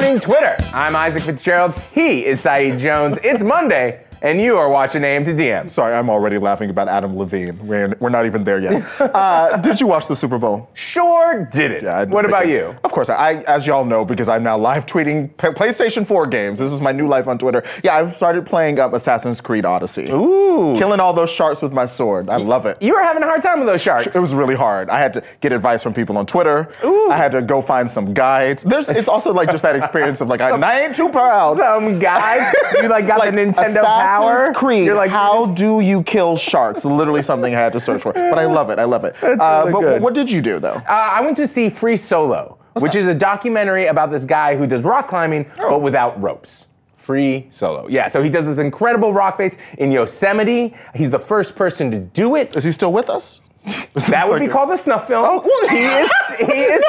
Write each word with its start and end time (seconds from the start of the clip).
morning, 0.00 0.18
Twitter. 0.18 0.56
I'm 0.72 0.96
Isaac 0.96 1.24
Fitzgerald. 1.24 1.74
He 1.92 2.24
is 2.24 2.40
Saeed 2.40 2.78
Jones. 2.78 3.18
It's 3.22 3.42
Monday, 3.42 4.02
and 4.22 4.40
you 4.40 4.56
are 4.56 4.68
watching 4.68 5.04
AM 5.04 5.24
to 5.24 5.32
DM. 5.34 5.70
Sorry, 5.70 5.94
I'm 5.94 6.10
already 6.10 6.38
laughing 6.38 6.70
about 6.70 6.88
Adam 6.88 7.16
Levine. 7.16 7.66
We're, 7.66 7.96
we're 8.00 8.08
not 8.10 8.26
even 8.26 8.44
there 8.44 8.58
yet. 8.60 8.84
Uh, 9.00 9.56
did 9.58 9.80
you 9.80 9.86
watch 9.86 10.06
the 10.06 10.16
Super 10.16 10.38
Bowl? 10.38 10.68
Sure 10.74 11.48
did 11.52 11.70
it. 11.70 11.82
Yeah, 11.84 12.04
what 12.04 12.24
about 12.24 12.44
it- 12.46 12.50
you? 12.50 12.76
Of 12.84 12.92
course, 12.92 13.08
I, 13.08 13.34
as 13.44 13.66
y'all 13.66 13.84
know, 13.84 14.04
because 14.04 14.28
I'm 14.28 14.42
now 14.42 14.56
live 14.58 14.86
tweeting 14.86 15.34
PlayStation 15.36 16.06
4 16.06 16.26
games. 16.26 16.58
This 16.58 16.72
is 16.72 16.80
my 16.80 16.92
new 16.92 17.08
life 17.08 17.26
on 17.28 17.38
Twitter. 17.38 17.62
Yeah, 17.82 17.96
I've 17.96 18.16
started 18.16 18.46
playing 18.46 18.78
um, 18.80 18.94
Assassin's 18.94 19.40
Creed 19.40 19.64
Odyssey. 19.64 20.10
Ooh. 20.10 20.74
Killing 20.76 21.00
all 21.00 21.12
those 21.12 21.30
sharks 21.30 21.62
with 21.62 21.72
my 21.72 21.86
sword. 21.86 22.28
I 22.28 22.36
love 22.36 22.66
it. 22.66 22.80
You 22.80 22.94
were 22.94 23.02
having 23.02 23.22
a 23.22 23.26
hard 23.26 23.42
time 23.42 23.58
with 23.60 23.68
those 23.68 23.80
sharks. 23.82 24.08
It 24.14 24.18
was 24.20 24.34
really 24.34 24.54
hard. 24.54 24.90
I 24.90 24.98
had 24.98 25.12
to 25.14 25.22
get 25.40 25.52
advice 25.52 25.82
from 25.82 25.94
people 25.94 26.18
on 26.18 26.26
Twitter. 26.26 26.70
Ooh. 26.84 27.10
I 27.10 27.16
had 27.16 27.32
to 27.32 27.42
go 27.42 27.62
find 27.62 27.90
some 27.90 28.12
guides. 28.14 28.62
There's, 28.62 28.88
it's 28.88 29.08
also 29.08 29.32
like 29.32 29.50
just 29.50 29.62
that 29.62 29.76
experience 29.76 30.20
of 30.20 30.28
like, 30.28 30.40
I, 30.40 30.50
I 30.50 30.80
ain't 30.82 30.94
too 30.96 31.08
proud. 31.08 31.56
Some 31.56 31.98
guys, 31.98 32.54
you 32.80 32.88
like 32.88 33.06
got 33.06 33.18
like 33.18 33.34
the 33.34 33.40
Nintendo 33.40 33.82
Assassin's. 34.18 34.56
Creed. 34.56 34.84
You're 34.86 34.96
like, 34.96 35.10
how 35.10 35.46
do 35.46 35.80
you 35.80 36.02
kill 36.02 36.36
sharks? 36.36 36.84
Literally 36.84 37.22
something 37.22 37.54
I 37.54 37.58
had 37.58 37.72
to 37.74 37.80
search 37.80 38.02
for. 38.02 38.12
But 38.12 38.38
I 38.38 38.46
love 38.46 38.70
it. 38.70 38.78
I 38.78 38.84
love 38.84 39.04
it. 39.04 39.14
Uh, 39.22 39.62
really 39.66 39.72
but 39.72 39.80
good. 39.80 40.02
what 40.02 40.14
did 40.14 40.28
you 40.30 40.40
do 40.40 40.58
though? 40.58 40.74
Uh, 40.74 40.82
I 40.88 41.20
went 41.22 41.36
to 41.38 41.46
see 41.46 41.68
Free 41.70 41.96
Solo, 41.96 42.58
which 42.74 42.94
is 42.94 43.06
a 43.08 43.14
documentary 43.14 43.86
about 43.86 44.10
this 44.10 44.24
guy 44.24 44.56
who 44.56 44.66
does 44.66 44.82
rock 44.82 45.08
climbing, 45.08 45.50
Oh. 45.58 45.70
but 45.70 45.82
without 45.82 46.20
ropes. 46.22 46.66
Free 46.96 47.46
Solo. 47.50 47.88
Yeah, 47.88 48.08
so 48.08 48.22
he 48.22 48.28
does 48.30 48.44
this 48.44 48.58
incredible 48.58 49.12
rock 49.12 49.36
face 49.38 49.56
in 49.78 49.90
Yosemite. 49.90 50.74
He's 50.94 51.10
the 51.10 51.18
first 51.18 51.56
person 51.56 51.90
to 51.90 51.98
do 51.98 52.36
it. 52.36 52.54
Is 52.56 52.62
he 52.64 52.72
still 52.72 52.92
with 52.92 53.08
us? 53.10 53.40
That 54.08 54.28
would 54.28 54.38
be 54.40 54.46
Like- 54.46 54.52
called 54.52 54.70
the 54.70 54.76
snuff 54.76 55.06
film. 55.08 55.24
Oh, 55.28 55.40
well- 55.44 55.68
he 55.68 55.84
is 55.84 56.10
he 56.38 56.60
is 56.60 56.82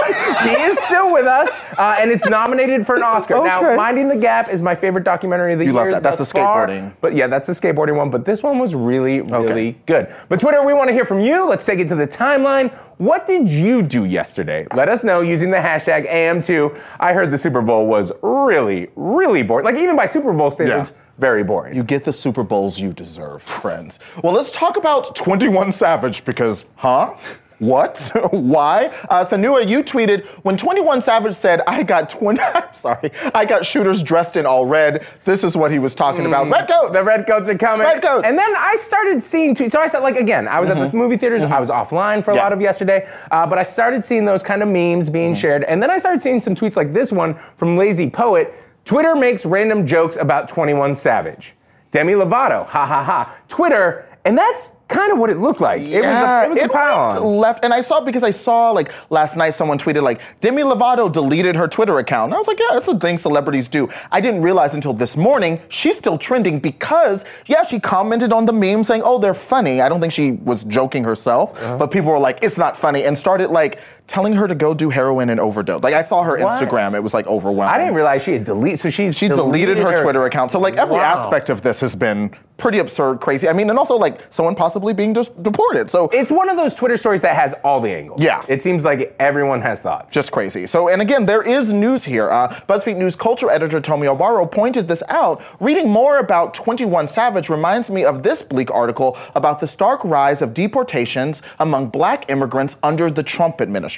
he 0.43 0.49
is 0.51 0.77
still 0.79 1.11
with 1.11 1.25
us, 1.25 1.49
uh, 1.77 1.97
and 1.99 2.09
it's 2.11 2.25
nominated 2.25 2.85
for 2.85 2.95
an 2.95 3.03
Oscar. 3.03 3.43
Now, 3.43 3.75
Minding 3.75 4.07
the 4.07 4.15
Gap 4.15 4.49
is 4.49 4.61
my 4.61 4.75
favorite 4.75 5.03
documentary 5.03 5.53
of 5.53 5.59
the 5.59 5.65
You 5.65 5.73
year. 5.73 5.81
love 5.83 5.91
that. 5.91 6.03
That's 6.03 6.19
thus 6.19 6.31
the 6.31 6.39
far. 6.39 6.67
skateboarding. 6.67 6.93
But 7.01 7.15
yeah, 7.15 7.27
that's 7.27 7.47
the 7.47 7.53
skateboarding 7.53 7.97
one. 7.97 8.09
But 8.11 8.23
this 8.25 8.41
one 8.43 8.59
was 8.59 8.75
really, 8.75 9.21
really 9.21 9.69
Okay. 9.69 9.75
good. 9.85 10.07
But 10.29 10.39
Twitter, 10.39 10.63
we 10.63 10.73
want 10.73 10.87
to 10.89 10.93
hear 10.93 11.05
from 11.05 11.19
you. 11.19 11.47
Let's 11.47 11.65
take 11.65 11.79
it 11.79 11.89
to 11.89 11.95
the 11.95 12.07
timeline. 12.07 12.71
What 12.97 13.25
did 13.25 13.47
you 13.47 13.81
do 13.81 14.05
yesterday? 14.05 14.67
Let 14.73 14.87
us 14.87 15.03
know 15.03 15.21
using 15.21 15.49
the 15.51 15.57
hashtag 15.57 16.07
AM2. 16.09 16.73
I 16.99 17.13
heard 17.13 17.31
the 17.31 17.37
Super 17.37 17.61
Bowl 17.61 17.87
was 17.87 18.11
really, 18.21 18.89
really 18.95 19.41
boring. 19.43 19.65
Like 19.65 19.75
even 19.75 19.95
by 19.95 20.05
Super 20.05 20.31
Bowl 20.33 20.51
standards, 20.51 20.91
Yeah. 20.91 20.95
Very 21.17 21.43
boring. 21.43 21.75
You 21.75 21.83
get 21.83 22.03
the 22.03 22.13
Super 22.13 22.43
Bowls 22.43 22.79
you 22.79 22.93
deserve, 22.93 23.43
friends. 23.43 23.99
Well, 24.23 24.33
let's 24.33 24.51
talk 24.51 24.77
about 24.77 25.15
21 25.15 25.71
Savage 25.71 26.25
because, 26.25 26.65
huh? 26.75 27.15
What? 27.59 28.09
Why? 28.31 28.87
Uh, 29.07 29.23
Sanua, 29.23 29.69
you 29.69 29.83
tweeted 29.83 30.25
when 30.41 30.57
21 30.57 31.03
Savage 31.03 31.35
said, 31.35 31.61
I 31.67 31.83
got 31.83 32.09
20, 32.09 32.39
I'm 32.41 32.73
sorry, 32.73 33.11
I 33.35 33.45
got 33.45 33.67
shooters 33.67 34.01
dressed 34.01 34.35
in 34.35 34.47
all 34.47 34.65
red. 34.65 35.05
This 35.25 35.43
is 35.43 35.55
what 35.55 35.69
he 35.71 35.77
was 35.77 35.93
talking 35.93 36.25
about. 36.25 36.49
Red 36.49 36.67
coat! 36.67 36.91
The 36.91 37.03
red 37.03 37.27
coats 37.27 37.47
are 37.49 37.57
coming. 37.59 37.85
Red 37.85 38.01
coats. 38.01 38.27
And 38.27 38.35
then 38.35 38.51
I 38.57 38.75
started 38.77 39.21
seeing 39.21 39.53
tweets. 39.53 39.73
So 39.73 39.79
I 39.79 39.85
said, 39.85 39.99
like, 39.99 40.15
again, 40.15 40.47
I 40.47 40.59
was 40.59 40.71
at 40.71 40.77
the 40.91 40.97
movie 40.97 41.17
theaters. 41.17 41.43
I 41.43 41.59
was 41.59 41.69
offline 41.69 42.23
for 42.25 42.31
a 42.31 42.33
Mm-hmm. 42.33 42.35
Yeah. 42.37 42.43
lot 42.43 42.53
of 42.53 42.61
yesterday. 42.61 43.07
Uh, 43.29 43.45
but 43.45 43.59
I 43.59 43.63
started 43.63 44.03
seeing 44.03 44.25
those 44.25 44.41
kind 44.41 44.63
of 44.63 44.67
memes 44.67 45.11
being 45.11 45.33
Mm-hmm. 45.33 45.39
shared. 45.41 45.63
And 45.65 45.83
then 45.83 45.91
I 45.91 45.99
started 45.99 46.19
seeing 46.19 46.41
some 46.41 46.55
tweets 46.55 46.75
like 46.75 46.93
this 46.93 47.11
one 47.11 47.35
from 47.57 47.77
Lazy 47.77 48.09
Poet. 48.09 48.55
Twitter 48.85 49.15
makes 49.15 49.45
random 49.45 49.85
jokes 49.85 50.15
about 50.15 50.47
21 50.47 50.95
Savage. 50.95 51.55
Demi 51.91 52.13
Lovato, 52.13 52.65
ha 52.67 52.85
ha 52.85 53.03
ha. 53.03 53.35
Twitter, 53.49 54.07
and 54.23 54.37
that's 54.37 54.71
kind 54.87 55.11
of 55.11 55.17
what 55.17 55.29
it 55.29 55.39
looked 55.39 55.59
like. 55.59 55.81
It 55.81 56.01
was 56.01 56.05
a, 56.05 56.43
it 56.45 56.49
was 56.49 56.57
a 56.57 56.61
went 56.61 56.71
pile-on. 56.73 57.37
left, 57.39 57.65
and 57.65 57.73
I 57.73 57.81
saw 57.81 57.99
because 58.01 58.23
I 58.23 58.31
saw 58.31 58.71
like 58.71 58.91
last 59.09 59.35
night 59.35 59.55
someone 59.55 59.77
tweeted 59.77 60.01
like 60.01 60.21
Demi 60.39 60.61
Lovato 60.63 61.11
deleted 61.11 61.55
her 61.57 61.67
Twitter 61.67 61.97
account. 61.99 62.27
And 62.29 62.35
I 62.35 62.37
was 62.37 62.47
like, 62.47 62.59
yeah, 62.59 62.67
that's 62.73 62.85
the 62.85 62.97
thing 62.97 63.17
celebrities 63.17 63.67
do. 63.67 63.89
I 64.11 64.21
didn't 64.21 64.41
realize 64.41 64.73
until 64.73 64.93
this 64.93 65.17
morning 65.17 65.59
she's 65.69 65.97
still 65.97 66.17
trending 66.17 66.59
because 66.59 67.25
yeah, 67.47 67.63
she 67.65 67.79
commented 67.79 68.31
on 68.31 68.45
the 68.45 68.53
meme 68.53 68.83
saying, 68.85 69.01
oh, 69.03 69.19
they're 69.19 69.33
funny. 69.33 69.81
I 69.81 69.89
don't 69.89 69.99
think 69.99 70.13
she 70.13 70.31
was 70.31 70.63
joking 70.63 71.03
herself, 71.03 71.51
Uh-huh. 71.61 71.77
but 71.77 71.91
people 71.91 72.11
were 72.11 72.19
like, 72.19 72.39
it's 72.41 72.57
not 72.57 72.77
funny, 72.77 73.03
and 73.03 73.17
started 73.17 73.49
like 73.49 73.79
telling 74.07 74.33
her 74.33 74.47
to 74.47 74.55
go 74.55 74.73
do 74.73 74.89
heroin 74.89 75.29
and 75.29 75.39
overdose. 75.39 75.81
Like 75.83 75.93
I 75.93 76.01
saw 76.01 76.21
her 76.23 76.37
What? 76.37 76.61
Instagram, 76.61 76.93
it 76.95 76.99
was 77.01 77.13
like 77.13 77.27
overwhelming. 77.27 77.73
I 77.73 77.77
didn't 77.77 77.95
realize 77.95 78.23
she 78.23 78.33
had 78.33 78.43
deleted. 78.43 78.79
So 78.79 78.89
she's 78.89 79.17
She 79.17 79.27
deleted 79.29 79.77
her 79.77 80.03
Twitter 80.03 80.25
account. 80.25 80.51
So 80.51 80.59
like 80.59 80.75
every 80.75 80.97
Wow. 80.97 81.17
aspect 81.23 81.49
of 81.49 81.61
this 81.61 81.79
has 81.79 81.95
been 81.95 82.31
pretty 82.57 82.77
absurd, 82.79 83.19
crazy. 83.21 83.47
I 83.49 83.53
mean, 83.53 83.69
and 83.71 83.79
also 83.79 83.95
like 83.95 84.19
someone 84.29 84.53
possibly 84.53 84.93
being 84.93 85.13
dis- 85.13 85.29
deported. 85.41 85.89
So 85.89 86.09
It's 86.13 86.29
one 86.29 86.47
of 86.49 86.57
those 86.57 86.75
Twitter 86.75 86.95
stories 86.97 87.21
that 87.21 87.35
has 87.35 87.55
all 87.63 87.79
the 87.79 87.89
angles. 87.89 88.21
Yeah. 88.21 88.43
It 88.49 88.61
seems 88.61 88.83
like 88.85 89.15
everyone 89.19 89.61
has 89.61 89.79
thoughts. 89.79 90.13
just 90.13 90.31
crazy. 90.31 90.67
So, 90.67 90.89
and 90.89 91.01
again, 91.01 91.25
there 91.25 91.41
is 91.41 91.71
news 91.73 92.03
here. 92.03 92.29
Uh, 92.29 92.49
BuzzFeed 92.67 92.97
News 92.97 93.15
culture 93.15 93.49
editor 93.49 93.79
Tomi 93.79 94.07
Obaro 94.07 94.49
pointed 94.51 94.87
this 94.89 95.01
out. 95.07 95.41
Reading 95.59 95.89
more 95.89 96.17
about 96.19 96.53
21 96.53 97.07
Savage 97.07 97.49
reminds 97.49 97.89
me 97.89 98.03
of 98.03 98.21
this 98.23 98.43
bleak 98.43 98.69
article 98.71 99.17
about 99.35 99.59
the 99.59 99.67
stark 99.67 100.03
rise 100.03 100.41
of 100.41 100.53
deportations 100.53 101.41
among 101.59 101.87
black 101.87 102.29
immigrants 102.29 102.75
under 102.83 103.09
the 103.09 103.23
Trump 103.23 103.61
administration. 103.61 103.90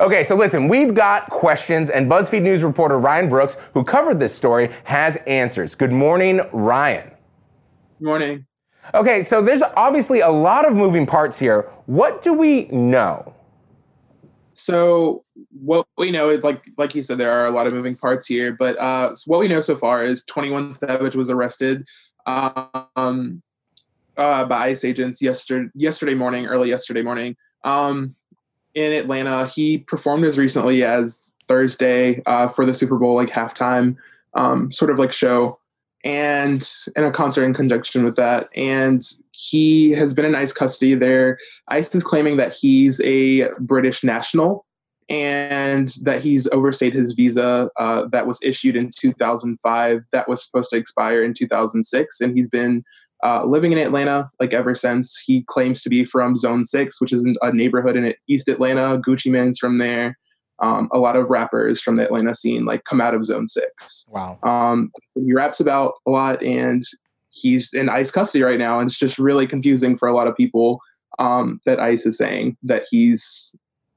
Okay, 0.00 0.24
so 0.24 0.34
listen, 0.34 0.68
we've 0.68 0.94
got 0.94 1.30
questions, 1.30 1.90
and 1.90 2.10
BuzzFeed 2.10 2.42
News 2.42 2.64
reporter 2.64 2.98
Ryan 2.98 3.28
Brooks, 3.28 3.56
who 3.74 3.84
covered 3.84 4.18
this 4.20 4.34
story, 4.34 4.70
has 4.84 5.16
answers. 5.26 5.74
Good 5.74 5.92
morning, 5.92 6.40
Ryan. 6.52 7.10
Morning. 8.00 8.46
Okay, 8.94 9.22
so 9.22 9.42
there's 9.42 9.62
obviously 9.76 10.20
a 10.20 10.30
lot 10.30 10.66
of 10.66 10.74
moving 10.74 11.06
parts 11.06 11.38
here. 11.38 11.62
What 11.86 12.22
do 12.22 12.32
we 12.32 12.66
know? 12.66 13.34
So 14.54 15.24
what 15.60 15.86
we 15.98 16.10
know 16.10 16.30
is 16.30 16.42
like 16.42 16.62
like 16.78 16.94
you 16.94 17.02
said, 17.02 17.18
there 17.18 17.30
are 17.30 17.46
a 17.46 17.50
lot 17.50 17.66
of 17.66 17.74
moving 17.74 17.94
parts 17.94 18.26
here, 18.26 18.52
but 18.52 18.78
uh, 18.78 19.14
what 19.26 19.38
we 19.38 19.48
know 19.48 19.60
so 19.60 19.76
far 19.76 20.04
is 20.04 20.24
21 20.24 20.72
Savage 20.72 21.14
was 21.14 21.28
arrested 21.28 21.84
um, 22.24 23.42
uh, 24.16 24.44
by 24.44 24.68
ICE 24.68 24.84
agents 24.84 25.20
yesterday 25.20 25.68
yesterday 25.74 26.14
morning, 26.14 26.46
early 26.46 26.70
yesterday 26.70 27.02
morning, 27.02 27.36
um, 27.64 28.14
in 28.76 28.92
Atlanta. 28.92 29.48
He 29.48 29.78
performed 29.78 30.24
as 30.24 30.38
recently 30.38 30.84
as 30.84 31.32
Thursday 31.48 32.22
uh, 32.26 32.46
for 32.46 32.64
the 32.64 32.74
Super 32.74 32.98
Bowl 32.98 33.16
like 33.16 33.30
halftime 33.30 33.96
um, 34.34 34.70
sort 34.70 34.90
of 34.90 34.98
like 34.98 35.12
show 35.12 35.58
and 36.04 36.70
and 36.94 37.04
a 37.04 37.10
concert 37.10 37.44
in 37.44 37.54
conjunction 37.54 38.04
with 38.04 38.14
that. 38.16 38.48
And 38.54 39.04
he 39.32 39.90
has 39.92 40.14
been 40.14 40.26
in 40.26 40.34
ICE 40.34 40.52
custody 40.52 40.94
there. 40.94 41.38
ICE 41.68 41.92
is 41.94 42.04
claiming 42.04 42.36
that 42.36 42.54
he's 42.54 43.00
a 43.00 43.48
British 43.58 44.04
national 44.04 44.66
and 45.08 45.94
that 46.02 46.20
he's 46.20 46.46
overstayed 46.52 46.92
his 46.92 47.12
visa 47.12 47.70
uh, 47.78 48.06
that 48.10 48.26
was 48.26 48.42
issued 48.42 48.76
in 48.76 48.90
2005 48.94 50.02
that 50.12 50.28
was 50.28 50.44
supposed 50.44 50.70
to 50.70 50.76
expire 50.76 51.22
in 51.22 51.32
2006 51.32 52.20
and 52.20 52.36
he's 52.36 52.48
been 52.48 52.84
uh, 53.24 53.44
living 53.44 53.72
in 53.72 53.78
atlanta 53.78 54.30
like 54.40 54.52
ever 54.52 54.74
since 54.74 55.18
he 55.18 55.42
claims 55.48 55.82
to 55.82 55.88
be 55.88 56.04
from 56.04 56.36
zone 56.36 56.64
6 56.64 57.00
which 57.00 57.12
is 57.12 57.26
a 57.42 57.52
neighborhood 57.52 57.96
in 57.96 58.14
east 58.28 58.48
atlanta 58.48 59.00
gucci 59.00 59.30
mane's 59.30 59.58
from 59.58 59.78
there 59.78 60.18
um, 60.58 60.88
a 60.92 60.98
lot 60.98 61.16
of 61.16 61.28
rappers 61.30 61.80
from 61.80 61.96
the 61.96 62.04
atlanta 62.04 62.34
scene 62.34 62.64
like 62.64 62.84
come 62.84 63.00
out 63.00 63.14
of 63.14 63.24
zone 63.24 63.46
6 63.46 64.08
Wow. 64.12 64.38
um, 64.42 64.90
so 65.10 65.20
he 65.20 65.32
raps 65.32 65.60
about 65.60 65.94
a 66.06 66.10
lot, 66.10 66.42
and 66.42 66.82
he's 67.28 67.72
in 67.74 67.88
ICE 67.90 68.10
custody 68.10 68.42
right 68.42 68.58
now, 68.58 68.78
and 68.80 68.88
it's 68.88 68.98
just 68.98 69.18
really 69.18 69.46
confusing 69.46 69.96
for 69.96 70.08
a 70.08 70.14
lot 70.14 70.26
of 70.26 70.34
people 70.36 70.80
um, 71.18 71.60
that 71.66 71.78
ICE 71.78 72.06
is 72.06 72.16
saying 72.16 72.56
that 72.62 72.84
he's 72.90 73.54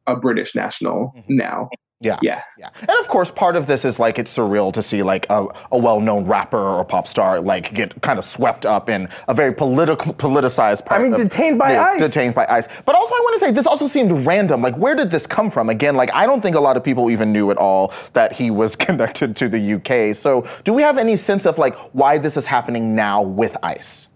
a 0.07 0.15
British 0.17 0.53
national 0.55 1.13
Mhm. 1.17 1.23
now. 1.29 1.69
Yeah. 2.01 2.17
Yeah, 2.21 2.43
Yeah. 2.57 2.69
And 2.79 2.91
of 3.01 3.09
course, 3.09 3.29
part 3.29 3.57
of 3.57 3.67
this 3.67 3.83
is 3.83 3.99
like 3.99 4.17
it's 4.17 4.35
surreal 4.35 4.71
to 4.71 4.81
see 4.81 5.03
like 5.03 5.25
a, 5.29 5.47
a 5.69 5.77
well-known 5.77 6.25
rapper 6.25 6.57
or 6.57 6.85
pop 6.85 7.07
star 7.07 7.41
like 7.41 7.73
get 7.73 8.01
kind 8.01 8.17
of 8.17 8.23
swept 8.23 8.65
up 8.65 8.87
in 8.89 9.09
a 9.27 9.33
very 9.33 9.53
political 9.53 10.13
politicized 10.13 10.85
part. 10.85 11.01
I 11.01 11.03
mean, 11.03 11.13
detained 11.13 11.59
by 11.59 11.77
ICE. 11.77 11.99
Detained 11.99 12.35
by 12.35 12.45
ICE. 12.47 12.67
But 12.85 12.95
also, 12.95 13.13
I 13.13 13.19
want 13.19 13.33
to 13.33 13.39
say 13.45 13.51
this 13.51 13.67
also 13.67 13.87
seemed 13.87 14.25
random. 14.25 14.61
Like, 14.61 14.77
where 14.77 14.95
did 14.95 15.11
this 15.11 15.27
come 15.27 15.51
from? 15.51 15.69
Again, 15.69 15.95
like 15.97 16.09
I 16.13 16.25
don't 16.25 16.41
think 16.41 16.55
a 16.55 16.61
lot 16.61 16.77
of 16.77 16.85
people 16.85 17.11
even 17.11 17.33
knew 17.33 17.51
at 17.51 17.57
all 17.57 17.93
that 18.13 18.31
he 18.31 18.49
was 18.49 18.75
connected 18.87 19.35
to 19.35 19.49
the 19.49 19.73
UK. 19.73 20.15
So, 20.15 20.47
do 20.63 20.73
we 20.73 20.81
have 20.83 20.97
any 20.97 21.17
sense 21.17 21.45
of 21.45 21.57
like 21.57 21.77
why 21.91 22.17
this 22.17 22.37
is 22.37 22.45
happening 22.45 22.95
now 22.95 23.21
with 23.21 23.57
ICE? 23.61 24.07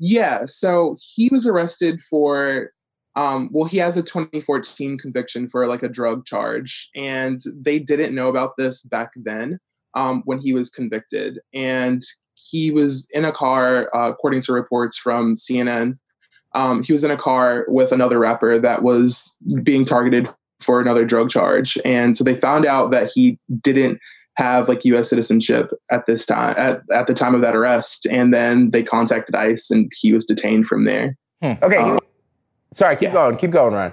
yeah. 0.00 0.44
So 0.46 0.96
he 1.00 1.28
was 1.30 1.46
arrested 1.46 2.00
for. 2.02 2.72
Um, 3.18 3.48
well, 3.52 3.68
he 3.68 3.78
has 3.78 3.96
a 3.96 4.02
2014 4.02 4.96
conviction 4.96 5.48
for 5.48 5.66
like 5.66 5.82
a 5.82 5.88
drug 5.88 6.24
charge, 6.24 6.88
and 6.94 7.42
they 7.52 7.80
didn't 7.80 8.14
know 8.14 8.28
about 8.28 8.52
this 8.56 8.82
back 8.82 9.10
then 9.16 9.58
um, 9.94 10.22
when 10.24 10.38
he 10.38 10.52
was 10.52 10.70
convicted. 10.70 11.40
And 11.52 12.04
he 12.34 12.70
was 12.70 13.08
in 13.10 13.24
a 13.24 13.32
car, 13.32 13.90
uh, 13.92 14.08
according 14.10 14.42
to 14.42 14.52
reports 14.52 14.96
from 14.96 15.34
CNN. 15.34 15.98
Um, 16.54 16.84
he 16.84 16.92
was 16.92 17.02
in 17.02 17.10
a 17.10 17.16
car 17.16 17.64
with 17.66 17.90
another 17.90 18.20
rapper 18.20 18.60
that 18.60 18.82
was 18.84 19.36
being 19.64 19.84
targeted 19.84 20.28
for 20.60 20.80
another 20.80 21.04
drug 21.04 21.28
charge, 21.28 21.76
and 21.84 22.16
so 22.16 22.22
they 22.22 22.36
found 22.36 22.66
out 22.66 22.92
that 22.92 23.10
he 23.12 23.36
didn't 23.62 23.98
have 24.36 24.68
like 24.68 24.84
U.S. 24.84 25.10
citizenship 25.10 25.72
at 25.90 26.06
this 26.06 26.24
time 26.24 26.54
at, 26.56 26.82
at 26.92 27.08
the 27.08 27.14
time 27.14 27.34
of 27.34 27.40
that 27.40 27.56
arrest, 27.56 28.06
and 28.06 28.32
then 28.32 28.70
they 28.70 28.84
contacted 28.84 29.34
ICE, 29.34 29.70
and 29.72 29.90
he 30.00 30.12
was 30.12 30.24
detained 30.24 30.66
from 30.68 30.84
there. 30.84 31.16
Okay, 31.42 31.76
Um, 31.76 31.94
he- 31.94 32.07
sorry, 32.72 32.96
keep 32.96 33.08
yeah. 33.08 33.12
going, 33.12 33.36
keep 33.36 33.50
going, 33.50 33.74
Ryan. 33.74 33.92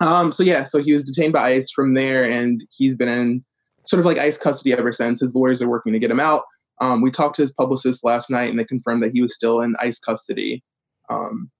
Um, 0.00 0.32
so 0.32 0.42
yeah, 0.42 0.64
so 0.64 0.82
he 0.82 0.92
was 0.92 1.04
detained 1.04 1.32
by 1.32 1.52
ICE 1.52 1.70
from 1.70 1.94
there, 1.94 2.28
and 2.28 2.64
he's 2.70 2.96
been 2.96 3.08
in 3.08 3.44
sort 3.84 4.00
of 4.00 4.06
like 4.06 4.18
ICE 4.18 4.36
custody 4.38 4.72
ever 4.72 4.92
since. 4.92 5.20
His 5.20 5.34
lawyers 5.34 5.62
are 5.62 5.68
working 5.68 5.92
to 5.92 5.98
get 5.98 6.10
him 6.10 6.20
out. 6.20 6.42
Um, 6.80 7.00
we 7.02 7.10
talked 7.10 7.36
to 7.36 7.42
his 7.42 7.52
publicist 7.52 8.04
last 8.04 8.30
night, 8.30 8.50
and 8.50 8.58
they 8.58 8.64
confirmed 8.64 9.02
that 9.02 9.12
he 9.12 9.22
was 9.22 9.34
still 9.34 9.60
in 9.60 9.76
ICE 9.80 9.98
custody. 10.00 10.64
Um, 11.08 11.50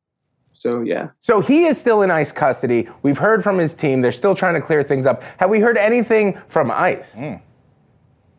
so 0.54 0.82
yeah. 0.82 1.08
So 1.20 1.40
he 1.40 1.64
is 1.64 1.78
still 1.78 2.02
in 2.02 2.10
ICE 2.10 2.30
custody. 2.32 2.88
We've 3.02 3.18
heard 3.18 3.44
from 3.44 3.58
his 3.58 3.74
team; 3.74 4.00
they're 4.00 4.12
still 4.12 4.34
trying 4.34 4.54
to 4.54 4.60
clear 4.60 4.82
things 4.82 5.06
up. 5.06 5.22
Have 5.38 5.50
we 5.50 5.60
heard 5.60 5.78
anything 5.78 6.40
from 6.48 6.70
ICE? 6.70 7.16
Mm. 7.16 7.40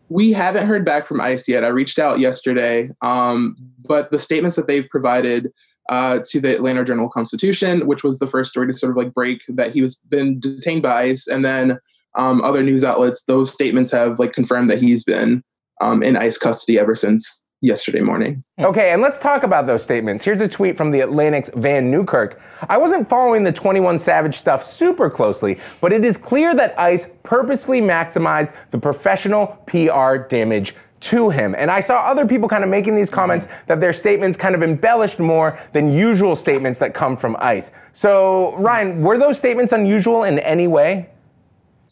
We 0.10 0.34
haven't 0.34 0.68
heard 0.68 0.86
back 0.86 1.08
from 1.08 1.22
ICE 1.22 1.48
yet. 1.48 1.64
I 1.64 1.70
reached 1.70 1.98
out 1.98 2.20
yesterday, 2.20 2.90
um, 3.02 3.56
but 3.88 4.12
the 4.12 4.20
statements 4.20 4.58
that 4.58 4.68
they've 4.68 4.88
provided 4.90 5.52
uh, 5.90 6.20
to 6.30 6.40
the 6.40 6.54
Atlanta 6.54 6.84
Journal 6.84 7.10
Constitution, 7.10 7.88
which 7.88 8.04
was 8.04 8.20
the 8.20 8.28
first 8.28 8.52
story 8.52 8.68
to 8.68 8.74
sort 8.74 8.92
of 8.92 8.98
like 8.98 9.14
break 9.14 9.44
that 9.50 9.74
he 9.74 9.82
was 9.82 9.98
been 9.98 10.40
detained 10.40 10.82
by 10.82 11.04
ICE, 11.04 11.28
and 11.28 11.44
then 11.44 11.80
um, 12.16 12.42
other 12.42 12.64
news 12.64 12.84
outlets, 12.84 13.26
those 13.26 13.54
statements 13.54 13.92
have 13.92 14.20
like 14.20 14.34
confirmed 14.34 14.70
that 14.70 14.82
he's 14.82 15.04
been 15.04 15.44
um, 15.82 16.04
in 16.04 16.16
ICE 16.16 16.38
custody 16.38 16.80
ever 16.80 16.96
since 16.96 17.46
yesterday 17.62 18.02
morning. 18.02 18.44
Okay, 18.60 18.92
and 18.92 19.02
let's 19.02 19.18
talk 19.20 19.44
about 19.44 19.68
those 19.68 19.82
statements. 19.82 20.24
Here's 20.24 20.42
a 20.42 20.48
tweet 20.48 20.76
from 20.76 20.92
the 20.92 21.00
Atlantic's 21.00 21.50
Vann 21.56 21.90
Newkirk. 21.90 22.40
I 22.68 22.78
wasn't 22.78 23.08
following 23.08 23.44
the 23.44 23.54
21 23.54 24.00
Savage 24.00 24.38
stuff 24.38 24.64
super 24.64 25.10
closely, 25.10 25.60
but 25.80 25.94
it 25.94 26.04
is 26.04 26.18
clear 26.18 26.54
that 26.56 26.78
ICE 26.78 27.08
purposefully 27.24 27.82
maximized 27.82 28.54
the 28.72 28.78
professional 28.78 29.48
PR 29.66 30.18
damage 30.18 30.76
to 31.04 31.30
him. 31.30 31.54
And 31.58 31.70
I 31.70 31.82
saw 31.82 32.02
other 32.06 32.26
people 32.26 32.48
kind 32.48 32.64
of 32.64 32.70
making 32.70 32.96
these 32.96 33.10
comments 33.10 33.48
that 33.68 33.80
their 33.80 33.94
statements 33.94 34.38
kind 34.38 34.56
of 34.56 34.64
embellished 34.64 35.20
more 35.20 35.60
than 35.74 35.92
usual 35.92 36.36
statements 36.36 36.80
that 36.80 36.94
come 36.94 37.18
from 37.18 37.36
ICE. 37.40 37.72
So, 37.92 38.56
Ryan, 38.56 39.02
were 39.02 39.18
those 39.18 39.38
statements 39.38 39.74
unusual 39.74 40.24
in 40.24 40.40
any 40.40 40.68
way? 40.68 41.10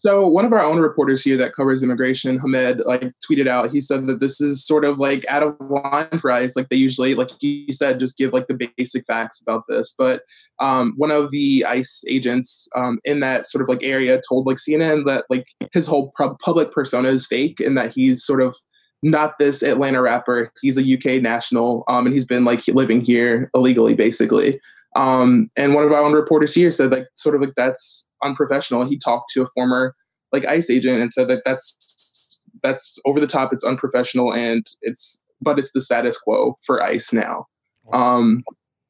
So 0.01 0.27
one 0.27 0.45
of 0.45 0.51
our 0.51 0.63
own 0.63 0.79
reporters 0.79 1.21
here 1.21 1.37
that 1.37 1.53
covers 1.53 1.83
immigration, 1.83 2.39
Hamed, 2.39 2.81
like 2.87 3.13
tweeted 3.23 3.47
out. 3.47 3.69
He 3.69 3.81
said 3.81 4.07
that 4.07 4.19
this 4.19 4.41
is 4.41 4.65
sort 4.65 4.83
of 4.83 4.97
like 4.97 5.23
out 5.29 5.43
of 5.43 5.55
line 5.59 6.17
for 6.17 6.31
ICE. 6.31 6.55
Like 6.55 6.69
they 6.69 6.75
usually, 6.75 7.13
like 7.13 7.29
he 7.39 7.67
said, 7.71 7.99
just 7.99 8.17
give 8.17 8.33
like 8.33 8.47
the 8.47 8.67
basic 8.77 9.05
facts 9.05 9.43
about 9.43 9.65
this. 9.69 9.93
But 9.95 10.23
um, 10.57 10.95
one 10.97 11.11
of 11.11 11.29
the 11.29 11.63
ICE 11.65 12.03
agents 12.09 12.67
um, 12.75 12.99
in 13.05 13.19
that 13.19 13.47
sort 13.47 13.61
of 13.61 13.69
like 13.69 13.83
area 13.83 14.19
told 14.27 14.47
like 14.47 14.57
CNN 14.57 15.05
that 15.05 15.25
like 15.29 15.45
his 15.71 15.85
whole 15.85 16.11
public 16.17 16.71
persona 16.71 17.09
is 17.09 17.27
fake 17.27 17.59
and 17.59 17.77
that 17.77 17.91
he's 17.91 18.23
sort 18.23 18.41
of 18.41 18.55
not 19.03 19.39
this 19.39 19.63
Atlanta 19.63 20.01
rapper. 20.01 20.51
He's 20.62 20.77
a 20.77 20.94
UK 20.94 21.21
national, 21.21 21.83
um, 21.88 22.06
and 22.06 22.13
he's 22.13 22.25
been 22.25 22.45
like 22.45 22.68
living 22.68 23.01
here 23.01 23.50
illegally, 23.56 23.94
basically. 23.94 24.59
Um, 24.95 25.50
and 25.56 25.74
one 25.74 25.83
of 25.83 25.92
our 25.92 26.01
own 26.01 26.13
reporters 26.13 26.53
here 26.53 26.69
said 26.69 26.92
like 26.92 27.07
sort 27.13 27.36
of 27.36 27.42
like 27.42 27.53
that's 27.56 28.07
unprofessional. 28.24 28.88
He 28.88 28.98
talked 28.98 29.31
to 29.31 29.42
a 29.42 29.48
former 29.48 29.95
like 30.31 30.45
ICE 30.45 30.69
agent 30.69 31.01
and 31.01 31.13
said 31.13 31.27
that 31.30 31.44
that's 31.45 32.39
that's 32.62 33.00
over 33.06 33.19
the 33.19 33.27
top. 33.27 33.53
It's 33.53 33.63
unprofessional 33.63 34.33
and 34.33 34.65
it's 34.81 35.24
but 35.42 35.57
it's 35.57 35.71
the 35.71 35.81
status 35.81 36.18
quo 36.18 36.57
for 36.63 36.83
ICE 36.83 37.13
now. 37.13 37.47
Um, 37.94 38.44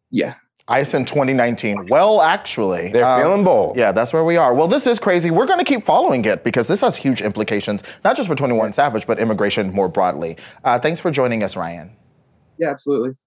yeah. 0.10 0.36
ICE 0.71 0.94
in 0.94 1.06
2019. 1.06 1.88
Well, 1.88 2.21
actually, 2.21 2.91
they're 2.91 3.06
um, 3.06 3.21
feeling 3.21 3.44
bold. 3.44 3.77
Yeah, 3.77 3.91
that's 3.91 4.13
where 4.13 4.23
we 4.23 4.38
are. 4.38 4.53
Well, 4.53 4.68
this 4.68 4.88
is 4.88 5.00
crazy. 5.00 5.29
We're 5.29 5.45
going 5.45 5.59
to 5.59 5.65
keep 5.65 5.85
following 5.85 6.23
it 6.25 6.44
because 6.44 6.68
this 6.68 6.81
has 6.81 6.95
huge 6.95 7.21
implications, 7.21 7.83
not 8.03 8.15
just 8.15 8.27
for 8.27 8.35
21 8.35 8.73
Savage, 8.73 9.06
but 9.06 9.19
immigration 9.19 9.71
more 9.71 9.89
broadly. 9.89 10.38
Uh, 10.63 10.79
thanks 10.79 11.01
for 11.01 11.12
joining 11.12 11.44
us, 11.44 11.56
Ryan. 11.56 11.91
Yeah, 12.57 12.69
absolutely. 12.69 13.18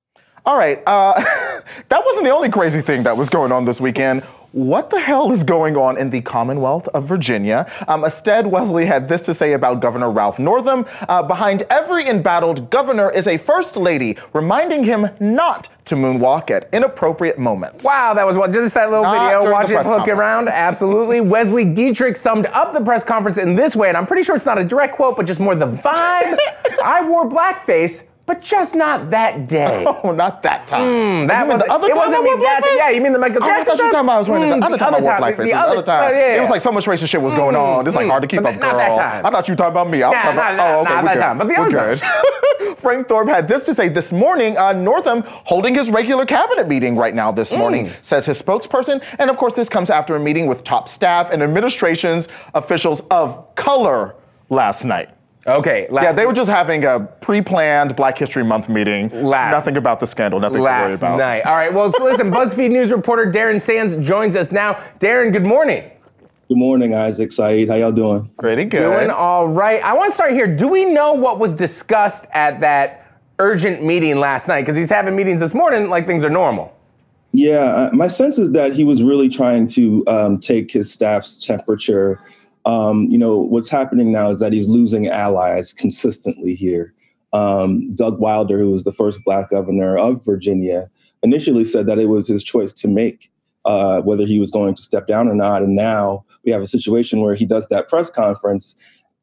All 0.46 0.56
right. 0.56 0.82
Uh, 0.86 1.14
that 1.88 2.02
wasn't 2.04 2.24
the 2.24 2.30
only 2.30 2.48
crazy 2.48 2.82
thing 2.82 3.02
that 3.04 3.16
was 3.16 3.28
going 3.28 3.52
on 3.52 3.64
this 3.64 3.80
weekend. 3.80 4.22
What 4.54 4.90
the 4.90 5.00
hell 5.00 5.32
is 5.32 5.42
going 5.42 5.76
on 5.76 5.98
in 5.98 6.10
the 6.10 6.20
Commonwealth 6.20 6.86
of 6.94 7.08
Virginia? 7.08 7.68
Um, 7.88 8.04
Astead 8.04 8.46
Wesley 8.46 8.86
had 8.86 9.08
this 9.08 9.20
to 9.22 9.34
say 9.34 9.52
about 9.52 9.80
Governor 9.80 10.12
Ralph 10.12 10.38
Northam. 10.38 10.86
Uh, 11.08 11.24
behind 11.24 11.62
every 11.62 12.08
embattled 12.08 12.70
governor 12.70 13.10
is 13.10 13.26
a 13.26 13.36
first 13.36 13.76
lady, 13.76 14.16
reminding 14.32 14.84
him 14.84 15.08
not 15.18 15.70
to 15.86 15.96
moonwalk 15.96 16.52
at 16.52 16.68
inappropriate 16.72 17.36
moments. 17.36 17.84
Wow, 17.84 18.14
that 18.14 18.24
was 18.24 18.36
what 18.36 18.52
just 18.52 18.74
that 18.74 18.90
little 18.90 19.02
not 19.02 19.26
video. 19.26 19.50
Watch 19.50 19.70
it 19.70 19.84
look 19.88 20.06
around. 20.06 20.48
Absolutely. 20.48 21.20
Wesley 21.34 21.64
Dietrich 21.64 22.16
summed 22.16 22.46
up 22.46 22.72
the 22.72 22.80
press 22.80 23.02
conference 23.02 23.38
in 23.38 23.56
this 23.56 23.74
way, 23.74 23.88
and 23.88 23.96
I'm 23.96 24.06
pretty 24.06 24.22
sure 24.22 24.36
it's 24.36 24.46
not 24.46 24.58
a 24.58 24.64
direct 24.64 24.94
quote, 24.94 25.16
but 25.16 25.26
just 25.26 25.40
more 25.40 25.56
the 25.56 25.66
vibe. 25.66 26.38
I 26.84 27.04
wore 27.04 27.28
blackface 27.28 28.04
but 28.26 28.40
just 28.40 28.74
not 28.74 29.10
that 29.10 29.48
day. 29.48 29.84
Oh, 30.04 30.12
not 30.12 30.42
that 30.42 30.68
time. 30.68 30.82
Mm, 30.82 31.28
that 31.28 31.46
was 31.46 31.60
the 31.60 31.72
other 31.72 31.88
time. 31.88 31.96
It 31.96 31.98
wasn't 31.98 32.24
me 32.24 32.30
that. 32.30 32.74
Yeah, 32.76 32.90
you 32.90 33.00
mean 33.00 33.12
the 33.12 33.18
Michael 33.18 33.40
Jackson? 33.40 33.54
Oh, 33.56 33.60
I 33.60 33.64
thought 33.64 33.78
you 33.78 33.84
were 33.84 33.90
talking 33.90 34.06
about 34.06 34.16
I 34.16 34.18
was 34.18 34.28
wearing 34.28 34.50
mm, 34.50 34.60
the 34.60 34.66
other 34.66 34.76
time. 34.76 34.94
I 34.94 35.00
wore 35.00 35.12
blackface. 35.12 35.36
The, 35.36 35.42
the 35.44 35.52
other 35.52 35.82
time. 35.82 36.10
Yeah, 36.10 36.18
yeah. 36.18 36.36
It 36.36 36.40
was 36.40 36.50
like 36.50 36.60
so 36.60 36.72
much 36.72 36.84
racist 36.84 37.08
shit 37.08 37.22
was 37.22 37.34
going 37.34 37.56
on. 37.56 37.86
It's 37.86 37.96
like 37.96 38.06
hard 38.06 38.22
to 38.22 38.28
keep 38.28 38.40
up, 38.40 38.44
girl. 38.44 38.72
Not 38.72 38.76
that 38.76 38.96
time. 38.96 39.26
I 39.26 39.30
thought 39.30 39.48
you 39.48 39.52
were 39.52 39.56
talking 39.56 39.72
about 39.72 39.88
me. 39.88 40.02
I 40.02 40.08
was 40.08 40.16
nah, 40.16 40.22
talking 40.22 40.38
about. 40.38 40.56
Nah, 40.56 40.64
oh, 40.64 40.80
okay, 40.80 40.94
not 40.94 41.04
that 41.04 41.18
time. 41.18 41.38
But 41.38 41.48
the 41.48 41.58
other 41.58 41.96
time. 41.96 42.76
Frank 42.78 43.08
Thorpe 43.08 43.28
had 43.28 43.48
this 43.48 43.64
to 43.64 43.74
say 43.74 43.88
this 43.88 44.12
morning. 44.12 44.58
Uh, 44.58 44.72
Northam 44.72 45.22
holding 45.26 45.74
his 45.74 45.88
regular 45.88 46.26
cabinet 46.26 46.68
meeting 46.68 46.96
right 46.96 47.14
now 47.14 47.32
this 47.32 47.50
morning, 47.50 47.86
mm. 47.86 48.04
says 48.04 48.26
his 48.26 48.40
spokesperson. 48.40 49.02
And 49.18 49.30
of 49.30 49.36
course, 49.36 49.54
this 49.54 49.68
comes 49.68 49.90
after 49.90 50.16
a 50.16 50.20
meeting 50.20 50.46
with 50.46 50.64
top 50.64 50.88
staff 50.88 51.30
and 51.30 51.42
administrations 51.42 52.28
officials 52.54 53.00
of 53.10 53.54
color 53.54 54.16
last 54.50 54.84
night. 54.84 55.10
Okay. 55.46 55.86
yeah, 55.92 56.12
they 56.12 56.26
were 56.26 56.32
just 56.32 56.50
having 56.50 56.84
a 56.84 57.00
pre-planned 57.00 57.96
Black 57.96 58.16
History 58.16 58.44
Month 58.44 58.68
meeting. 58.68 59.10
Last, 59.10 59.52
nothing 59.52 59.76
about 59.76 60.00
the 60.00 60.06
scandal. 60.06 60.40
Nothing 60.40 60.62
last 60.62 60.80
to 60.82 60.86
worry 60.86 60.94
about. 60.94 61.18
Last 61.18 61.18
night. 61.18 61.50
All 61.50 61.56
right. 61.56 61.72
Well, 61.72 61.92
so 61.92 62.02
listen. 62.02 62.30
BuzzFeed 62.34 62.70
News 62.70 62.90
reporter 62.90 63.30
Darren 63.30 63.60
Sands 63.60 63.96
joins 64.06 64.36
us 64.36 64.50
now. 64.50 64.74
Darren, 65.00 65.32
good 65.32 65.44
morning. 65.44 65.90
Good 66.48 66.58
morning, 66.58 66.94
Isaac 66.94 67.32
Saeed. 67.32 67.68
How 67.68 67.76
y'all 67.76 67.92
doing? 67.92 68.30
Pretty 68.38 68.64
good. 68.64 68.80
Doing 68.80 69.10
all 69.10 69.48
right. 69.48 69.82
I 69.82 69.94
want 69.94 70.10
to 70.10 70.14
start 70.14 70.32
here. 70.32 70.46
Do 70.46 70.68
we 70.68 70.84
know 70.84 71.14
what 71.14 71.38
was 71.38 71.54
discussed 71.54 72.26
at 72.32 72.60
that 72.60 73.20
urgent 73.38 73.82
meeting 73.82 74.18
last 74.18 74.48
night? 74.48 74.62
Because 74.62 74.76
he's 74.76 74.90
having 74.90 75.16
meetings 75.16 75.40
this 75.40 75.54
morning 75.54 75.88
like 75.88 76.06
things 76.06 76.24
are 76.24 76.30
normal. 76.30 76.74
Yeah, 77.32 77.64
uh, 77.64 77.90
my 77.92 78.06
sense 78.06 78.38
is 78.38 78.52
that 78.52 78.74
he 78.74 78.84
was 78.84 79.02
really 79.02 79.28
trying 79.28 79.66
to 79.68 80.04
um, 80.06 80.38
take 80.38 80.70
his 80.70 80.92
staff's 80.92 81.44
temperature 81.44 82.20
um, 82.64 83.04
you 83.10 83.18
know, 83.18 83.38
what's 83.38 83.68
happening 83.68 84.12
now 84.12 84.30
is 84.30 84.40
that 84.40 84.52
he's 84.52 84.68
losing 84.68 85.08
allies 85.08 85.72
consistently 85.72 86.54
here. 86.54 86.94
Um, 87.32 87.92
Doug 87.94 88.20
Wilder, 88.20 88.58
who 88.58 88.70
was 88.70 88.84
the 88.84 88.92
first 88.92 89.24
black 89.24 89.50
governor 89.50 89.98
of 89.98 90.24
Virginia, 90.24 90.88
initially 91.22 91.64
said 91.64 91.86
that 91.86 91.98
it 91.98 92.08
was 92.08 92.28
his 92.28 92.44
choice 92.44 92.72
to 92.74 92.88
make 92.88 93.30
uh, 93.64 94.00
whether 94.02 94.26
he 94.26 94.38
was 94.38 94.50
going 94.50 94.74
to 94.74 94.82
step 94.82 95.06
down 95.06 95.28
or 95.28 95.34
not. 95.34 95.62
And 95.62 95.74
now 95.74 96.24
we 96.44 96.52
have 96.52 96.62
a 96.62 96.66
situation 96.66 97.20
where 97.20 97.34
he 97.34 97.46
does 97.46 97.66
that 97.68 97.88
press 97.88 98.10
conference. 98.10 98.76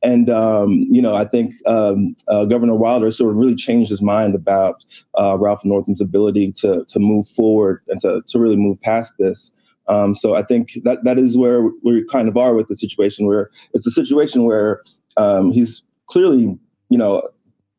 And, 0.04 0.30
um, 0.32 0.88
you 0.90 1.02
know, 1.02 1.16
I 1.16 1.26
think 1.26 1.54
um, 1.68 2.16
uh, 2.28 2.46
Governor 2.46 2.76
Wilder 2.76 3.12
sort 3.12 3.32
of 3.32 3.38
really 3.38 3.56
changed 3.56 3.92
his 3.92 4.02
mind 4.02 4.34
about 4.34 4.84
uh, 5.18 5.38
Ralph 5.40 5.64
Northam's 5.64 6.02
ability 6.02 6.52
to, 6.54 6.84
to 6.86 7.00
move 7.00 7.28
forward 7.28 7.84
and 7.88 8.02
to, 8.02 8.24
to 8.28 8.40
really 8.40 8.58
move 8.58 8.82
past 8.82 9.14
this. 9.20 9.52
Um, 9.88 10.16
so 10.16 10.36
I 10.36 10.44
think 10.44 10.74
that 10.84 11.04
that 11.04 11.18
is 11.18 11.38
where 11.38 11.70
we 11.84 12.06
kind 12.06 12.28
of 12.28 12.38
are 12.38 12.54
with 12.54 12.68
the 12.68 12.76
situation 12.76 13.26
where 13.26 13.50
it's 13.74 13.86
a 13.86 13.92
situation 13.92 14.44
where 14.44 14.82
um, 15.18 15.52
he's 15.52 15.84
clearly, 16.08 16.58
you 16.90 16.98
know, 16.98 17.24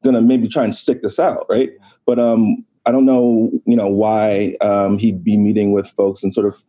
going 0.02 0.14
to 0.14 0.20
maybe 0.20 0.48
try 0.48 0.64
and 0.64 0.74
stick 0.74 1.02
this 1.02 1.18
out, 1.18 1.46
right? 1.48 1.70
But 2.06 2.18
um, 2.18 2.64
I 2.86 2.92
don't 2.92 3.04
know, 3.04 3.50
you 3.66 3.76
know, 3.76 3.88
why 3.88 4.56
um, 4.60 4.98
he'd 4.98 5.22
be 5.22 5.36
meeting 5.36 5.72
with 5.72 5.88
folks 5.88 6.22
and 6.22 6.32
sort 6.32 6.46
of 6.46 6.62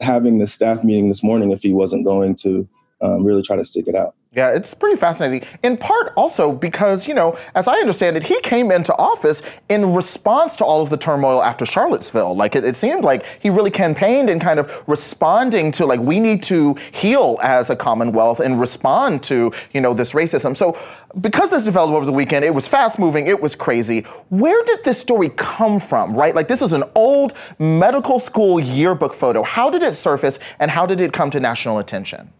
having 0.00 0.38
the 0.38 0.46
staff 0.46 0.84
meeting 0.84 1.08
this 1.08 1.22
morning 1.22 1.50
if 1.50 1.62
he 1.62 1.72
wasn't 1.72 2.06
going 2.06 2.34
to 2.36 2.68
um, 3.00 3.24
really 3.24 3.42
try 3.42 3.56
to 3.56 3.64
stick 3.64 3.86
it 3.88 3.94
out. 3.94 4.14
Yeah, 4.32 4.50
it's 4.50 4.74
pretty 4.74 4.96
fascinating. 4.96 5.48
In 5.64 5.76
part 5.76 6.12
also 6.16 6.52
because, 6.52 7.08
you 7.08 7.14
know, 7.14 7.36
as 7.56 7.66
I 7.66 7.78
understand 7.78 8.16
it, 8.16 8.22
he 8.22 8.40
came 8.42 8.70
into 8.70 8.94
office 8.94 9.42
in 9.68 9.92
response 9.92 10.54
to 10.56 10.64
all 10.64 10.80
of 10.80 10.88
the 10.88 10.96
turmoil 10.96 11.42
after 11.42 11.66
Charlottesville. 11.66 12.36
Like, 12.36 12.54
it, 12.54 12.64
it, 12.64 12.76
seemed 12.76 13.02
like 13.02 13.26
he 13.40 13.50
really 13.50 13.72
campaigned 13.72 14.30
in 14.30 14.38
kind 14.38 14.60
of 14.60 14.84
responding 14.86 15.72
to, 15.72 15.84
like, 15.84 15.98
we 15.98 16.20
need 16.20 16.44
to 16.44 16.76
heal 16.92 17.40
as 17.42 17.70
a 17.70 17.76
Commonwealth 17.76 18.38
and 18.38 18.60
respond 18.60 19.24
to, 19.24 19.52
you 19.72 19.80
know, 19.80 19.92
this 19.92 20.12
racism. 20.12 20.56
So, 20.56 20.78
because 21.20 21.50
this 21.50 21.64
developed 21.64 21.94
over 21.94 22.06
the 22.06 22.12
weekend, 22.12 22.44
it 22.44 22.54
was 22.54 22.68
fast 22.68 23.00
moving, 23.00 23.26
it 23.26 23.42
was 23.42 23.56
crazy. 23.56 24.02
Where 24.28 24.62
did 24.62 24.84
this 24.84 25.00
story 25.00 25.30
come 25.30 25.80
from, 25.80 26.14
right? 26.14 26.36
Like, 26.36 26.46
this 26.46 26.62
is 26.62 26.72
an 26.72 26.84
old 26.94 27.32
medical 27.58 28.20
school 28.20 28.60
yearbook 28.60 29.12
photo. 29.12 29.42
How 29.42 29.70
did 29.70 29.82
it 29.82 29.96
surface 29.96 30.38
and 30.60 30.70
how 30.70 30.86
did 30.86 31.00
it 31.00 31.12
come 31.12 31.32
to 31.32 31.40
national 31.40 31.78
attention? 31.78 32.30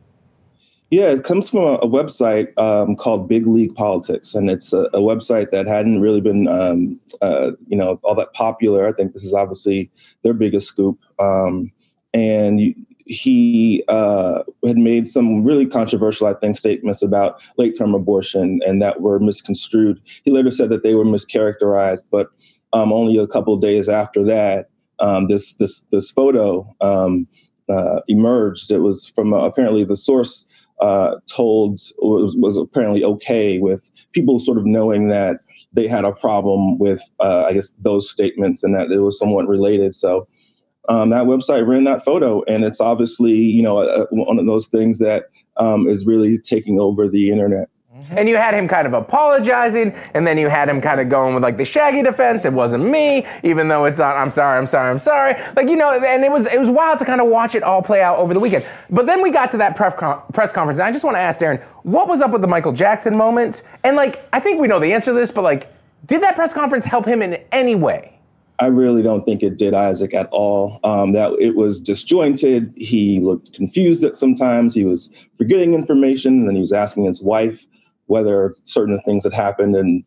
Yeah, 0.90 1.10
it 1.10 1.22
comes 1.22 1.48
from 1.48 1.60
a, 1.60 1.78
website 1.86 2.48
um, 2.58 2.96
called 2.96 3.28
Big 3.28 3.46
League 3.46 3.74
Politics, 3.76 4.34
and 4.34 4.50
it's 4.50 4.72
a, 4.72 4.84
a 4.92 4.98
website 4.98 5.52
that 5.52 5.68
hadn't 5.68 6.00
really 6.00 6.20
been, 6.20 6.48
um, 6.48 6.98
uh, 7.22 7.52
you 7.68 7.76
know, 7.76 8.00
all 8.02 8.16
that 8.16 8.32
popular. 8.32 8.88
I 8.88 8.92
think 8.92 9.12
this 9.12 9.22
is 9.22 9.32
obviously 9.32 9.88
their 10.24 10.34
biggest 10.34 10.66
scoop. 10.66 10.98
Um, 11.20 11.70
and 12.12 12.74
he 13.06 13.84
uh, 13.86 14.42
had 14.66 14.78
made 14.78 15.08
some 15.08 15.44
really 15.44 15.64
controversial, 15.64 16.26
I 16.26 16.34
think, 16.34 16.56
statements 16.56 17.02
about 17.02 17.40
late-term 17.56 17.94
abortion, 17.94 18.60
and 18.66 18.82
that 18.82 19.00
were 19.00 19.20
misconstrued. 19.20 20.00
He 20.24 20.32
later 20.32 20.50
said 20.50 20.70
that 20.70 20.82
they 20.82 20.96
were 20.96 21.04
mischaracterized, 21.04 22.02
but 22.10 22.30
um, 22.72 22.92
only 22.92 23.16
a 23.16 23.28
couple 23.28 23.56
days 23.58 23.88
after 23.88 24.24
that, 24.24 24.70
um, 24.98 25.28
this 25.28 25.54
this 25.54 25.80
this 25.92 26.10
photo 26.10 26.68
um, 26.80 27.28
uh, 27.68 28.00
emerged. 28.08 28.70
It 28.70 28.80
was 28.80 29.06
from 29.06 29.32
uh, 29.32 29.46
apparently 29.46 29.84
the 29.84 29.96
source 29.96 30.46
uh, 30.80 31.16
told 31.26 31.80
was, 31.98 32.36
was 32.36 32.56
apparently 32.56 33.04
okay 33.04 33.58
with 33.58 33.90
people 34.12 34.40
sort 34.40 34.58
of 34.58 34.66
knowing 34.66 35.08
that 35.08 35.40
they 35.72 35.86
had 35.86 36.04
a 36.04 36.12
problem 36.12 36.78
with, 36.78 37.02
uh, 37.20 37.44
I 37.48 37.52
guess, 37.52 37.72
those 37.78 38.10
statements 38.10 38.64
and 38.64 38.74
that 38.74 38.90
it 38.90 38.98
was 38.98 39.18
somewhat 39.18 39.46
related. 39.46 39.94
So 39.94 40.26
um, 40.88 41.10
that 41.10 41.26
website 41.26 41.66
ran 41.66 41.84
that 41.84 42.04
photo, 42.04 42.42
and 42.44 42.64
it's 42.64 42.80
obviously, 42.80 43.32
you 43.32 43.62
know, 43.62 43.80
a, 43.80 44.06
one 44.10 44.38
of 44.38 44.46
those 44.46 44.66
things 44.68 44.98
that 44.98 45.26
um, 45.56 45.86
is 45.86 46.06
really 46.06 46.38
taking 46.38 46.80
over 46.80 47.08
the 47.08 47.30
internet. 47.30 47.68
And 48.10 48.28
you 48.28 48.36
had 48.36 48.54
him 48.54 48.68
kind 48.68 48.86
of 48.86 48.92
apologizing, 48.92 49.94
and 50.14 50.26
then 50.26 50.38
you 50.38 50.48
had 50.48 50.68
him 50.68 50.80
kind 50.80 51.00
of 51.00 51.08
going 51.08 51.34
with 51.34 51.42
like 51.42 51.56
the 51.56 51.64
Shaggy 51.64 52.02
defense. 52.02 52.44
It 52.44 52.52
wasn't 52.52 52.84
me, 52.84 53.26
even 53.42 53.68
though 53.68 53.84
it's 53.84 54.00
on. 54.00 54.16
I'm 54.16 54.30
sorry, 54.30 54.58
I'm 54.58 54.66
sorry, 54.66 54.90
I'm 54.90 54.98
sorry. 54.98 55.34
Like 55.56 55.68
you 55.68 55.76
know, 55.76 55.92
and 55.92 56.24
it 56.24 56.30
was 56.30 56.46
it 56.46 56.58
was 56.58 56.70
wild 56.70 56.98
to 57.00 57.04
kind 57.04 57.20
of 57.20 57.28
watch 57.28 57.54
it 57.54 57.62
all 57.62 57.82
play 57.82 58.02
out 58.02 58.18
over 58.18 58.34
the 58.34 58.40
weekend. 58.40 58.64
But 58.90 59.06
then 59.06 59.22
we 59.22 59.30
got 59.30 59.50
to 59.52 59.56
that 59.58 59.76
press 59.76 59.94
con- 59.94 60.22
press 60.32 60.52
conference, 60.52 60.78
and 60.78 60.86
I 60.86 60.92
just 60.92 61.04
want 61.04 61.16
to 61.16 61.20
ask 61.20 61.40
Darren, 61.40 61.62
what 61.82 62.08
was 62.08 62.20
up 62.20 62.30
with 62.30 62.42
the 62.42 62.48
Michael 62.48 62.72
Jackson 62.72 63.16
moment? 63.16 63.62
And 63.84 63.96
like, 63.96 64.26
I 64.32 64.40
think 64.40 64.60
we 64.60 64.68
know 64.68 64.78
the 64.78 64.92
answer 64.92 65.12
to 65.12 65.18
this, 65.18 65.30
but 65.30 65.42
like, 65.42 65.72
did 66.06 66.22
that 66.22 66.34
press 66.34 66.52
conference 66.52 66.84
help 66.84 67.06
him 67.06 67.22
in 67.22 67.42
any 67.52 67.74
way? 67.74 68.20
I 68.60 68.66
really 68.66 69.02
don't 69.02 69.24
think 69.24 69.42
it 69.42 69.56
did 69.56 69.72
Isaac 69.72 70.12
at 70.12 70.28
all. 70.30 70.80
Um, 70.84 71.12
that 71.12 71.32
it 71.40 71.56
was 71.56 71.80
disjointed. 71.80 72.72
He 72.76 73.18
looked 73.18 73.54
confused 73.54 74.04
at 74.04 74.14
sometimes. 74.14 74.74
He 74.74 74.84
was 74.84 75.10
forgetting 75.38 75.72
information, 75.72 76.40
and 76.40 76.48
then 76.48 76.54
he 76.54 76.60
was 76.60 76.72
asking 76.72 77.06
his 77.06 77.22
wife 77.22 77.66
whether 78.10 78.52
certain 78.64 79.00
things 79.02 79.24
had 79.24 79.32
happened, 79.32 79.76
and 79.76 80.04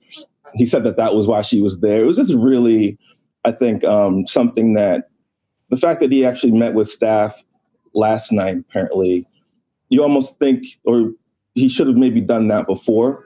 he 0.55 0.65
said 0.65 0.83
that 0.83 0.97
that 0.97 1.15
was 1.15 1.25
why 1.25 1.41
she 1.41 1.61
was 1.61 1.79
there. 1.79 2.01
It 2.01 2.05
was 2.05 2.17
just 2.17 2.33
really, 2.33 2.97
I 3.45 3.51
think, 3.51 3.83
um, 3.85 4.27
something 4.27 4.73
that 4.73 5.09
the 5.69 5.77
fact 5.77 6.01
that 6.01 6.11
he 6.11 6.25
actually 6.25 6.51
met 6.51 6.73
with 6.73 6.89
staff 6.89 7.41
last 7.93 8.31
night. 8.31 8.57
Apparently, 8.57 9.25
you 9.89 10.03
almost 10.03 10.37
think, 10.37 10.65
or 10.83 11.11
he 11.55 11.69
should 11.69 11.87
have 11.87 11.97
maybe 11.97 12.21
done 12.21 12.49
that 12.49 12.67
before, 12.67 13.23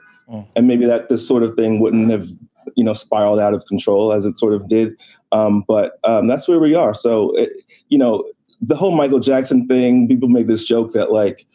and 0.54 0.66
maybe 0.68 0.86
that 0.86 1.08
this 1.08 1.26
sort 1.26 1.42
of 1.42 1.54
thing 1.56 1.80
wouldn't 1.80 2.10
have 2.10 2.28
you 2.76 2.84
know 2.84 2.92
spiraled 2.92 3.40
out 3.40 3.54
of 3.54 3.64
control 3.66 4.12
as 4.12 4.26
it 4.26 4.36
sort 4.36 4.52
of 4.52 4.68
did 4.68 4.94
um, 5.32 5.64
but 5.66 5.98
um, 6.04 6.26
that's 6.28 6.46
where 6.46 6.60
we 6.60 6.74
are 6.74 6.94
so 6.94 7.34
it, 7.34 7.50
you 7.88 7.98
know 7.98 8.22
the 8.60 8.76
whole 8.76 8.90
michael 8.90 9.20
jackson 9.20 9.66
thing 9.66 10.06
people 10.06 10.28
make 10.28 10.46
this 10.46 10.64
joke 10.64 10.92
that 10.92 11.10
like 11.10 11.46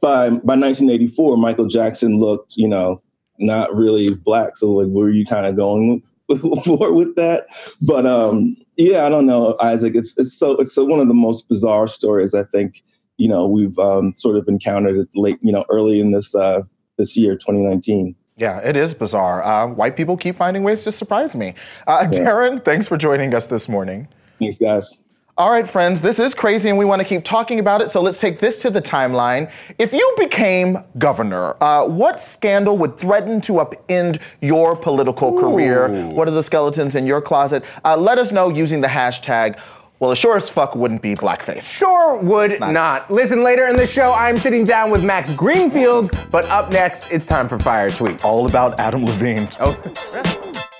by 0.00 0.28
by 0.30 0.56
1984 0.56 1.36
michael 1.36 1.66
jackson 1.66 2.18
looked 2.18 2.56
you 2.56 2.68
know 2.68 3.02
not 3.38 3.74
really 3.74 4.14
black 4.14 4.56
so 4.56 4.70
like 4.70 4.88
were 4.88 5.10
you 5.10 5.24
kind 5.24 5.46
of 5.46 5.56
going 5.56 6.02
for 6.64 6.92
with 6.92 7.14
that 7.16 7.46
but 7.82 8.06
um 8.06 8.56
yeah 8.76 9.06
i 9.06 9.08
don't 9.08 9.26
know 9.26 9.56
isaac 9.60 9.94
it's 9.94 10.16
it's 10.18 10.36
so 10.36 10.52
it's 10.52 10.74
so 10.74 10.84
one 10.84 11.00
of 11.00 11.08
the 11.08 11.14
most 11.14 11.48
bizarre 11.48 11.86
stories 11.86 12.34
i 12.34 12.42
think 12.44 12.82
you 13.16 13.28
know 13.28 13.46
we've 13.46 13.78
um, 13.78 14.12
sort 14.16 14.36
of 14.36 14.46
encountered 14.48 15.08
late 15.14 15.38
you 15.40 15.52
know 15.52 15.64
early 15.70 16.00
in 16.00 16.12
this 16.12 16.34
uh 16.34 16.60
this 16.98 17.16
year 17.16 17.34
2019 17.34 18.14
Yeah, 18.38 18.58
it 18.58 18.76
is 18.76 18.92
bizarre. 18.94 19.42
Uh, 19.42 19.66
white 19.66 19.96
people 19.96 20.16
keep 20.16 20.36
finding 20.36 20.62
ways 20.62 20.84
to 20.84 20.92
surprise 20.92 21.34
me. 21.34 21.54
Uh, 21.86 22.04
Darren, 22.04 22.62
thanks 22.62 22.86
for 22.86 22.98
joining 22.98 23.32
us 23.34 23.46
this 23.46 23.66
morning. 23.66 24.08
thanks 24.38 24.58
guys 24.58 24.98
All 25.38 25.50
right, 25.50 25.68
friends, 25.68 26.00
this 26.00 26.18
is 26.18 26.32
crazy 26.32 26.70
and 26.70 26.78
we 26.78 26.86
want 26.86 27.00
to 27.00 27.04
keep 27.04 27.22
talking 27.22 27.58
about 27.58 27.82
it, 27.82 27.90
so 27.90 28.00
let's 28.00 28.18
take 28.18 28.40
this 28.40 28.56
to 28.62 28.70
the 28.70 28.80
timeline. 28.80 29.52
If 29.78 29.92
you 29.92 30.14
became 30.16 30.78
governor, 30.96 31.62
uh, 31.62 31.84
what 31.84 32.20
scandal 32.20 32.78
would 32.78 32.98
threaten 32.98 33.42
to 33.42 33.52
upend 33.52 34.18
your 34.40 34.74
political 34.74 35.38
career? 35.38 36.06
What 36.06 36.26
are 36.26 36.30
the 36.30 36.42
skeletons 36.42 36.94
in 36.94 37.06
your 37.06 37.20
closet? 37.20 37.64
Uh, 37.84 37.98
let 37.98 38.16
us 38.16 38.32
know 38.32 38.48
using 38.48 38.80
the 38.80 38.88
hashtag, 38.88 39.60
well, 39.98 40.10
it 40.12 40.16
sure 40.16 40.38
as 40.38 40.48
fuck 40.48 40.74
wouldn't 40.74 41.02
be 41.02 41.14
blackface. 41.14 41.70
Sure 41.70 42.16
would 42.16 42.58
not. 42.58 42.72
not. 42.72 43.10
Listen, 43.10 43.42
later 43.42 43.66
in 43.66 43.76
the 43.76 43.86
show, 43.86 44.14
I'm 44.14 44.38
sitting 44.38 44.64
down 44.64 44.90
with 44.90 45.04
Max 45.04 45.34
Greenfield, 45.34 46.18
but 46.30 46.46
up 46.46 46.70
next, 46.70 47.10
it's 47.10 47.26
time 47.26 47.46
for 47.46 47.58
Fire 47.58 47.90
Tweet. 47.90 48.24
All 48.24 48.46
about 48.46 48.80
Adam 48.80 49.04
Levine. 49.04 49.50
Oh. 49.60 50.62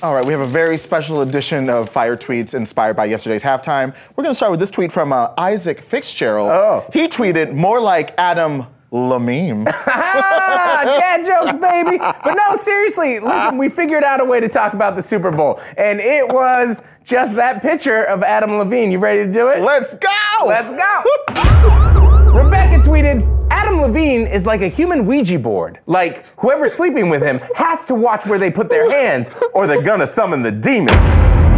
All 0.00 0.14
right, 0.14 0.24
we 0.24 0.32
have 0.32 0.40
a 0.40 0.46
very 0.46 0.78
special 0.78 1.22
edition 1.22 1.68
of 1.68 1.88
Fire 1.88 2.16
Tweets 2.16 2.54
inspired 2.54 2.94
by 2.94 3.06
yesterday's 3.06 3.42
halftime. 3.42 3.92
We're 4.14 4.22
going 4.22 4.32
to 4.32 4.36
start 4.36 4.52
with 4.52 4.60
this 4.60 4.70
tweet 4.70 4.92
from 4.92 5.12
uh, 5.12 5.30
Isaac 5.36 5.80
Fitzgerald. 5.80 6.50
Oh. 6.50 6.88
He 6.92 7.08
tweeted, 7.08 7.52
more 7.52 7.80
like 7.80 8.14
Adam 8.16 8.66
Lameme. 8.92 9.64
dad 9.86 11.26
jokes, 11.26 11.58
baby. 11.60 11.98
But 11.98 12.34
no, 12.34 12.56
seriously, 12.56 13.18
listen, 13.18 13.58
we 13.58 13.68
figured 13.68 14.04
out 14.04 14.20
a 14.20 14.24
way 14.24 14.38
to 14.38 14.48
talk 14.48 14.72
about 14.72 14.94
the 14.94 15.02
Super 15.02 15.32
Bowl, 15.32 15.60
and 15.76 15.98
it 15.98 16.28
was 16.28 16.80
just 17.02 17.34
that 17.34 17.60
picture 17.60 18.04
of 18.04 18.22
Adam 18.22 18.56
Levine. 18.56 18.92
You 18.92 19.00
ready 19.00 19.26
to 19.26 19.32
do 19.32 19.48
it? 19.48 19.62
Let's 19.62 19.94
go! 19.94 20.46
Let's 20.46 20.70
go. 20.70 21.02
Rebecca 22.32 22.84
tweeted, 22.88 23.37
Adam 23.58 23.80
Levine 23.80 24.24
is 24.28 24.46
like 24.46 24.60
a 24.62 24.68
human 24.68 25.04
Ouija 25.04 25.36
board. 25.36 25.80
Like, 25.86 26.24
whoever's 26.38 26.74
sleeping 26.74 27.08
with 27.08 27.22
him 27.22 27.40
has 27.56 27.84
to 27.86 27.94
watch 27.96 28.24
where 28.24 28.38
they 28.38 28.52
put 28.52 28.68
their 28.68 28.88
hands, 28.88 29.32
or 29.52 29.66
they're 29.66 29.82
gonna 29.82 30.06
summon 30.06 30.44
the 30.44 30.52
demons. 30.52 30.92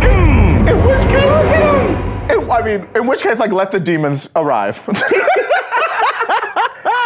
In 0.02 0.64
which 0.86 1.06
case, 1.08 2.32
in- 2.32 2.50
I 2.50 2.62
mean, 2.64 2.88
in 2.94 3.06
which 3.06 3.20
case, 3.20 3.38
like, 3.38 3.52
let 3.52 3.70
the 3.70 3.78
demons 3.78 4.30
arrive. 4.34 4.78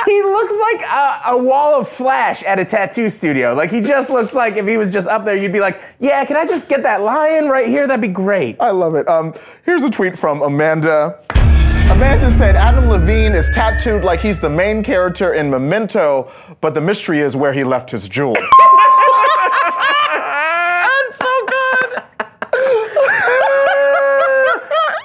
He 0.07 0.23
looks 0.23 0.55
like 0.61 0.83
a, 0.83 1.21
a 1.31 1.39
wall 1.39 1.81
of 1.81 1.89
flash 1.89 2.43
at 2.43 2.59
a 2.59 2.65
tattoo 2.65 3.09
studio. 3.09 3.55
Like, 3.55 3.71
he 3.71 3.81
just 3.81 4.11
looks 4.11 4.35
like 4.35 4.57
if 4.59 4.67
he 4.67 4.77
was 4.77 4.93
just 4.93 5.09
up 5.09 5.25
there, 5.25 5.35
you'd 5.35 5.53
be 5.53 5.61
like, 5.61 5.81
yeah, 5.99 6.23
can 6.27 6.37
I 6.37 6.45
just 6.47 6.69
get 6.69 6.83
that 6.83 7.01
lion 7.01 7.49
right 7.49 7.67
here? 7.69 7.87
That'd 7.87 8.03
be 8.03 8.09
great. 8.09 8.59
I 8.61 8.71
love 8.71 8.95
it. 8.97 9.09
Um, 9.09 9.35
here's 9.65 9.83
a 9.83 9.89
tweet 9.91 10.19
from 10.19 10.43
Amanda. 10.43 11.19
Amanda 11.95 12.37
said 12.37 12.57
Adam 12.57 12.89
Levine 12.89 13.35
is 13.35 13.47
tattooed 13.55 14.03
like 14.03 14.21
he's 14.21 14.41
the 14.41 14.51
main 14.51 14.83
character 14.83 15.35
in 15.35 15.49
Memento, 15.49 16.29
but 16.61 16.75
the 16.75 16.81
mystery 16.81 17.21
is 17.21 17.37
where 17.37 17.53
he 17.53 17.63
left 17.63 17.89
his 17.91 18.09
jewel. 18.09 18.35
That's 18.35 18.49
so 21.19 21.47
good. 21.47 22.03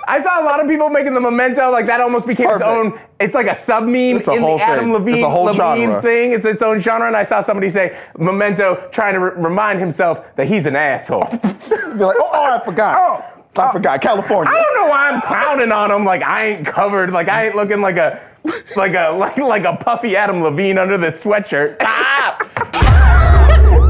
I 0.08 0.19
saw 0.24 0.41
a 0.41 0.46
lot 0.46 0.60
of 0.60 0.67
people 0.67 0.89
making 0.89 1.13
the 1.13 1.22
memento 1.22 1.69
like 1.72 1.86
that 1.86 2.01
almost 2.01 2.25
became 2.25 2.50
its 2.50 2.62
Perfect. 2.63 2.96
own. 2.96 3.00
It's 3.19 3.36
like 3.36 3.46
a 3.46 3.53
sub 3.53 3.84
meme 3.84 4.17
It's 4.17 4.27
a 4.27 4.31
in 4.31 4.41
whole 4.41 4.58
the 4.58 4.63
Adam 4.63 4.86
thing. 4.86 4.93
Levine, 4.93 5.15
It's 5.17 5.24
a 5.25 5.29
whole 5.29 5.43
Levine 5.46 5.60
genre. 5.89 6.01
thing. 6.01 6.31
It's 6.31 6.46
its 6.46 6.63
own 6.63 6.79
genre. 6.79 7.05
And 7.08 7.15
I 7.15 7.22
saw 7.22 7.41
somebody 7.41 7.69
say 7.69 7.96
memento, 8.17 8.89
trying 8.91 9.13
to 9.13 9.19
re- 9.19 9.31
remind 9.43 9.79
himself 9.79 10.22
that 10.38 10.48
he's 10.48 10.65
an 10.65 10.75
asshole. 10.75 11.22
They're 11.31 12.08
like, 12.08 12.17
oh, 12.19 12.29
oh, 12.34 12.60
I 12.60 12.65
forgot. 12.65 12.96
Oh, 12.98 13.38
I 13.60 13.72
forgot. 13.72 14.01
California. 14.01 14.51
I 14.51 14.62
don't 14.62 14.75
know 14.75 14.89
why 14.89 15.10
I'm 15.10 15.22
clowning 15.22 15.72
on 15.72 15.92
him. 15.92 16.06
Like 16.06 16.24
I 16.24 16.46
ain't 16.48 16.66
covered. 16.66 17.12
Like 17.12 17.28
I 17.28 17.48
ain't 17.48 17.56
looking 17.56 17.82
like 17.82 17.98
a 17.98 18.22
like 18.75 18.94
a 18.94 19.10
like 19.18 19.38
like 19.38 19.63
a 19.66 19.75
puffy 19.75 20.16
Adam 20.16 20.42
Levine 20.42 20.78
under 20.78 20.98
this 20.98 21.24
sweatshirt. 21.24 21.78
Ah! 21.82 22.38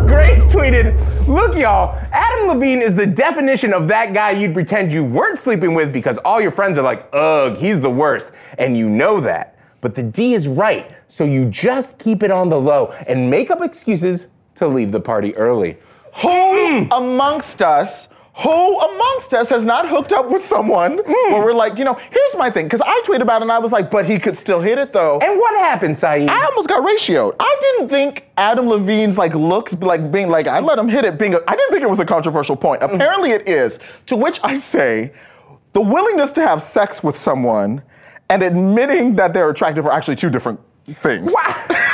Grace 0.07 0.43
tweeted, 0.51 1.27
"Look, 1.27 1.55
y'all, 1.55 1.95
Adam 2.11 2.47
Levine 2.47 2.81
is 2.81 2.95
the 2.95 3.05
definition 3.05 3.73
of 3.73 3.87
that 3.89 4.13
guy 4.13 4.31
you'd 4.31 4.53
pretend 4.53 4.91
you 4.91 5.03
weren't 5.03 5.37
sleeping 5.37 5.75
with 5.75 5.93
because 5.93 6.17
all 6.19 6.41
your 6.41 6.51
friends 6.51 6.77
are 6.77 6.81
like, 6.81 7.07
ugh, 7.13 7.55
he's 7.55 7.79
the 7.79 7.89
worst, 7.89 8.31
and 8.57 8.75
you 8.75 8.89
know 8.89 9.21
that. 9.21 9.55
But 9.81 9.93
the 9.93 10.03
D 10.03 10.33
is 10.33 10.47
right, 10.47 10.91
so 11.07 11.23
you 11.23 11.45
just 11.45 11.99
keep 11.99 12.23
it 12.23 12.31
on 12.31 12.49
the 12.49 12.59
low 12.59 12.91
and 13.07 13.29
make 13.29 13.51
up 13.51 13.61
excuses 13.61 14.27
to 14.55 14.67
leave 14.67 14.91
the 14.91 14.99
party 14.99 15.35
early." 15.35 15.77
Who 16.23 16.87
amongst 16.91 17.61
us, 17.61 18.07
who 18.41 18.79
amongst 18.79 19.33
us 19.33 19.49
has 19.49 19.65
not 19.65 19.89
hooked 19.89 20.11
up 20.11 20.29
with 20.29 20.45
someone 20.45 20.97
mm. 20.97 21.31
where 21.31 21.43
we're 21.43 21.53
like, 21.53 21.77
you 21.77 21.83
know, 21.83 21.93
here's 21.93 22.35
my 22.37 22.49
thing, 22.49 22.65
because 22.65 22.81
I 22.81 23.01
tweeted 23.05 23.21
about 23.21 23.41
it 23.41 23.43
and 23.43 23.51
I 23.51 23.59
was 23.59 23.71
like, 23.71 23.91
but 23.91 24.05
he 24.05 24.19
could 24.19 24.37
still 24.37 24.61
hit 24.61 24.77
it 24.77 24.93
though. 24.93 25.19
And 25.19 25.37
what 25.37 25.57
happened, 25.59 25.97
Saeed? 25.97 26.29
I 26.29 26.45
almost 26.45 26.69
got 26.69 26.85
ratioed. 26.85 27.35
I 27.39 27.57
didn't 27.61 27.89
think 27.89 28.25
Adam 28.37 28.67
Levine's 28.67 29.17
like 29.17 29.35
looks 29.35 29.73
like 29.73 30.11
being 30.11 30.29
like 30.29 30.47
I 30.47 30.59
let 30.59 30.79
him 30.79 30.87
hit 30.87 31.05
it 31.05 31.17
being. 31.17 31.33
A, 31.33 31.39
I 31.47 31.55
didn't 31.55 31.71
think 31.71 31.83
it 31.83 31.89
was 31.89 31.99
a 31.99 32.05
controversial 32.05 32.55
point. 32.55 32.81
Mm. 32.81 32.95
Apparently 32.95 33.31
it 33.31 33.47
is. 33.47 33.79
To 34.07 34.15
which 34.15 34.39
I 34.43 34.59
say, 34.59 35.11
the 35.73 35.81
willingness 35.81 36.31
to 36.33 36.41
have 36.41 36.63
sex 36.63 37.03
with 37.03 37.17
someone 37.17 37.83
and 38.29 38.43
admitting 38.43 39.15
that 39.15 39.33
they're 39.33 39.49
attractive 39.49 39.85
are 39.85 39.91
actually 39.91 40.15
two 40.15 40.29
different 40.29 40.59
things. 40.85 41.33
get 41.33 41.69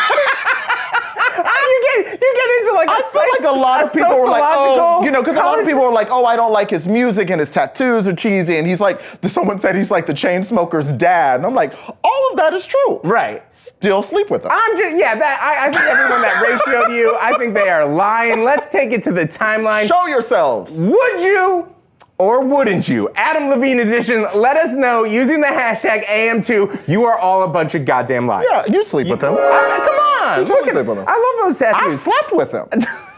you 2.82 2.88
get 2.88 3.06
into 3.06 3.18
like 3.18 3.26
I 3.26 3.38
feel 3.38 3.48
like 3.48 3.56
a 3.56 3.60
lot 3.60 3.84
of 3.86 3.94
people 3.94 4.16
were 4.20 4.28
like, 4.28 4.44
oh, 4.58 5.04
you 5.04 5.12
know, 5.12 5.22
because 5.22 5.38
a 5.38 5.40
lot 5.40 5.60
of 5.60 5.66
people 5.66 5.82
were 5.82 5.92
like, 5.92 6.10
oh, 6.10 6.26
I 6.26 6.36
don't 6.36 6.52
like 6.52 6.70
his 6.70 6.88
music 6.88 7.30
and 7.30 7.40
his 7.40 7.50
tattoos 7.50 8.08
are 8.08 8.16
cheesy, 8.16 8.58
and 8.58 8.68
he's 8.68 8.80
like, 8.80 9.02
someone 9.28 9.60
said 9.60 9.76
he's 9.76 9.92
like 9.92 10.06
the 10.08 10.14
Chainsmokers' 10.14 10.98
dad, 10.98 11.38
and 11.38 11.46
I'm 11.46 11.56
like, 11.56 11.74
all 12.04 12.30
of 12.32 12.38
that 12.38 12.54
is 12.54 12.66
true. 12.66 13.00
Right. 13.04 13.44
Still 13.54 14.04
sleep 14.04 14.30
with 14.30 14.44
him. 14.44 14.52
I'm 14.52 14.78
just 14.78 14.98
yeah. 14.98 15.16
That 15.16 15.42
I, 15.42 15.68
I 15.68 15.72
think 15.72 15.84
everyone 15.84 16.22
that 16.22 16.44
ratioed 16.44 16.96
you, 16.96 17.18
I 17.22 17.38
think 17.38 17.54
they 17.54 17.70
are 17.70 17.86
lying. 17.86 18.44
Let's 18.44 18.70
take 18.70 18.92
it 18.92 19.04
to 19.04 19.12
the 19.12 19.26
timeline. 19.26 19.88
Show 19.88 20.08
yourselves. 20.08 20.72
Would 20.74 21.22
you 21.22 21.75
or 22.18 22.42
wouldn't 22.46 22.88
you? 22.88 23.10
Adam 23.16 23.50
Levine 23.50 23.80
edition. 23.80 24.26
Let 24.36 24.56
us 24.58 24.74
know 24.74 25.04
using 25.04 25.42
the 25.42 25.48
hashtag 25.48 26.06
AM2. 26.06 26.88
You 26.88 27.06
are 27.06 27.18
all 27.18 27.44
a 27.44 27.48
bunch 27.48 27.76
of 27.76 27.86
goddamn 27.86 28.28
liars. 28.28 28.46
Yeah, 28.50 28.64
you 28.68 28.86
sleep 28.86 29.08
with 29.08 29.22
him. 29.22 29.34
Uh, 29.34 29.38
come 29.38 29.40
on. 29.40 30.42
You 30.42 30.48
Look 30.48 30.68
at 30.68 30.74
sleep 30.74 30.88
with 30.88 30.98
him. 30.98 31.06
I 31.08 31.36
love 31.38 31.46
those 31.46 31.58
tattoos. 31.60 32.00
I 32.00 32.04
slept 32.04 32.34
with 32.34 32.52
them. 32.52 32.70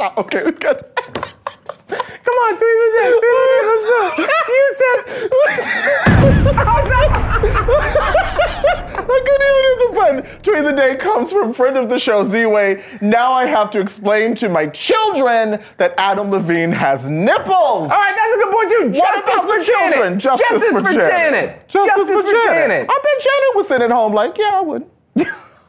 okay, 0.18 0.50
good. 0.50 0.84
On, 2.44 2.50
tweet 2.56 2.78
the 2.80 2.88
day. 2.96 3.08
Tweet 3.10 3.36
the 3.36 3.46
day. 3.50 3.62
Let's 3.70 3.86
go. 3.90 4.00
You 4.50 4.64
said. 4.80 4.98
I 9.00 9.20
couldn't 9.24 9.48
even 9.48 9.62
hit 9.64 9.78
the 9.78 9.88
button. 9.94 10.20
Tweet 10.42 10.64
the 10.64 10.72
day 10.72 10.96
comes 10.96 11.30
from 11.32 11.54
friend 11.54 11.76
of 11.76 11.88
the 11.88 11.98
show, 11.98 12.28
Z-Way. 12.30 12.82
Now 13.00 13.32
I 13.32 13.46
have 13.46 13.70
to 13.72 13.80
explain 13.80 14.34
to 14.36 14.48
my 14.48 14.66
children 14.66 15.60
that 15.78 15.94
Adam 15.96 16.30
Levine 16.30 16.70
has 16.72 17.04
nipples. 17.04 17.48
All 17.48 17.88
right, 17.88 18.14
that's 18.16 18.34
a 18.34 18.38
good 18.38 18.52
point 18.52 18.70
too. 18.70 18.92
Justice 19.00 19.22
about 19.24 19.42
for 19.44 19.62
children? 19.64 20.20
Janet. 20.20 20.22
Justice, 20.40 20.72
for, 20.72 20.92
Janet. 20.92 21.68
Justice, 21.68 22.08
for, 22.08 22.22
Janet. 22.22 22.86
I 22.90 23.00
bet 23.02 23.22
Janet 23.22 23.54
was 23.54 23.68
sitting 23.68 23.84
at 23.84 23.90
home 23.90 24.12
like, 24.12 24.36
yeah, 24.38 24.52
I 24.54 24.60
would. 24.60 24.84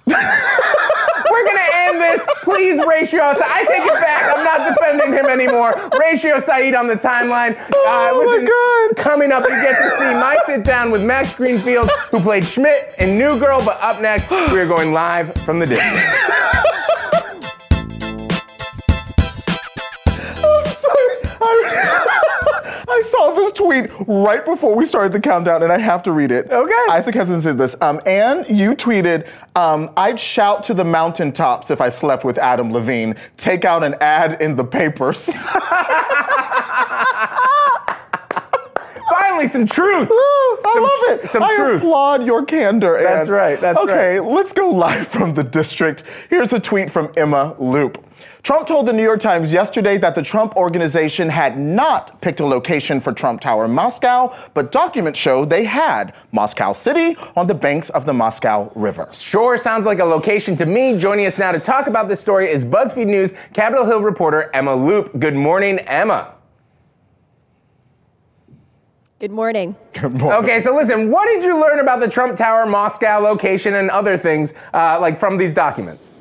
We're 0.08 1.46
gonna 1.46 1.70
end 1.74 2.02
this. 2.02 2.22
Please, 2.44 2.80
Ratio. 2.86 3.22
I 3.24 3.64
take 3.68 3.86
it 3.86 3.94
back. 4.02 4.36
I'm 4.36 4.44
not 4.44 4.68
defending 4.76 5.14
him 5.14 5.26
anymore. 5.28 5.90
Ratio 6.00 6.40
Saeed 6.40 6.76
on 6.76 6.88
the 6.88 6.96
timeline. 6.96 7.58
Uh, 7.60 8.10
Oh 8.14 8.24
my 8.40 8.46
God. 8.46 9.04
Coming 9.04 9.32
up, 9.32 9.44
you 9.44 9.50
get 9.50 9.78
to 9.82 9.98
see 9.98 10.14
my 10.14 10.38
sit 10.46 10.64
down 10.64 10.92
with 10.92 11.04
Max 11.04 11.36
Greenfield, 11.36 11.90
who 12.12 12.20
played 12.20 12.46
Schmidt 12.46 12.94
in 13.00 13.18
New 13.18 13.40
Girl. 13.40 13.64
But 13.64 13.80
up 13.82 14.02
next, 14.02 14.30
we 14.32 14.60
are 14.60 14.68
going 14.68 14.92
live 14.94 15.34
from 15.46 15.60
the 15.60 15.66
district. 15.66 15.96
I, 21.44 22.41
I 22.92 23.02
saw 23.10 23.34
this 23.34 23.54
tweet 23.54 23.90
right 24.08 24.44
before 24.46 24.76
we 24.76 24.86
started 24.86 25.14
the 25.14 25.20
countdown, 25.20 25.64
and 25.64 25.72
I 25.72 25.78
have 25.78 26.04
to 26.04 26.12
read 26.12 26.32
it. 26.32 26.52
Okay. 26.52 26.86
Isaac 26.90 27.16
hasn't 27.16 27.44
said 27.44 27.58
this. 27.58 27.76
Um, 27.82 28.02
Anne, 28.06 28.46
you 28.50 28.76
tweeted, 28.76 29.28
um, 29.56 29.90
"I'd 29.96 30.20
shout 30.20 30.64
to 30.66 30.74
the 30.74 30.84
mountaintops 30.84 31.72
if 31.72 31.80
I 31.82 31.90
slept 31.90 32.24
with 32.26 32.38
Adam 32.38 32.72
Levine. 32.74 33.16
Take 33.38 33.64
out 33.66 33.84
an 33.84 33.96
ad 34.02 34.42
in 34.42 34.56
the 34.58 34.64
papers." 34.66 35.30
Finally, 39.10 39.48
some 39.50 39.66
truth. 39.66 40.10
I 40.12 40.80
love 41.10 41.20
it. 41.20 41.30
some 41.30 41.44
I 41.44 41.56
truth. 41.56 41.82
applaud 41.82 42.26
your 42.26 42.46
candor. 42.46 42.98
Anne. 42.98 43.04
That's 43.04 43.30
right, 43.30 43.60
that's 43.60 43.78
right. 43.78 43.90
okay, 43.90 44.20
let's 44.20 44.54
go 44.54 44.70
live 44.70 45.08
from 45.08 45.34
the 45.34 45.44
district. 45.44 46.04
Here's 46.30 46.54
a 46.54 46.60
tweet 46.60 46.92
from 46.92 47.12
Emma 47.18 47.56
Loop. 47.60 48.04
Trump 48.44 48.68
told 48.68 48.88
the 48.88 48.94
New 48.94 49.04
York 49.04 49.20
Times 49.20 49.52
yesterday 49.52 50.00
that 50.00 50.16
the 50.16 50.24
Trump 50.24 50.56
organization 50.56 51.30
had 51.30 51.60
not 51.60 52.20
picked 52.22 52.40
a 52.40 52.46
location 52.46 53.00
for 53.00 53.14
Trump 53.14 53.40
Tower 53.40 53.66
in 53.66 53.72
Moscow, 53.72 54.36
but 54.56 54.72
documents 54.72 55.20
show 55.20 55.46
they 55.46 55.64
had 55.64 56.14
Moscow 56.32 56.74
City 56.74 57.16
on 57.36 57.46
the 57.46 57.54
banks 57.54 57.92
of 57.92 58.08
the 58.08 58.14
Moscow 58.14 58.72
River. 58.74 59.08
Sure 59.12 59.58
sounds 59.58 59.86
like 59.86 60.00
a 60.00 60.06
location 60.06 60.58
to 60.58 60.66
me. 60.66 60.98
Joining 60.98 61.28
us 61.28 61.38
now 61.38 61.52
to 61.52 61.60
talk 61.60 61.86
about 61.86 62.08
this 62.08 62.20
story 62.20 62.50
is 62.50 62.66
BuzzFeed 62.66 63.06
News 63.06 63.34
Capitol 63.54 63.86
Hill 63.86 64.02
reporter 64.02 64.50
Emma 64.56 64.76
Loop. 64.76 65.20
Good 65.20 65.36
morning, 65.36 65.78
Emma. 65.80 66.34
Good 69.20 69.32
morning. 69.32 69.76
Good 69.94 70.16
morning. 70.16 70.44
Okay, 70.44 70.64
so 70.64 70.76
listen, 70.76 71.12
what 71.12 71.26
did 71.28 71.44
you 71.44 71.62
learn 71.62 71.80
about 71.80 72.00
the 72.00 72.08
Trump 72.08 72.36
Tower 72.36 72.66
Moscow 72.66 73.20
location 73.20 73.76
and 73.76 73.92
other 73.92 74.18
things 74.18 74.56
uh, 74.74 74.98
like 75.00 75.20
from 75.20 75.38
these 75.38 75.54
documents? 75.54 76.18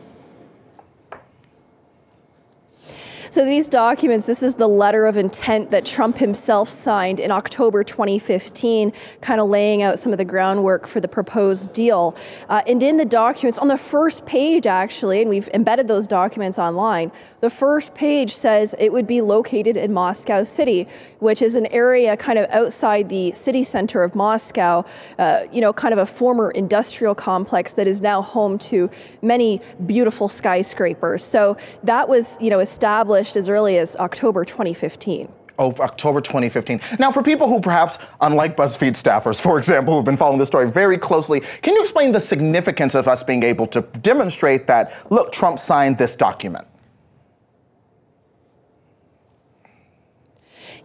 So 3.32 3.44
these 3.44 3.68
documents, 3.68 4.26
this 4.26 4.42
is 4.42 4.56
the 4.56 4.66
letter 4.66 5.06
of 5.06 5.16
intent 5.16 5.70
that 5.70 5.84
Trump 5.84 6.18
himself 6.18 6.68
signed 6.68 7.20
in 7.20 7.30
October 7.30 7.84
2015, 7.84 8.92
kind 9.20 9.40
of 9.40 9.48
laying 9.48 9.82
out 9.82 10.00
some 10.00 10.10
of 10.10 10.18
the 10.18 10.24
groundwork 10.24 10.88
for 10.88 10.98
the 10.98 11.06
proposed 11.06 11.72
deal. 11.72 12.16
Uh, 12.48 12.62
and 12.66 12.82
in 12.82 12.96
the 12.96 13.04
documents, 13.04 13.56
on 13.60 13.68
the 13.68 13.78
first 13.78 14.26
page 14.26 14.66
actually, 14.66 15.20
and 15.20 15.30
we've 15.30 15.48
embedded 15.54 15.86
those 15.86 16.08
documents 16.08 16.58
online, 16.58 17.12
the 17.38 17.50
first 17.50 17.94
page 17.94 18.32
says 18.32 18.74
it 18.80 18.92
would 18.92 19.06
be 19.06 19.20
located 19.20 19.76
in 19.76 19.92
Moscow 19.92 20.42
City, 20.42 20.88
which 21.20 21.40
is 21.40 21.54
an 21.54 21.66
area 21.66 22.16
kind 22.16 22.36
of 22.36 22.50
outside 22.50 23.10
the 23.10 23.30
city 23.30 23.62
center 23.62 24.02
of 24.02 24.16
Moscow, 24.16 24.84
uh, 25.20 25.42
you 25.52 25.60
know, 25.60 25.72
kind 25.72 25.92
of 25.92 25.98
a 25.98 26.06
former 26.06 26.50
industrial 26.50 27.14
complex 27.14 27.74
that 27.74 27.86
is 27.86 28.02
now 28.02 28.22
home 28.22 28.58
to 28.58 28.90
many 29.22 29.60
beautiful 29.86 30.28
skyscrapers. 30.28 31.22
So 31.22 31.56
that 31.84 32.08
was, 32.08 32.36
you 32.40 32.50
know, 32.50 32.58
established 32.58 33.19
as 33.36 33.48
early 33.48 33.78
as 33.78 33.96
October 33.96 34.44
2015. 34.44 35.30
Oh, 35.58 35.74
October 35.78 36.22
2015. 36.22 36.80
Now, 36.98 37.12
for 37.12 37.22
people 37.22 37.46
who 37.46 37.60
perhaps, 37.60 37.98
unlike 38.22 38.56
BuzzFeed 38.56 38.92
staffers, 38.92 39.38
for 39.38 39.58
example, 39.58 39.94
who've 39.94 40.04
been 40.04 40.16
following 40.16 40.38
this 40.38 40.48
story 40.48 40.70
very 40.70 40.96
closely, 40.96 41.42
can 41.60 41.74
you 41.74 41.82
explain 41.82 42.12
the 42.12 42.20
significance 42.20 42.94
of 42.94 43.06
us 43.06 43.22
being 43.22 43.42
able 43.42 43.66
to 43.66 43.82
demonstrate 43.82 44.66
that, 44.68 44.94
look, 45.10 45.32
Trump 45.32 45.58
signed 45.58 45.98
this 45.98 46.16
document? 46.16 46.66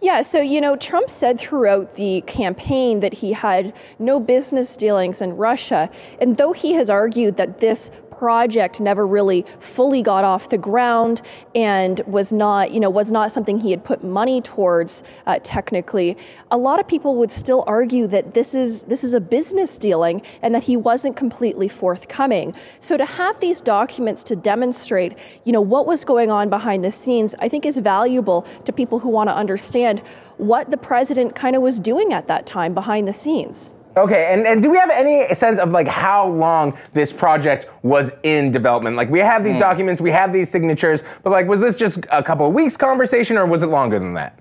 Yeah, 0.02 0.20
so, 0.22 0.40
you 0.40 0.60
know, 0.60 0.76
Trump 0.76 1.08
said 1.08 1.38
throughout 1.38 1.94
the 1.94 2.20
campaign 2.26 3.00
that 3.00 3.14
he 3.14 3.32
had 3.32 3.74
no 3.98 4.20
business 4.20 4.76
dealings 4.76 5.22
in 5.22 5.36
Russia. 5.36 5.90
And 6.20 6.36
though 6.36 6.52
he 6.52 6.74
has 6.74 6.90
argued 6.90 7.38
that 7.38 7.60
this 7.60 7.90
project 8.18 8.80
never 8.80 9.06
really 9.06 9.42
fully 9.58 10.02
got 10.02 10.24
off 10.24 10.48
the 10.48 10.58
ground 10.58 11.20
and 11.54 12.00
was 12.06 12.32
not, 12.32 12.70
you 12.70 12.80
know, 12.80 12.90
was 12.90 13.12
not 13.12 13.30
something 13.30 13.60
he 13.60 13.70
had 13.70 13.84
put 13.84 14.02
money 14.02 14.40
towards 14.40 15.02
uh, 15.26 15.38
technically. 15.42 16.16
A 16.50 16.56
lot 16.56 16.80
of 16.80 16.88
people 16.88 17.16
would 17.16 17.30
still 17.30 17.64
argue 17.66 18.06
that 18.06 18.34
this 18.34 18.54
is 18.54 18.82
this 18.84 19.04
is 19.04 19.14
a 19.14 19.20
business 19.20 19.78
dealing 19.78 20.22
and 20.42 20.54
that 20.54 20.64
he 20.64 20.76
wasn't 20.76 21.16
completely 21.16 21.68
forthcoming. 21.68 22.54
So 22.80 22.96
to 22.96 23.04
have 23.04 23.40
these 23.40 23.60
documents 23.60 24.22
to 24.24 24.36
demonstrate, 24.36 25.16
you 25.44 25.52
know, 25.52 25.60
what 25.60 25.86
was 25.86 26.04
going 26.04 26.30
on 26.30 26.48
behind 26.48 26.84
the 26.84 26.90
scenes, 26.90 27.34
I 27.38 27.48
think 27.48 27.66
is 27.66 27.78
valuable 27.78 28.42
to 28.64 28.72
people 28.72 29.00
who 29.00 29.10
want 29.10 29.28
to 29.28 29.34
understand 29.34 30.00
what 30.36 30.70
the 30.70 30.76
president 30.76 31.34
kind 31.34 31.56
of 31.56 31.62
was 31.62 31.80
doing 31.80 32.12
at 32.12 32.28
that 32.28 32.46
time 32.46 32.74
behind 32.74 33.06
the 33.06 33.12
scenes. 33.12 33.74
Okay, 33.96 34.26
and, 34.30 34.46
and 34.46 34.62
do 34.62 34.70
we 34.70 34.76
have 34.76 34.90
any 34.90 35.26
sense 35.34 35.58
of 35.58 35.70
like 35.70 35.88
how 35.88 36.28
long 36.28 36.76
this 36.92 37.14
project 37.14 37.70
was 37.82 38.12
in 38.24 38.50
development? 38.50 38.94
Like 38.94 39.08
we 39.08 39.20
have 39.20 39.42
these 39.42 39.54
hmm. 39.54 39.60
documents, 39.60 40.02
we 40.02 40.10
have 40.10 40.34
these 40.34 40.50
signatures, 40.50 41.02
but 41.22 41.30
like 41.30 41.46
was 41.46 41.60
this 41.60 41.76
just 41.76 42.04
a 42.12 42.22
couple 42.22 42.46
of 42.46 42.52
weeks 42.52 42.76
conversation 42.76 43.38
or 43.38 43.46
was 43.46 43.62
it 43.62 43.68
longer 43.68 43.98
than 43.98 44.12
that? 44.14 44.38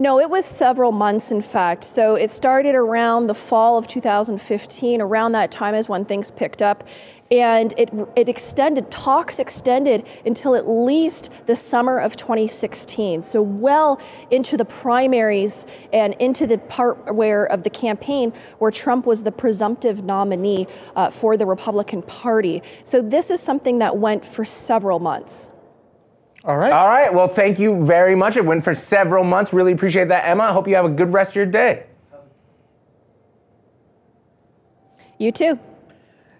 No, 0.00 0.20
it 0.20 0.30
was 0.30 0.46
several 0.46 0.92
months, 0.92 1.32
in 1.32 1.40
fact. 1.40 1.82
So 1.82 2.14
it 2.14 2.30
started 2.30 2.76
around 2.76 3.26
the 3.26 3.34
fall 3.34 3.76
of 3.76 3.88
2015. 3.88 5.00
Around 5.00 5.32
that 5.32 5.50
time 5.50 5.74
is 5.74 5.88
when 5.88 6.04
things 6.04 6.30
picked 6.30 6.62
up. 6.62 6.86
And 7.32 7.74
it, 7.76 7.90
it 8.14 8.28
extended, 8.28 8.92
talks 8.92 9.40
extended 9.40 10.06
until 10.24 10.54
at 10.54 10.68
least 10.68 11.32
the 11.46 11.56
summer 11.56 11.98
of 11.98 12.14
2016. 12.14 13.24
So 13.24 13.42
well 13.42 14.00
into 14.30 14.56
the 14.56 14.64
primaries 14.64 15.66
and 15.92 16.14
into 16.20 16.46
the 16.46 16.58
part 16.58 17.12
where 17.12 17.44
of 17.44 17.64
the 17.64 17.70
campaign 17.70 18.32
where 18.58 18.70
Trump 18.70 19.04
was 19.04 19.24
the 19.24 19.32
presumptive 19.32 20.04
nominee 20.04 20.68
uh, 20.94 21.10
for 21.10 21.36
the 21.36 21.44
Republican 21.44 22.02
Party. 22.02 22.62
So 22.84 23.02
this 23.02 23.32
is 23.32 23.40
something 23.40 23.78
that 23.78 23.96
went 23.96 24.24
for 24.24 24.44
several 24.44 25.00
months. 25.00 25.50
All 26.48 26.56
right. 26.56 26.72
All 26.72 26.88
right, 26.88 27.12
well, 27.12 27.28
thank 27.28 27.58
you 27.58 27.84
very 27.84 28.14
much. 28.14 28.38
It 28.38 28.44
went 28.44 28.64
for 28.64 28.74
several 28.74 29.22
months. 29.22 29.52
Really 29.52 29.72
appreciate 29.72 30.08
that, 30.08 30.26
Emma. 30.26 30.44
I 30.44 30.52
hope 30.54 30.66
you 30.66 30.76
have 30.76 30.86
a 30.86 30.88
good 30.88 31.12
rest 31.12 31.32
of 31.32 31.36
your 31.36 31.44
day. 31.44 31.84
You 35.18 35.30
too. 35.30 35.58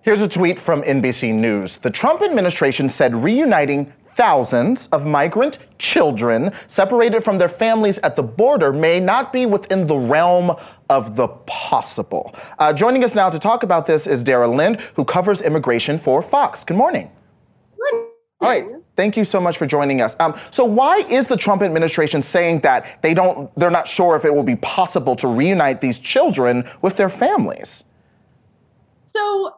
Here's 0.01 0.23
a 0.23 0.29
tweet 0.29 0.59
from 0.59 0.83
NBC 0.83 1.35
News. 1.35 1.77
The 1.77 1.91
Trump 1.91 2.23
administration 2.23 2.89
said 2.89 3.15
reuniting 3.23 3.93
thousands 4.17 4.89
of 4.93 5.05
migrant 5.05 5.59
children 5.79 6.53
separated 6.69 7.23
from 7.23 7.37
their 7.37 7.49
families 7.51 7.99
at 7.99 8.17
the 8.17 8.23
border 8.23 8.73
may 8.73 8.99
not 8.99 9.31
be 9.31 9.45
within 9.45 9.87
the 9.87 9.97
realm 9.97 10.57
of 10.89 11.17
the 11.17 11.29
possible. 11.47 12.35
Uh, 12.59 12.73
joining 12.73 13.05
us 13.05 13.15
now 13.15 13.29
to 13.29 13.39
talk 13.39 13.63
about 13.63 13.85
this 13.85 14.07
is 14.07 14.23
Dara 14.23 14.49
Lind, 14.49 14.81
who 14.95 15.05
covers 15.05 15.43
immigration 15.43 15.99
for 15.99 16.23
Vox. 16.23 16.65
Good 16.65 16.79
morning. 16.79 17.11
Good 17.77 17.95
All 18.41 18.49
right. 18.49 18.65
Thank 18.99 19.17
you 19.17 19.25
so 19.25 19.41
much 19.41 19.59
for 19.59 19.65
joining 19.65 20.01
us. 20.01 20.17
Um, 20.19 20.37
so, 20.51 20.65
why 20.65 20.97
is 21.09 21.29
the 21.29 21.37
Trump 21.37 21.63
administration 21.63 22.21
saying 22.21 22.63
that 22.63 23.01
they 23.01 23.15
don't? 23.15 23.49
They're 23.55 23.71
not 23.71 23.87
sure 23.87 24.17
if 24.17 24.25
it 24.25 24.35
will 24.35 24.43
be 24.43 24.57
possible 24.57 25.15
to 25.17 25.29
reunite 25.29 25.81
these 25.81 26.01
children 26.01 26.69
with 26.83 26.97
their 26.97 27.09
families. 27.09 27.85
So, 29.07 29.58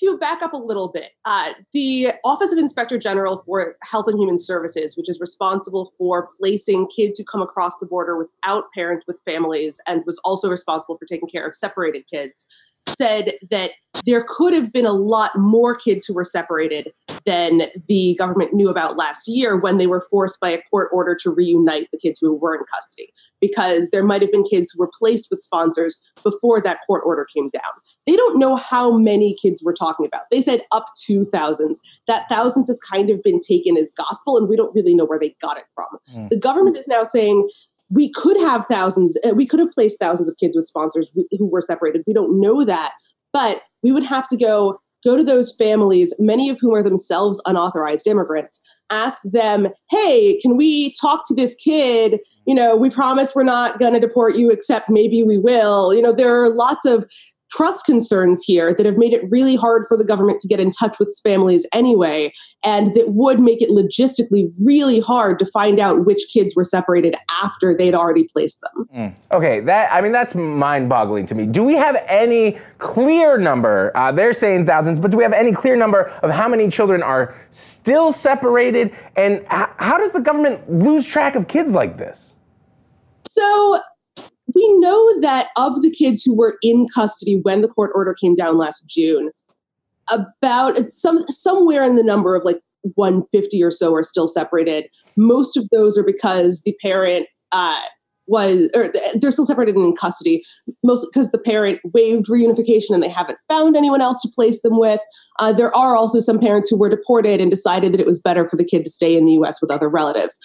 to 0.00 0.18
back 0.18 0.42
up 0.42 0.52
a 0.52 0.58
little 0.58 0.88
bit, 0.88 1.10
uh, 1.24 1.52
the 1.72 2.12
Office 2.24 2.52
of 2.52 2.58
Inspector 2.58 2.96
General 2.98 3.42
for 3.46 3.76
Health 3.82 4.06
and 4.08 4.18
Human 4.18 4.38
Services, 4.38 4.96
which 4.96 5.08
is 5.08 5.20
responsible 5.20 5.92
for 5.98 6.28
placing 6.38 6.88
kids 6.88 7.18
who 7.18 7.24
come 7.24 7.42
across 7.42 7.78
the 7.78 7.86
border 7.86 8.16
without 8.16 8.64
parents 8.74 9.04
with 9.06 9.20
families 9.26 9.80
and 9.86 10.02
was 10.06 10.20
also 10.24 10.50
responsible 10.50 10.96
for 10.96 11.06
taking 11.06 11.28
care 11.28 11.46
of 11.46 11.54
separated 11.54 12.04
kids, 12.12 12.46
said 12.88 13.32
that 13.50 13.72
there 14.06 14.24
could 14.26 14.54
have 14.54 14.72
been 14.72 14.86
a 14.86 14.92
lot 14.92 15.36
more 15.36 15.74
kids 15.74 16.06
who 16.06 16.14
were 16.14 16.24
separated 16.24 16.92
than 17.26 17.62
the 17.86 18.16
government 18.18 18.54
knew 18.54 18.70
about 18.70 18.96
last 18.96 19.28
year 19.28 19.56
when 19.56 19.76
they 19.76 19.86
were 19.86 20.06
forced 20.10 20.40
by 20.40 20.50
a 20.50 20.62
court 20.70 20.88
order 20.92 21.14
to 21.14 21.30
reunite 21.30 21.88
the 21.92 21.98
kids 21.98 22.18
who 22.20 22.34
were 22.34 22.54
in 22.54 22.62
custody. 22.72 23.12
because 23.40 23.90
there 23.90 24.04
might 24.04 24.20
have 24.20 24.30
been 24.30 24.42
kids 24.42 24.70
who 24.70 24.80
were 24.80 24.90
placed 24.98 25.28
with 25.30 25.40
sponsors 25.40 26.00
before 26.22 26.60
that 26.60 26.78
court 26.86 27.02
order 27.06 27.26
came 27.34 27.48
down. 27.50 27.72
They 28.06 28.16
don't 28.16 28.38
know 28.38 28.56
how 28.56 28.96
many 28.96 29.34
kids 29.34 29.62
we're 29.64 29.72
talking 29.72 30.06
about. 30.06 30.22
They 30.30 30.42
said 30.42 30.62
up 30.72 30.86
to 31.06 31.24
thousands. 31.26 31.80
That 32.08 32.26
thousands 32.28 32.68
has 32.68 32.80
kind 32.80 33.10
of 33.10 33.22
been 33.22 33.40
taken 33.40 33.76
as 33.76 33.92
gospel, 33.96 34.36
and 34.36 34.48
we 34.48 34.56
don't 34.56 34.74
really 34.74 34.94
know 34.94 35.04
where 35.04 35.18
they 35.18 35.36
got 35.40 35.58
it 35.58 35.64
from. 35.74 35.86
Mm. 36.14 36.28
The 36.30 36.38
government 36.38 36.76
is 36.76 36.88
now 36.88 37.04
saying 37.04 37.48
we 37.90 38.10
could 38.10 38.36
have 38.38 38.66
thousands, 38.66 39.18
uh, 39.26 39.34
we 39.34 39.46
could 39.46 39.60
have 39.60 39.72
placed 39.72 39.98
thousands 40.00 40.28
of 40.28 40.36
kids 40.38 40.56
with 40.56 40.66
sponsors 40.66 41.10
who 41.38 41.46
were 41.46 41.60
separated. 41.60 42.02
We 42.06 42.14
don't 42.14 42.40
know 42.40 42.64
that, 42.64 42.92
but 43.32 43.62
we 43.82 43.92
would 43.92 44.04
have 44.04 44.28
to 44.28 44.36
go 44.36 44.80
go 45.04 45.16
to 45.16 45.24
those 45.24 45.54
families, 45.56 46.14
many 46.18 46.50
of 46.50 46.60
whom 46.60 46.74
are 46.74 46.82
themselves 46.82 47.40
unauthorized 47.46 48.06
immigrants, 48.06 48.60
ask 48.90 49.22
them, 49.24 49.68
hey, 49.90 50.38
can 50.42 50.56
we 50.56 50.92
talk 51.00 51.26
to 51.26 51.34
this 51.34 51.56
kid? 51.56 52.20
You 52.46 52.54
know, 52.54 52.76
we 52.76 52.90
promise 52.90 53.34
we're 53.34 53.42
not 53.42 53.78
going 53.78 53.94
to 53.94 54.00
deport 54.00 54.36
you, 54.36 54.50
except 54.50 54.90
maybe 54.90 55.22
we 55.22 55.38
will. 55.38 55.94
You 55.94 56.02
know, 56.02 56.12
there 56.12 56.42
are 56.42 56.50
lots 56.50 56.84
of 56.84 57.06
trust 57.50 57.84
concerns 57.84 58.42
here 58.44 58.74
that 58.74 58.86
have 58.86 58.96
made 58.96 59.12
it 59.12 59.22
really 59.30 59.56
hard 59.56 59.84
for 59.88 59.96
the 59.96 60.04
government 60.04 60.40
to 60.40 60.48
get 60.48 60.60
in 60.60 60.70
touch 60.70 60.98
with 60.98 61.18
families 61.22 61.66
anyway, 61.72 62.32
and 62.62 62.94
that 62.94 63.10
would 63.10 63.40
make 63.40 63.60
it 63.60 63.70
logistically 63.70 64.50
really 64.64 65.00
hard 65.00 65.38
to 65.38 65.46
find 65.46 65.80
out 65.80 66.04
which 66.04 66.22
kids 66.32 66.54
were 66.54 66.64
separated 66.64 67.14
after 67.42 67.76
they'd 67.76 67.94
already 67.94 68.24
placed 68.24 68.60
them. 68.60 68.86
Mm. 68.94 69.14
Okay, 69.32 69.60
that 69.60 69.92
I 69.92 70.00
mean 70.00 70.12
that's 70.12 70.34
mind-boggling 70.34 71.26
to 71.26 71.34
me. 71.34 71.46
Do 71.46 71.62
we 71.64 71.74
have 71.74 71.96
any 72.06 72.58
clear 72.78 73.38
number? 73.38 73.96
Uh, 73.96 74.12
they're 74.12 74.32
saying 74.32 74.66
thousands, 74.66 74.98
but 74.98 75.10
do 75.10 75.16
we 75.16 75.22
have 75.22 75.32
any 75.32 75.52
clear 75.52 75.76
number 75.76 76.02
of 76.22 76.30
how 76.30 76.48
many 76.48 76.68
children 76.68 77.02
are 77.02 77.34
still 77.50 78.12
separated, 78.12 78.94
and 79.16 79.40
h- 79.52 79.68
how 79.78 79.98
does 79.98 80.12
the 80.12 80.20
government 80.20 80.70
lose 80.70 81.06
track 81.06 81.34
of 81.34 81.48
kids 81.48 81.72
like 81.72 81.98
this? 81.98 82.36
So 83.26 83.80
we 84.54 84.78
know 84.78 85.20
that 85.20 85.48
of 85.56 85.82
the 85.82 85.90
kids 85.90 86.22
who 86.22 86.34
were 86.34 86.56
in 86.62 86.86
custody 86.94 87.40
when 87.42 87.62
the 87.62 87.68
court 87.68 87.90
order 87.94 88.14
came 88.14 88.34
down 88.34 88.58
last 88.58 88.86
June, 88.86 89.30
about 90.10 90.78
some 90.90 91.24
somewhere 91.28 91.84
in 91.84 91.94
the 91.94 92.02
number 92.02 92.34
of 92.34 92.44
like 92.44 92.60
150 92.94 93.62
or 93.62 93.70
so 93.70 93.94
are 93.94 94.02
still 94.02 94.28
separated. 94.28 94.86
Most 95.16 95.56
of 95.56 95.68
those 95.70 95.98
are 95.98 96.04
because 96.04 96.62
the 96.62 96.74
parent 96.82 97.26
uh, 97.52 97.80
was, 98.26 98.68
or 98.74 98.92
they're 99.14 99.30
still 99.30 99.44
separated 99.44 99.74
and 99.74 99.84
in 99.84 99.96
custody, 99.96 100.42
mostly 100.84 101.08
because 101.12 101.30
the 101.32 101.38
parent 101.38 101.80
waived 101.92 102.26
reunification 102.26 102.90
and 102.90 103.02
they 103.02 103.08
haven't 103.08 103.38
found 103.48 103.76
anyone 103.76 104.00
else 104.00 104.22
to 104.22 104.28
place 104.34 104.62
them 104.62 104.78
with. 104.78 105.00
Uh, 105.38 105.52
there 105.52 105.74
are 105.76 105.96
also 105.96 106.20
some 106.20 106.38
parents 106.38 106.70
who 106.70 106.78
were 106.78 106.88
deported 106.88 107.40
and 107.40 107.50
decided 107.50 107.92
that 107.92 108.00
it 108.00 108.06
was 108.06 108.20
better 108.20 108.46
for 108.46 108.56
the 108.56 108.64
kid 108.64 108.84
to 108.84 108.90
stay 108.90 109.16
in 109.16 109.26
the 109.26 109.32
US 109.34 109.60
with 109.60 109.72
other 109.72 109.88
relatives. 109.88 110.38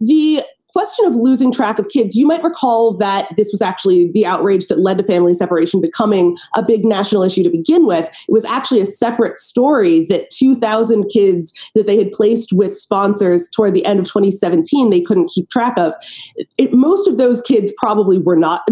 The 0.00 0.42
question 0.72 1.06
of 1.06 1.14
losing 1.14 1.52
track 1.52 1.78
of 1.78 1.88
kids, 1.88 2.16
you 2.16 2.26
might 2.26 2.42
recall 2.42 2.94
that 2.94 3.28
this 3.36 3.50
was 3.52 3.62
actually 3.62 4.10
the 4.12 4.26
outrage 4.26 4.66
that 4.66 4.80
led 4.80 4.98
to 4.98 5.04
family 5.04 5.34
separation 5.34 5.80
becoming 5.80 6.36
a 6.56 6.62
big 6.62 6.84
national 6.84 7.22
issue 7.22 7.42
to 7.42 7.50
begin 7.50 7.86
with. 7.86 8.06
It 8.06 8.32
was 8.32 8.44
actually 8.44 8.80
a 8.80 8.86
separate 8.86 9.38
story 9.38 10.06
that 10.06 10.30
2,000 10.30 11.08
kids 11.08 11.70
that 11.74 11.86
they 11.86 11.96
had 11.96 12.12
placed 12.12 12.52
with 12.52 12.76
sponsors 12.76 13.48
toward 13.50 13.74
the 13.74 13.84
end 13.84 14.00
of 14.00 14.06
2017 14.06 14.90
they 14.90 15.00
couldn't 15.00 15.30
keep 15.30 15.48
track 15.50 15.78
of. 15.78 15.92
It, 16.58 16.72
most 16.72 17.08
of 17.08 17.18
those 17.18 17.42
kids 17.42 17.72
probably 17.78 18.18
were 18.18 18.36
not. 18.36 18.62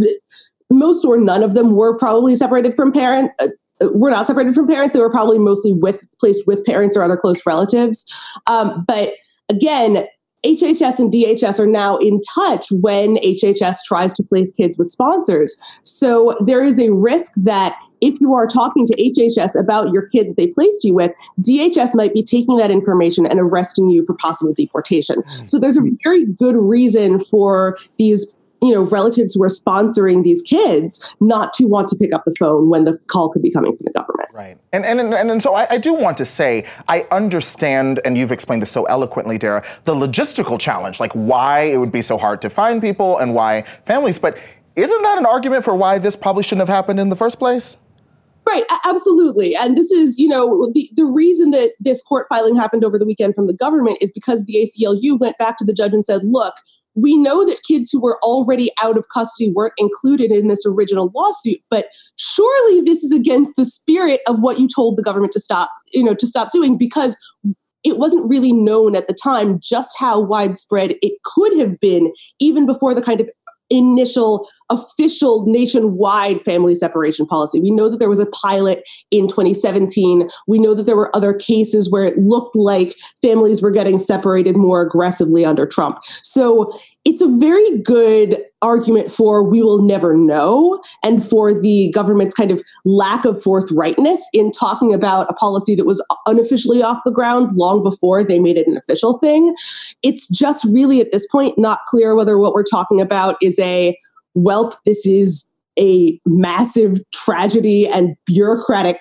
Most 0.70 1.04
or 1.04 1.18
none 1.18 1.42
of 1.42 1.54
them 1.54 1.74
were 1.74 1.98
probably 1.98 2.34
separated 2.36 2.74
from 2.74 2.92
parent. 2.92 3.32
Uh, 3.40 3.48
were 3.92 4.10
not 4.10 4.26
separated 4.26 4.54
from 4.54 4.66
parents. 4.66 4.92
They 4.92 5.00
were 5.00 5.10
probably 5.10 5.38
mostly 5.38 5.72
with 5.72 6.06
placed 6.18 6.46
with 6.46 6.64
parents 6.64 6.96
or 6.96 7.02
other 7.02 7.16
close 7.16 7.44
relatives. 7.46 8.06
Um, 8.46 8.84
but 8.86 9.14
again, 9.48 10.06
HHS 10.44 10.98
and 10.98 11.12
DHS 11.12 11.58
are 11.58 11.66
now 11.66 11.96
in 11.98 12.20
touch 12.34 12.68
when 12.70 13.16
HHS 13.16 13.78
tries 13.86 14.14
to 14.14 14.22
place 14.22 14.52
kids 14.52 14.78
with 14.78 14.88
sponsors. 14.88 15.58
So 15.82 16.34
there 16.44 16.64
is 16.64 16.78
a 16.80 16.90
risk 16.90 17.32
that 17.36 17.76
if 18.00 18.18
you 18.20 18.34
are 18.34 18.46
talking 18.46 18.86
to 18.86 18.94
HHS 18.96 19.58
about 19.60 19.92
your 19.92 20.06
kid 20.08 20.30
that 20.30 20.36
they 20.36 20.46
placed 20.46 20.84
you 20.84 20.94
with, 20.94 21.12
DHS 21.42 21.94
might 21.94 22.14
be 22.14 22.22
taking 22.22 22.56
that 22.56 22.70
information 22.70 23.26
and 23.26 23.38
arresting 23.38 23.90
you 23.90 24.04
for 24.06 24.14
possible 24.14 24.54
deportation. 24.54 25.22
Hmm. 25.28 25.46
So 25.46 25.58
there's 25.58 25.76
a 25.76 25.82
very 26.02 26.24
good 26.24 26.56
reason 26.56 27.22
for 27.22 27.76
these 27.98 28.38
you 28.62 28.72
know 28.72 28.82
relatives 28.82 29.34
who 29.34 29.42
are 29.42 29.48
sponsoring 29.48 30.22
these 30.22 30.42
kids 30.42 31.04
not 31.20 31.52
to 31.54 31.66
want 31.66 31.88
to 31.88 31.96
pick 31.96 32.14
up 32.14 32.24
the 32.24 32.34
phone 32.38 32.68
when 32.68 32.84
the 32.84 32.98
call 33.06 33.30
could 33.30 33.42
be 33.42 33.50
coming 33.50 33.76
from 33.76 33.84
the 33.84 33.92
government. 33.92 34.28
Right. 34.32 34.58
And 34.72 34.84
and 34.84 35.00
and, 35.00 35.30
and 35.30 35.42
so 35.42 35.54
I, 35.54 35.66
I, 35.70 35.78
do 35.78 35.94
want 35.94 36.16
to 36.18 36.26
say 36.26 36.66
i 36.88 37.06
understand 37.10 38.00
and 38.04 38.16
you've 38.16 38.32
explained 38.32 38.62
this 38.62 38.70
so 38.70 38.84
eloquently 38.84 39.38
dara 39.38 39.64
the 39.84 39.94
logistical 39.94 40.58
challenge 40.60 41.00
like 41.00 41.12
why 41.12 41.62
it 41.62 41.78
would 41.78 41.90
be 41.90 42.02
so 42.02 42.18
hard 42.18 42.42
to 42.42 42.50
find 42.50 42.80
people 42.80 43.18
and 43.18 43.34
why 43.34 43.64
families 43.86 44.18
but 44.18 44.36
isn't 44.76 45.02
that 45.02 45.18
an 45.18 45.26
argument 45.26 45.64
for 45.64 45.74
why 45.74 45.98
this 45.98 46.16
probably 46.16 46.42
shouldn't 46.42 46.66
have 46.66 46.74
happened 46.74 47.00
in 47.00 47.08
the 47.08 47.16
first 47.16 47.38
place? 47.38 47.76
Right, 48.48 48.64
absolutely. 48.84 49.54
And 49.54 49.76
this 49.76 49.90
is, 49.90 50.18
you 50.18 50.28
know, 50.28 50.70
the, 50.74 50.88
the 50.96 51.04
reason 51.04 51.50
that 51.50 51.72
this 51.78 52.02
court 52.02 52.26
filing 52.28 52.56
happened 52.56 52.84
over 52.84 52.98
the 52.98 53.04
weekend 53.04 53.34
from 53.34 53.46
the 53.46 53.54
government 53.54 53.98
is 54.00 54.12
because 54.12 54.46
the 54.46 54.54
ACLU 54.54 55.18
went 55.18 55.36
back 55.38 55.58
to 55.58 55.64
the 55.64 55.72
judge 55.72 55.92
and 55.92 56.04
said, 56.04 56.22
look, 56.24 56.54
we 56.94 57.16
know 57.16 57.46
that 57.46 57.62
kids 57.66 57.90
who 57.90 58.00
were 58.00 58.18
already 58.22 58.70
out 58.82 58.98
of 58.98 59.06
custody 59.12 59.52
weren't 59.54 59.74
included 59.78 60.30
in 60.30 60.48
this 60.48 60.64
original 60.66 61.10
lawsuit 61.14 61.58
but 61.70 61.86
surely 62.16 62.80
this 62.82 63.02
is 63.02 63.12
against 63.12 63.54
the 63.56 63.64
spirit 63.64 64.20
of 64.28 64.40
what 64.40 64.58
you 64.58 64.68
told 64.68 64.96
the 64.96 65.02
government 65.02 65.32
to 65.32 65.40
stop 65.40 65.70
you 65.92 66.02
know 66.02 66.14
to 66.14 66.26
stop 66.26 66.50
doing 66.52 66.76
because 66.76 67.16
it 67.82 67.96
wasn't 67.96 68.28
really 68.28 68.52
known 68.52 68.94
at 68.94 69.08
the 69.08 69.14
time 69.14 69.58
just 69.62 69.98
how 69.98 70.20
widespread 70.20 70.94
it 71.02 71.14
could 71.24 71.58
have 71.58 71.78
been 71.80 72.12
even 72.38 72.66
before 72.66 72.94
the 72.94 73.02
kind 73.02 73.20
of 73.20 73.28
initial 73.70 74.48
official 74.70 75.44
nationwide 75.46 76.42
family 76.42 76.74
separation 76.74 77.26
policy. 77.26 77.60
We 77.60 77.70
know 77.70 77.88
that 77.88 77.98
there 77.98 78.08
was 78.08 78.20
a 78.20 78.26
pilot 78.26 78.88
in 79.10 79.28
2017. 79.28 80.28
We 80.46 80.58
know 80.58 80.74
that 80.74 80.86
there 80.86 80.96
were 80.96 81.14
other 81.14 81.34
cases 81.34 81.90
where 81.90 82.04
it 82.04 82.18
looked 82.18 82.56
like 82.56 82.96
families 83.20 83.60
were 83.60 83.70
getting 83.70 83.98
separated 83.98 84.56
more 84.56 84.82
aggressively 84.82 85.44
under 85.44 85.66
Trump. 85.66 85.98
So 86.22 86.72
it's 87.04 87.22
a 87.22 87.38
very 87.38 87.78
good 87.78 88.42
argument 88.62 89.10
for 89.10 89.42
we 89.42 89.62
will 89.62 89.80
never 89.80 90.14
know 90.14 90.82
and 91.02 91.24
for 91.26 91.58
the 91.58 91.90
government's 91.94 92.34
kind 92.34 92.50
of 92.50 92.62
lack 92.84 93.24
of 93.24 93.42
forthrightness 93.42 94.20
in 94.34 94.52
talking 94.52 94.92
about 94.92 95.30
a 95.30 95.32
policy 95.32 95.74
that 95.74 95.86
was 95.86 96.04
unofficially 96.26 96.82
off 96.82 97.00
the 97.06 97.10
ground 97.10 97.56
long 97.56 97.82
before 97.82 98.22
they 98.22 98.38
made 98.38 98.58
it 98.58 98.66
an 98.66 98.76
official 98.76 99.18
thing. 99.18 99.54
It's 100.02 100.28
just 100.28 100.64
really 100.66 101.00
at 101.00 101.10
this 101.10 101.26
point 101.28 101.58
not 101.58 101.80
clear 101.88 102.14
whether 102.14 102.38
what 102.38 102.52
we're 102.52 102.62
talking 102.62 103.00
about 103.00 103.36
is 103.40 103.58
a 103.58 103.98
Welp, 104.36 104.74
this 104.84 105.06
is 105.06 105.50
a 105.78 106.20
massive 106.26 106.98
tragedy 107.12 107.86
and 107.88 108.16
bureaucratic 108.26 109.00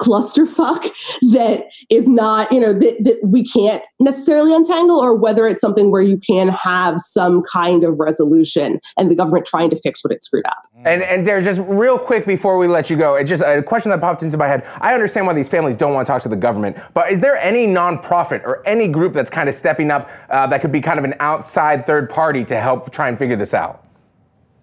clusterfuck 0.00 0.82
that 1.32 1.64
is 1.90 2.08
not, 2.08 2.50
you 2.52 2.60
know, 2.60 2.72
that, 2.72 2.96
that 3.04 3.18
we 3.24 3.44
can't 3.44 3.82
necessarily 4.00 4.54
untangle, 4.54 4.96
or 4.96 5.14
whether 5.14 5.46
it's 5.46 5.60
something 5.60 5.90
where 5.90 6.02
you 6.02 6.18
can 6.18 6.48
have 6.48 7.00
some 7.00 7.42
kind 7.42 7.84
of 7.84 7.98
resolution 7.98 8.80
and 8.96 9.10
the 9.10 9.16
government 9.16 9.44
trying 9.44 9.70
to 9.70 9.78
fix 9.80 10.02
what 10.04 10.12
it 10.12 10.22
screwed 10.22 10.46
up. 10.46 10.62
And 10.84 11.02
and 11.02 11.24
Dara, 11.24 11.42
just 11.42 11.60
real 11.66 11.98
quick 11.98 12.26
before 12.26 12.58
we 12.58 12.68
let 12.68 12.90
you 12.90 12.96
go, 12.96 13.16
it's 13.16 13.28
just 13.28 13.42
a 13.42 13.62
question 13.62 13.90
that 13.90 14.00
popped 14.00 14.22
into 14.22 14.36
my 14.36 14.46
head. 14.46 14.66
I 14.80 14.94
understand 14.94 15.26
why 15.26 15.32
these 15.32 15.48
families 15.48 15.76
don't 15.76 15.92
want 15.92 16.06
to 16.06 16.12
talk 16.12 16.22
to 16.22 16.28
the 16.28 16.36
government, 16.36 16.76
but 16.94 17.10
is 17.10 17.20
there 17.20 17.36
any 17.36 17.66
nonprofit 17.66 18.44
or 18.44 18.66
any 18.66 18.86
group 18.86 19.12
that's 19.12 19.30
kind 19.30 19.48
of 19.48 19.54
stepping 19.54 19.90
up 19.90 20.08
uh, 20.30 20.46
that 20.46 20.60
could 20.60 20.72
be 20.72 20.80
kind 20.80 20.98
of 20.98 21.04
an 21.04 21.14
outside 21.18 21.84
third 21.84 22.08
party 22.08 22.44
to 22.44 22.60
help 22.60 22.92
try 22.92 23.08
and 23.08 23.18
figure 23.18 23.36
this 23.36 23.54
out? 23.54 23.87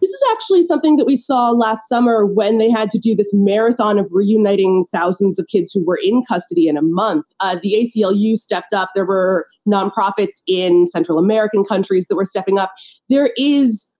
This 0.06 0.14
is 0.14 0.24
actually 0.34 0.62
something 0.62 0.98
that 0.98 1.08
we 1.08 1.16
saw 1.16 1.50
last 1.50 1.90
summer 1.90 2.28
when 2.28 2.60
they 2.60 2.70
had 2.70 2.92
to 2.92 3.00
do 3.00 3.16
this 3.16 3.34
marathon 3.34 3.98
of 3.98 4.08
reuniting 4.12 4.86
thousands 4.92 5.40
of 5.40 5.48
kids 5.48 5.72
who 5.74 5.84
were 5.84 5.98
in 6.06 6.22
custody 6.30 6.68
in 6.68 6.78
a 6.78 6.84
month. 6.84 7.26
Uh, 7.40 7.58
the 7.64 7.74
ACLU 7.74 8.36
stepped 8.36 8.72
up. 8.72 8.92
There 8.94 9.08
were 9.08 9.48
nonprofits 9.68 10.44
in 10.46 10.86
Central 10.86 11.18
American 11.18 11.64
countries 11.64 12.06
that 12.06 12.16
were 12.16 12.24
stepping 12.24 12.60
up. 12.60 12.72
There 13.10 13.32
is 13.36 13.92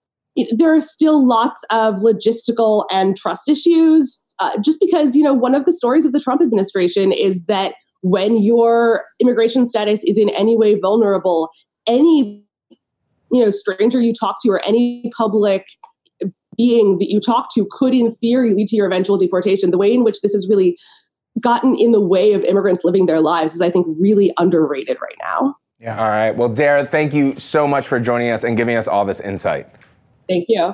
there 0.52 0.76
are 0.76 0.82
still 0.82 1.28
lots 1.28 1.66
of 1.72 1.96
logistical 1.96 2.86
and 2.92 3.18
trust 3.18 3.50
issues. 3.50 4.24
Uh, 4.40 4.52
just 4.64 4.80
because 4.80 5.16
you 5.16 5.24
know 5.24 5.34
one 5.34 5.56
of 5.56 5.66
the 5.66 5.74
stories 5.74 6.06
of 6.06 6.14
the 6.14 6.20
Trump 6.20 6.40
administration 6.40 7.12
is 7.14 7.48
that 7.48 7.74
when 8.02 8.44
your 8.44 9.06
immigration 9.20 9.66
status 9.66 10.04
is 10.04 10.20
in 10.20 10.30
any 10.36 10.56
way 10.56 10.80
vulnerable, 10.80 11.50
any 11.88 12.46
you 13.32 13.44
know 13.44 13.50
stranger 13.50 14.00
you 14.00 14.14
talk 14.14 14.36
to 14.44 14.52
or 14.52 14.64
any 14.68 15.10
public 15.18 15.66
being 16.58 16.98
that 17.00 17.12
you 17.12 17.20
talk 17.20 17.54
to 17.54 17.68
could 17.70 17.94
in 17.94 18.12
theory 18.12 18.54
lead 18.54 18.68
to 18.68 18.76
your 18.76 18.88
eventual 18.88 19.18
deportation 19.18 19.72
the 19.72 19.78
way 19.78 19.94
in 19.94 20.04
which 20.04 20.22
this 20.22 20.34
has 20.34 20.48
really 20.50 20.78
gotten 21.42 21.76
in 21.76 21.92
the 21.92 22.02
way 22.02 22.34
of 22.34 22.44
immigrants 22.44 22.84
living 22.84 23.06
their 23.06 23.22
lives 23.22 23.54
is 23.54 23.62
i 23.62 23.70
think 23.70 23.86
really 24.00 24.32
underrated 24.38 24.98
right 25.02 25.18
now 25.22 25.56
yeah 25.80 26.00
all 26.00 26.10
right 26.10 26.36
well 26.36 26.50
dara 26.50 26.86
thank 26.86 27.14
you 27.14 27.38
so 27.38 27.68
much 27.68 27.88
for 27.88 28.00
joining 28.00 28.32
us 28.32 28.44
and 28.44 28.58
giving 28.58 28.76
us 28.76 28.88
all 28.88 29.06
this 29.06 29.20
insight 29.20 29.68
thank 30.28 30.46
you 30.48 30.74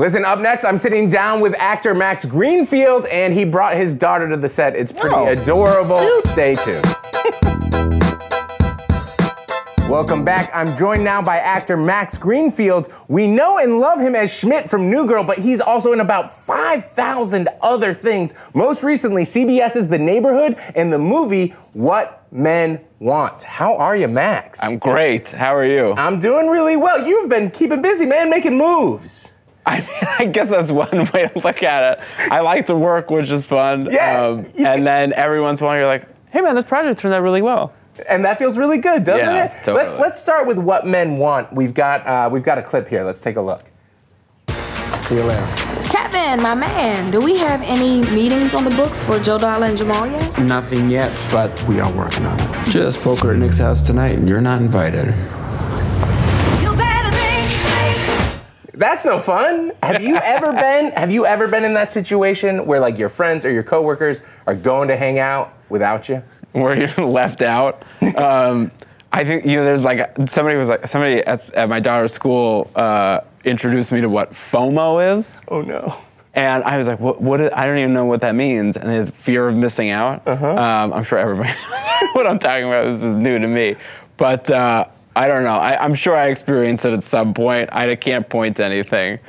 Listen, 0.00 0.24
up 0.24 0.38
next, 0.38 0.64
I'm 0.64 0.78
sitting 0.78 1.10
down 1.10 1.40
with 1.40 1.56
actor 1.58 1.92
Max 1.92 2.24
Greenfield, 2.24 3.06
and 3.06 3.34
he 3.34 3.42
brought 3.42 3.76
his 3.76 3.96
daughter 3.96 4.28
to 4.28 4.36
the 4.36 4.48
set. 4.48 4.76
It's 4.76 4.92
pretty 4.92 5.16
oh. 5.16 5.26
adorable. 5.26 6.22
Stay 6.22 6.54
tuned. 6.54 7.07
Welcome 9.88 10.22
back. 10.22 10.50
I'm 10.52 10.76
joined 10.76 11.02
now 11.02 11.22
by 11.22 11.38
actor 11.38 11.74
Max 11.74 12.18
Greenfield. 12.18 12.92
We 13.08 13.26
know 13.26 13.56
and 13.56 13.80
love 13.80 13.98
him 13.98 14.14
as 14.14 14.30
Schmidt 14.30 14.68
from 14.68 14.90
New 14.90 15.06
Girl, 15.06 15.24
but 15.24 15.38
he's 15.38 15.62
also 15.62 15.94
in 15.94 16.00
about 16.00 16.30
5,000 16.30 17.48
other 17.62 17.94
things. 17.94 18.34
Most 18.52 18.82
recently, 18.82 19.22
CBS's 19.24 19.88
The 19.88 19.98
Neighborhood 19.98 20.56
and 20.74 20.92
the 20.92 20.98
movie 20.98 21.54
What 21.72 22.22
Men 22.30 22.84
Want. 22.98 23.42
How 23.44 23.76
are 23.76 23.96
you, 23.96 24.08
Max? 24.08 24.62
I'm 24.62 24.76
great. 24.76 25.28
How 25.28 25.54
are 25.56 25.64
you? 25.64 25.94
I'm 25.96 26.20
doing 26.20 26.48
really 26.48 26.76
well. 26.76 27.06
You've 27.06 27.30
been 27.30 27.50
keeping 27.50 27.80
busy, 27.80 28.04
man, 28.04 28.28
making 28.28 28.58
moves. 28.58 29.32
I 29.64 29.80
mean, 29.80 29.88
I 30.18 30.26
guess 30.26 30.50
that's 30.50 30.70
one 30.70 31.10
way 31.14 31.28
to 31.28 31.40
look 31.42 31.62
at 31.62 31.98
it. 31.98 32.04
I 32.30 32.40
like 32.40 32.66
to 32.66 32.76
work, 32.76 33.08
which 33.10 33.30
is 33.30 33.42
fun. 33.42 33.86
Um, 33.86 33.92
Yeah, 33.92 34.42
you 34.54 34.66
and 34.66 34.86
then 34.86 35.14
every 35.14 35.40
once 35.40 35.60
in 35.60 35.64
a 35.64 35.68
while, 35.68 35.78
you're 35.78 35.86
like, 35.86 36.06
hey, 36.30 36.42
man, 36.42 36.56
this 36.56 36.66
project 36.66 37.00
turned 37.00 37.14
out 37.14 37.22
really 37.22 37.42
well. 37.42 37.72
And 38.06 38.24
that 38.24 38.38
feels 38.38 38.56
really 38.58 38.78
good, 38.78 39.04
doesn't 39.04 39.26
Yeah, 39.26 39.44
it? 39.46 39.64
totally. 39.64 39.76
Let's 39.84 39.98
let's 39.98 40.22
start 40.22 40.46
with 40.46 40.58
what 40.58 40.86
men 40.86 41.16
want. 41.16 41.52
We've 41.52 41.74
got 41.74 42.06
uh, 42.06 42.28
we've 42.30 42.42
got 42.44 42.58
a 42.58 42.62
clip 42.62 42.88
here. 42.88 43.04
Let's 43.04 43.20
take 43.20 43.36
a 43.36 43.40
look. 43.42 43.64
See 44.48 45.16
you 45.16 45.22
later. 45.22 45.46
Kevin, 45.84 46.42
my 46.42 46.54
man, 46.54 47.10
do 47.10 47.20
we 47.20 47.36
have 47.38 47.62
any 47.64 48.02
meetings 48.12 48.54
on 48.54 48.64
the 48.64 48.70
books 48.70 49.04
for 49.04 49.18
Joe 49.18 49.38
Dolla 49.38 49.68
and 49.68 49.78
Jamal 49.78 50.06
yet? 50.06 50.38
Nothing 50.40 50.90
yet, 50.90 51.10
but 51.30 51.62
we 51.66 51.80
are 51.80 51.96
working 51.96 52.26
on 52.26 52.38
it. 52.38 52.68
Just 52.70 53.00
poker 53.00 53.32
at 53.32 53.38
Nick's 53.38 53.58
house 53.58 53.86
tonight, 53.86 54.18
and 54.18 54.28
you're 54.28 54.42
not 54.42 54.60
invited. 54.60 55.14
That's 58.74 59.04
no 59.04 59.18
fun. 59.18 59.72
Have 59.82 60.02
you 60.02 60.16
ever 60.16 60.52
been? 60.52 60.92
Have 60.92 61.10
you 61.10 61.26
ever 61.26 61.48
been 61.48 61.64
in 61.64 61.74
that 61.74 61.90
situation 61.90 62.64
where 62.64 62.78
like 62.78 62.96
your 62.96 63.08
friends 63.08 63.44
or 63.44 63.50
your 63.50 63.64
coworkers 63.64 64.22
are 64.46 64.54
going 64.54 64.86
to 64.88 64.96
hang 64.96 65.18
out 65.18 65.52
without 65.68 66.08
you? 66.08 66.22
Where 66.52 66.76
you're 66.78 67.06
left 67.06 67.42
out. 67.42 67.84
Um, 68.16 68.70
I 69.12 69.24
think 69.24 69.44
you 69.44 69.56
know. 69.56 69.64
There's 69.64 69.82
like 69.82 70.16
somebody 70.28 70.56
was 70.56 70.68
like 70.68 70.88
somebody 70.88 71.20
at, 71.20 71.52
at 71.54 71.68
my 71.68 71.80
daughter's 71.80 72.12
school 72.12 72.70
uh, 72.74 73.20
introduced 73.44 73.92
me 73.92 74.00
to 74.00 74.08
what 74.08 74.32
FOMO 74.32 75.18
is. 75.18 75.40
Oh 75.48 75.62
no. 75.62 75.96
And 76.34 76.62
I 76.62 76.78
was 76.78 76.86
like, 76.86 77.00
what, 77.00 77.20
what 77.20 77.40
is, 77.40 77.50
I 77.52 77.66
don't 77.66 77.78
even 77.78 77.94
know 77.94 78.04
what 78.04 78.20
that 78.20 78.34
means. 78.34 78.76
And 78.76 78.88
it's 78.90 79.10
fear 79.10 79.48
of 79.48 79.56
missing 79.56 79.90
out. 79.90 80.22
Uh-huh. 80.24 80.46
Um, 80.46 80.92
I'm 80.92 81.02
sure 81.02 81.18
everybody 81.18 81.48
knows 81.70 82.14
what 82.14 82.28
I'm 82.28 82.38
talking 82.38 82.68
about. 82.68 82.92
This 82.92 83.02
is 83.02 83.14
new 83.14 83.40
to 83.40 83.48
me. 83.48 83.74
But 84.18 84.48
uh, 84.48 84.86
I 85.18 85.26
don't 85.26 85.42
know. 85.42 85.56
I, 85.56 85.82
I'm 85.84 85.94
sure 85.94 86.16
I 86.16 86.28
experienced 86.28 86.84
it 86.84 86.92
at 86.92 87.02
some 87.04 87.34
point. 87.34 87.68
I 87.72 87.94
can't 87.96 88.28
point 88.28 88.56
to 88.58 88.64
anything. 88.64 89.18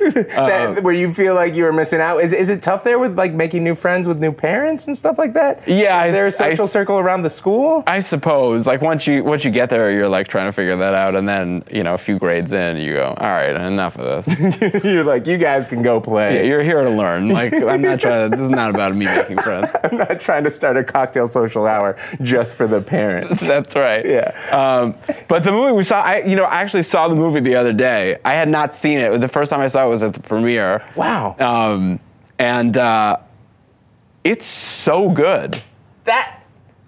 That, 0.50 0.82
where 0.82 0.94
you 0.94 1.12
feel 1.12 1.34
like 1.34 1.54
you 1.54 1.64
were 1.64 1.72
missing 1.72 2.00
out. 2.00 2.18
Is, 2.18 2.32
is 2.32 2.48
it 2.48 2.62
tough 2.62 2.82
there 2.84 2.98
with 2.98 3.16
like 3.18 3.32
making 3.32 3.62
new 3.64 3.74
friends 3.74 4.06
with 4.08 4.18
new 4.18 4.32
parents 4.32 4.86
and 4.86 4.96
stuff 4.96 5.18
like 5.18 5.34
that? 5.34 5.66
Yeah, 5.68 6.04
Is 6.04 6.08
I- 6.08 6.10
there 6.12 6.24
a 6.24 6.28
I- 6.28 6.30
social 6.30 6.66
circle 6.66 6.98
around 6.98 7.22
the 7.22 7.30
school? 7.30 7.82
I 7.86 8.00
suppose. 8.00 8.66
Like 8.66 8.80
once 8.80 9.06
you 9.06 9.22
once 9.24 9.44
you 9.44 9.50
get 9.50 9.68
there, 9.70 9.90
you're 9.92 10.08
like 10.08 10.28
trying 10.28 10.46
to 10.46 10.52
figure 10.52 10.76
that 10.76 10.94
out, 10.94 11.14
and 11.16 11.28
then 11.28 11.62
you 11.70 11.82
know 11.82 11.94
a 11.94 11.98
few 11.98 12.18
grades 12.18 12.52
in, 12.52 12.76
you 12.78 12.94
go, 12.94 13.14
all 13.16 13.28
right, 13.30 13.54
enough 13.56 13.96
of 13.98 14.24
this. 14.24 14.84
you're 14.84 15.04
like, 15.04 15.26
you 15.26 15.38
guys 15.38 15.66
can 15.66 15.82
go 15.82 16.00
play. 16.00 16.36
yeah, 16.36 16.42
you're 16.42 16.62
here 16.62 16.82
to 16.82 16.90
learn. 16.90 17.28
Like 17.28 17.52
I'm 17.52 17.82
not 17.82 18.00
trying. 18.00 18.30
To, 18.30 18.36
this 18.36 18.44
is 18.44 18.50
not 18.50 18.70
about 18.70 18.94
me 18.94 19.06
making 19.06 19.38
friends. 19.38 19.70
I'm 19.84 19.96
not 19.98 20.20
trying 20.20 20.44
to 20.44 20.50
start 20.50 20.76
a 20.76 20.84
cocktail 20.84 21.26
social 21.28 21.66
hour 21.66 21.96
just 22.22 22.54
for 22.54 22.66
the 22.66 22.80
parents. 22.80 23.40
That's 23.46 23.74
right. 23.74 24.04
Yeah. 24.06 24.30
Um, 24.52 24.94
but 25.28 25.44
the 25.44 25.52
movie 25.52 25.72
we 25.80 25.84
saw, 25.84 26.02
I 26.02 26.18
you 26.24 26.36
know, 26.36 26.44
I 26.44 26.60
actually 26.60 26.82
saw 26.82 27.08
the 27.08 27.14
movie 27.14 27.40
the 27.40 27.54
other 27.54 27.72
day. 27.72 28.18
I 28.22 28.34
had 28.34 28.50
not 28.50 28.74
seen 28.74 28.98
it. 28.98 29.18
The 29.18 29.28
first 29.28 29.48
time 29.48 29.60
I 29.60 29.68
saw 29.68 29.86
it 29.86 29.88
was 29.88 30.02
at 30.02 30.12
the 30.12 30.20
premiere. 30.20 30.84
Wow. 30.94 31.36
Um, 31.38 32.00
and 32.38 32.76
uh, 32.76 33.16
it's 34.22 34.46
so 34.46 35.08
good. 35.08 35.62
that 36.04 36.39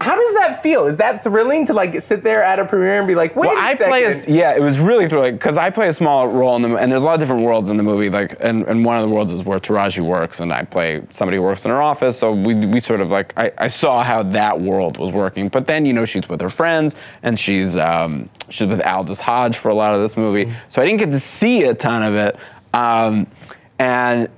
how 0.02 0.14
does 0.16 0.32
that 0.34 0.62
feel? 0.62 0.86
Is 0.86 0.96
that 0.98 1.22
thrilling 1.24 1.66
to 1.66 1.72
like 1.72 2.00
sit 2.02 2.22
there 2.22 2.42
at 2.42 2.58
a 2.58 2.64
premiere 2.64 2.98
and 2.98 3.06
be 3.08 3.14
like, 3.14 3.34
wait 3.36 3.48
Well, 3.48 3.56
a 3.56 3.60
I 3.60 3.74
second? 3.74 3.90
play 3.90 4.04
a, 4.04 4.30
yeah, 4.30 4.54
it 4.54 4.60
was 4.60 4.78
really 4.78 5.08
thrilling 5.08 5.34
because 5.34 5.56
I 5.56 5.70
play 5.70 5.88
a 5.88 5.92
small 5.92 6.28
role 6.28 6.56
in 6.56 6.62
the 6.62 6.76
and 6.76 6.90
there's 6.90 7.02
a 7.02 7.04
lot 7.04 7.14
of 7.14 7.20
different 7.20 7.42
worlds 7.42 7.68
in 7.68 7.76
the 7.76 7.82
movie. 7.82 8.10
Like, 8.10 8.36
and, 8.40 8.66
and 8.66 8.84
one 8.84 8.96
of 9.00 9.08
the 9.08 9.14
worlds 9.14 9.32
is 9.32 9.42
where 9.44 9.58
Taraji 9.58 10.04
works, 10.04 10.40
and 10.40 10.52
I 10.52 10.64
play 10.64 11.02
somebody 11.10 11.36
who 11.38 11.42
works 11.42 11.64
in 11.64 11.70
her 11.70 11.80
office. 11.80 12.18
So 12.18 12.32
we 12.32 12.54
we 12.66 12.80
sort 12.80 13.00
of 13.00 13.10
like 13.10 13.32
I, 13.36 13.52
I 13.58 13.68
saw 13.68 14.02
how 14.02 14.22
that 14.24 14.60
world 14.60 14.98
was 14.98 15.10
working. 15.12 15.48
But 15.48 15.66
then 15.66 15.86
you 15.86 15.92
know 15.92 16.04
she's 16.04 16.28
with 16.28 16.40
her 16.40 16.50
friends, 16.50 16.94
and 17.22 17.38
she's 17.38 17.76
um, 17.76 18.28
she's 18.48 18.68
with 18.68 18.80
Aldis 18.82 19.20
Hodge 19.20 19.56
for 19.56 19.68
a 19.68 19.74
lot 19.74 19.94
of 19.94 20.02
this 20.02 20.16
movie. 20.16 20.52
So 20.68 20.82
I 20.82 20.84
didn't 20.84 20.98
get 20.98 21.10
to 21.12 21.20
see 21.20 21.62
a 21.64 21.74
ton 21.74 22.02
of 22.02 22.14
it. 22.14 22.36
Um, 22.74 23.26
and 23.78 24.28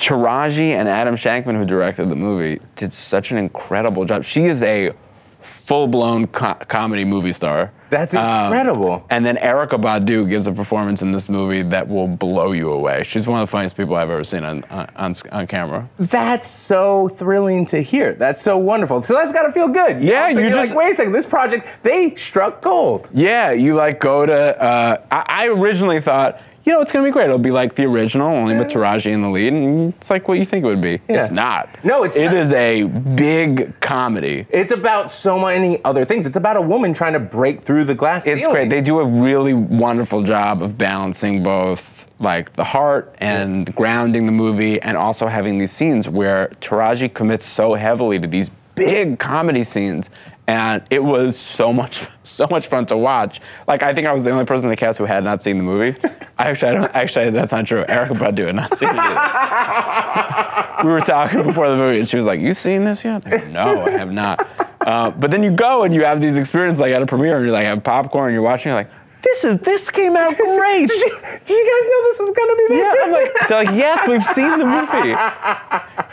Taraji 0.00 0.70
and 0.70 0.88
Adam 0.88 1.14
Shankman, 1.16 1.56
who 1.56 1.64
directed 1.66 2.08
the 2.08 2.16
movie, 2.16 2.58
did 2.76 2.94
such 2.94 3.30
an 3.30 3.38
incredible 3.38 4.04
job. 4.06 4.24
She 4.24 4.46
is 4.46 4.62
a 4.62 4.92
full-blown 5.40 6.26
co- 6.28 6.56
comedy 6.68 7.04
movie 7.04 7.32
star. 7.32 7.70
That's 7.90 8.14
Um, 8.14 8.44
incredible. 8.52 9.04
and 9.10 9.24
then 9.26 9.36
Erykah 9.36 9.80
Badu 9.80 10.28
gives 10.28 10.46
a 10.46 10.52
performance 10.52 11.02
in 11.02 11.10
this 11.12 11.28
movie 11.28 11.62
that 11.62 11.88
will 11.88 12.06
blow 12.06 12.52
you 12.52 12.70
away. 12.70 13.02
She's 13.04 13.26
one 13.26 13.40
of 13.40 13.48
the 13.48 13.50
funniest 13.50 13.76
people 13.76 13.96
I've 13.96 14.10
ever 14.10 14.22
seen 14.22 14.44
on 14.44 14.64
on, 14.96 15.14
on, 15.32 15.46
camera. 15.48 15.88
That's 15.98 16.46
so 16.48 17.08
thrilling 17.08 17.66
to 17.66 17.82
hear. 17.82 18.12
That's 18.14 18.40
so 18.40 18.58
wonderful. 18.58 19.02
So 19.02 19.14
that's 19.14 19.32
got 19.32 19.42
to 19.42 19.52
feel 19.52 19.66
good. 19.68 20.00
Yeah, 20.00 20.28
know? 20.28 20.34
So 20.34 20.38
you 20.40 20.46
you're 20.46 20.54
just- 20.54 20.70
like, 20.70 20.78
wait 20.78 20.92
a 20.92 20.96
second, 20.96 21.12
this 21.12 21.26
project 21.26 21.66
they 21.82 22.14
struck 22.14 22.62
gold. 22.62 23.10
Yeah, 23.12 23.50
you 23.50 23.74
like 23.74 23.98
go 24.00 24.24
to. 24.24 24.62
Uh, 24.62 24.96
I, 25.10 25.24
I 25.28 25.46
originally 25.48 26.00
thought. 26.00 26.40
You 26.64 26.72
know, 26.72 26.82
it's 26.82 26.92
gonna 26.92 27.04
be 27.06 27.10
great. 27.10 27.24
It'll 27.24 27.38
be 27.38 27.50
like 27.50 27.74
the 27.74 27.84
original, 27.84 28.28
only 28.28 28.56
with 28.56 28.68
Taraji 28.68 29.10
in 29.12 29.22
the 29.22 29.30
lead, 29.30 29.52
and 29.52 29.94
it's 29.94 30.10
like 30.10 30.28
what 30.28 30.38
you 30.38 30.44
think 30.44 30.64
it 30.64 30.66
would 30.68 30.82
be. 30.82 31.00
Yeah. 31.08 31.22
It's 31.22 31.30
not. 31.32 31.70
No, 31.84 32.04
it's 32.04 32.16
It 32.16 32.26
not. 32.26 32.36
is 32.36 32.52
a 32.52 32.84
big 32.84 33.80
comedy. 33.80 34.46
It's 34.50 34.70
about 34.70 35.10
so 35.10 35.38
many 35.38 35.82
other 35.84 36.04
things. 36.04 36.26
It's 36.26 36.36
about 36.36 36.56
a 36.56 36.60
woman 36.60 36.92
trying 36.92 37.14
to 37.14 37.18
break 37.20 37.62
through 37.62 37.84
the 37.84 37.94
glass 37.94 38.26
It's 38.26 38.40
ceiling. 38.40 38.54
great. 38.54 38.70
They 38.70 38.82
do 38.82 39.00
a 39.00 39.04
really 39.06 39.54
wonderful 39.54 40.22
job 40.22 40.62
of 40.62 40.76
balancing 40.76 41.42
both 41.42 42.06
like 42.18 42.52
the 42.52 42.64
heart 42.64 43.14
and 43.18 43.74
grounding 43.74 44.26
the 44.26 44.32
movie 44.32 44.78
and 44.82 44.98
also 44.98 45.26
having 45.28 45.56
these 45.58 45.72
scenes 45.72 46.06
where 46.10 46.48
Taraji 46.60 47.12
commits 47.14 47.46
so 47.46 47.72
heavily 47.74 48.18
to 48.18 48.26
these 48.26 48.50
big 48.74 49.18
comedy 49.18 49.64
scenes 49.64 50.10
and 50.50 50.82
it 50.90 51.04
was 51.04 51.38
so 51.38 51.72
much 51.72 52.08
so 52.24 52.46
much 52.50 52.66
fun 52.66 52.84
to 52.86 52.96
watch. 52.96 53.40
Like 53.68 53.82
I 53.82 53.94
think 53.94 54.06
I 54.06 54.12
was 54.12 54.24
the 54.24 54.30
only 54.30 54.44
person 54.44 54.66
in 54.66 54.70
the 54.70 54.76
cast 54.76 54.98
who 54.98 55.04
had 55.04 55.22
not 55.22 55.42
seen 55.42 55.58
the 55.58 55.62
movie. 55.62 55.96
I 56.38 56.44
actually 56.50 56.70
I 56.70 56.74
don't 56.74 56.94
actually 56.94 57.30
that's 57.30 57.52
not 57.52 57.66
true. 57.66 57.84
Erykah 57.84 58.18
Badu 58.18 58.46
had 58.46 58.56
not 58.56 58.76
seen 58.78 58.90
it. 58.90 58.96
We 60.84 60.90
were 60.90 61.00
talking 61.02 61.42
before 61.42 61.68
the 61.68 61.76
movie 61.76 61.98
and 61.98 62.08
she 62.08 62.16
was 62.16 62.24
like, 62.24 62.40
"You 62.40 62.54
seen 62.54 62.84
this 62.84 63.04
yet?" 63.04 63.22
I 63.26 63.30
go, 63.36 63.48
no, 63.48 63.82
I 63.82 63.90
have 63.90 64.10
not. 64.10 64.48
Uh, 64.80 65.10
but 65.10 65.30
then 65.30 65.42
you 65.42 65.50
go 65.50 65.82
and 65.82 65.94
you 65.94 66.04
have 66.04 66.22
these 66.22 66.36
experiences 66.36 66.80
like 66.80 66.92
at 66.92 67.02
a 67.02 67.06
premiere 67.06 67.36
and 67.36 67.44
you're 67.44 67.52
like 67.52 67.66
have 67.66 67.84
popcorn, 67.84 68.28
and 68.28 68.34
you're 68.34 68.42
watching, 68.42 68.70
you're 68.70 68.78
like, 68.78 68.90
this 69.22 69.44
is 69.44 69.60
this 69.60 69.90
came 69.90 70.16
out 70.16 70.36
great. 70.36 70.88
did, 70.88 71.00
you, 71.00 71.20
did 71.44 71.50
you 71.50 71.64
guys 71.70 71.90
know 71.90 72.02
this 72.10 72.18
was 72.20 72.32
gonna 72.36 72.56
be 72.56 72.66
that 72.68 72.96
yeah. 72.98 73.04
I'm 73.04 73.12
like, 73.12 73.48
they're 73.48 73.64
like, 73.64 73.76
yes, 73.76 74.08
we've 74.08 74.24
seen 74.34 74.58
the 74.58 74.64
movie. 74.64 75.14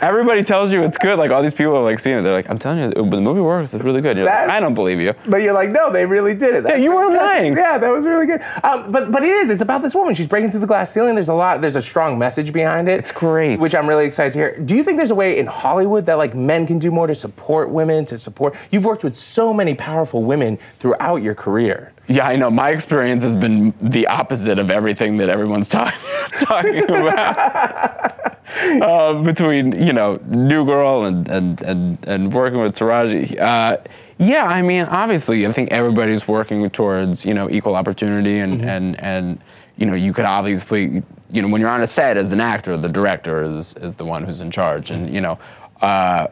Everybody 0.00 0.44
tells 0.44 0.72
you 0.72 0.82
it's 0.82 0.98
good. 0.98 1.18
Like 1.18 1.30
all 1.30 1.42
these 1.42 1.54
people 1.54 1.74
have 1.74 1.84
like 1.84 1.98
seen 2.00 2.14
it. 2.14 2.22
They're 2.22 2.32
like, 2.32 2.48
I'm 2.48 2.58
telling 2.58 2.78
you, 2.78 2.90
the 2.90 3.20
movie 3.20 3.40
works. 3.40 3.74
It's 3.74 3.82
really 3.82 4.00
good. 4.00 4.16
You're 4.16 4.26
like, 4.26 4.48
I 4.48 4.60
don't 4.60 4.74
believe 4.74 5.00
you. 5.00 5.14
But 5.26 5.42
you're 5.42 5.52
like, 5.54 5.70
no, 5.70 5.92
they 5.92 6.06
really 6.06 6.34
did 6.34 6.54
it. 6.54 6.62
That's 6.64 6.82
you 6.82 6.94
weren't 6.94 7.14
lying. 7.14 7.56
Yeah, 7.56 7.78
that 7.78 7.90
was 7.90 8.06
really 8.06 8.26
good. 8.26 8.42
Um, 8.62 8.90
but 8.92 9.10
but 9.10 9.22
it 9.22 9.30
is. 9.30 9.50
It's 9.50 9.62
about 9.62 9.82
this 9.82 9.94
woman. 9.94 10.14
She's 10.14 10.26
breaking 10.26 10.50
through 10.50 10.60
the 10.60 10.66
glass 10.66 10.92
ceiling. 10.92 11.14
There's 11.14 11.28
a 11.28 11.34
lot. 11.34 11.60
There's 11.60 11.76
a 11.76 11.82
strong 11.82 12.18
message 12.18 12.52
behind 12.52 12.88
it. 12.88 13.00
It's 13.00 13.12
great. 13.12 13.58
Which 13.58 13.74
I'm 13.74 13.88
really 13.88 14.06
excited 14.06 14.32
to 14.34 14.38
hear. 14.38 14.58
Do 14.58 14.76
you 14.76 14.84
think 14.84 14.96
there's 14.96 15.10
a 15.10 15.16
way 15.16 15.38
in 15.38 15.46
Hollywood 15.46 16.06
that 16.06 16.18
like 16.18 16.34
men 16.34 16.66
can 16.66 16.78
do 16.78 16.90
more 16.90 17.06
to 17.06 17.14
support 17.14 17.70
women? 17.70 18.06
To 18.06 18.18
support. 18.18 18.54
You've 18.70 18.84
worked 18.84 19.04
with 19.04 19.16
so 19.16 19.52
many 19.52 19.74
powerful 19.74 20.22
women 20.22 20.58
throughout 20.78 21.16
your 21.16 21.34
career. 21.34 21.92
Yeah, 22.08 22.26
I 22.26 22.36
know. 22.36 22.50
My 22.50 22.70
experience 22.70 23.22
has 23.22 23.36
been 23.36 23.74
the 23.82 24.06
opposite 24.06 24.58
of 24.58 24.70
everything 24.70 25.18
that 25.18 25.28
everyone's 25.28 25.68
talking 25.78 25.98
talking 26.32 26.84
about. 26.84 28.38
uh, 28.82 29.22
between 29.22 29.80
you 29.80 29.92
know 29.92 30.18
New 30.26 30.64
Girl 30.64 31.04
and 31.04 31.28
and 31.28 31.60
and, 31.60 32.06
and 32.06 32.32
working 32.32 32.60
with 32.60 32.76
Taraji. 32.76 33.38
Uh, 33.38 33.76
yeah, 34.18 34.44
I 34.44 34.62
mean, 34.62 34.84
obviously, 34.84 35.46
I 35.46 35.52
think 35.52 35.70
everybody's 35.70 36.26
working 36.26 36.68
towards 36.70 37.24
you 37.24 37.34
know 37.34 37.48
equal 37.50 37.76
opportunity 37.76 38.38
and 38.38 38.64
and 38.64 38.98
and 39.00 39.38
you 39.76 39.86
know 39.86 39.94
you 39.94 40.14
could 40.14 40.24
obviously 40.24 41.02
you 41.30 41.42
know 41.42 41.48
when 41.48 41.60
you're 41.60 41.70
on 41.70 41.82
a 41.82 41.86
set 41.86 42.16
as 42.16 42.32
an 42.32 42.40
actor, 42.40 42.76
the 42.78 42.88
director 42.88 43.42
is 43.42 43.74
is 43.74 43.96
the 43.96 44.04
one 44.04 44.24
who's 44.24 44.40
in 44.40 44.50
charge, 44.50 44.90
and 44.90 45.12
you 45.12 45.20
know. 45.20 45.38
Uh, 45.80 46.26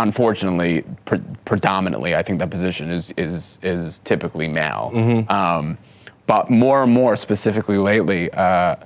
unfortunately, 0.00 0.84
pre- 1.04 1.22
predominantly, 1.44 2.16
I 2.16 2.22
think 2.22 2.38
that 2.40 2.50
position 2.50 2.90
is 2.90 3.12
is 3.16 3.58
is 3.62 4.00
typically 4.00 4.48
male. 4.48 4.90
Um, 5.28 5.78
but 6.26 6.50
more 6.50 6.82
and 6.82 6.92
more, 6.92 7.16
specifically 7.16 7.78
lately, 7.78 8.30
uh, 8.32 8.76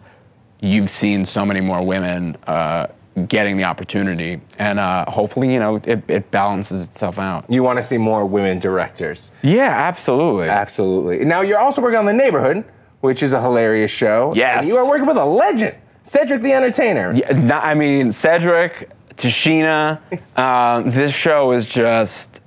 you've 0.61 0.91
seen 0.91 1.27
so 1.27 1.45
many 1.45 1.61
more 1.61 1.85
women 1.85 2.37
uh, 2.47 2.87
getting 3.29 3.57
the 3.57 3.65
opportunity, 3.65 4.41
and 4.59 4.79
uh, 4.79 5.05
hopefully, 5.11 5.53
you 5.53 5.59
know, 5.59 5.77
it, 5.77 6.03
it 6.09 6.31
balances 6.31 6.85
itself 6.85 7.19
out. 7.19 7.45
You 7.49 7.63
want 7.63 7.79
to 7.79 7.83
see 7.83 7.99
more 7.99 8.25
women 8.27 8.59
directors. 8.59 9.31
Yeah, 9.43 9.69
absolutely. 9.69 10.49
Absolutely. 10.49 11.25
Now 11.25 11.43
you're 11.43 11.61
also 11.61 11.81
working 11.83 11.99
on 11.99 12.07
The 12.07 12.13
Neighborhood, 12.13 12.65
which 13.03 13.23
is 13.23 13.33
a 13.35 13.41
hilarious 13.41 13.91
show. 13.91 14.33
Yes. 14.35 14.61
And 14.61 14.69
you 14.69 14.77
are 14.79 14.89
working 14.89 15.07
with 15.07 15.19
a 15.19 15.25
legend, 15.25 15.77
Cedric 16.03 16.41
the 16.41 16.53
Entertainer. 16.53 17.15
Yeah, 17.15 17.33
not, 17.33 17.63
I 17.63 17.75
mean, 17.75 18.11
Cedric, 18.13 18.91
Tichina, 19.17 20.01
um, 20.39 20.91
this 20.91 21.13
show 21.13 21.53
is 21.53 21.67
just. 21.67 22.41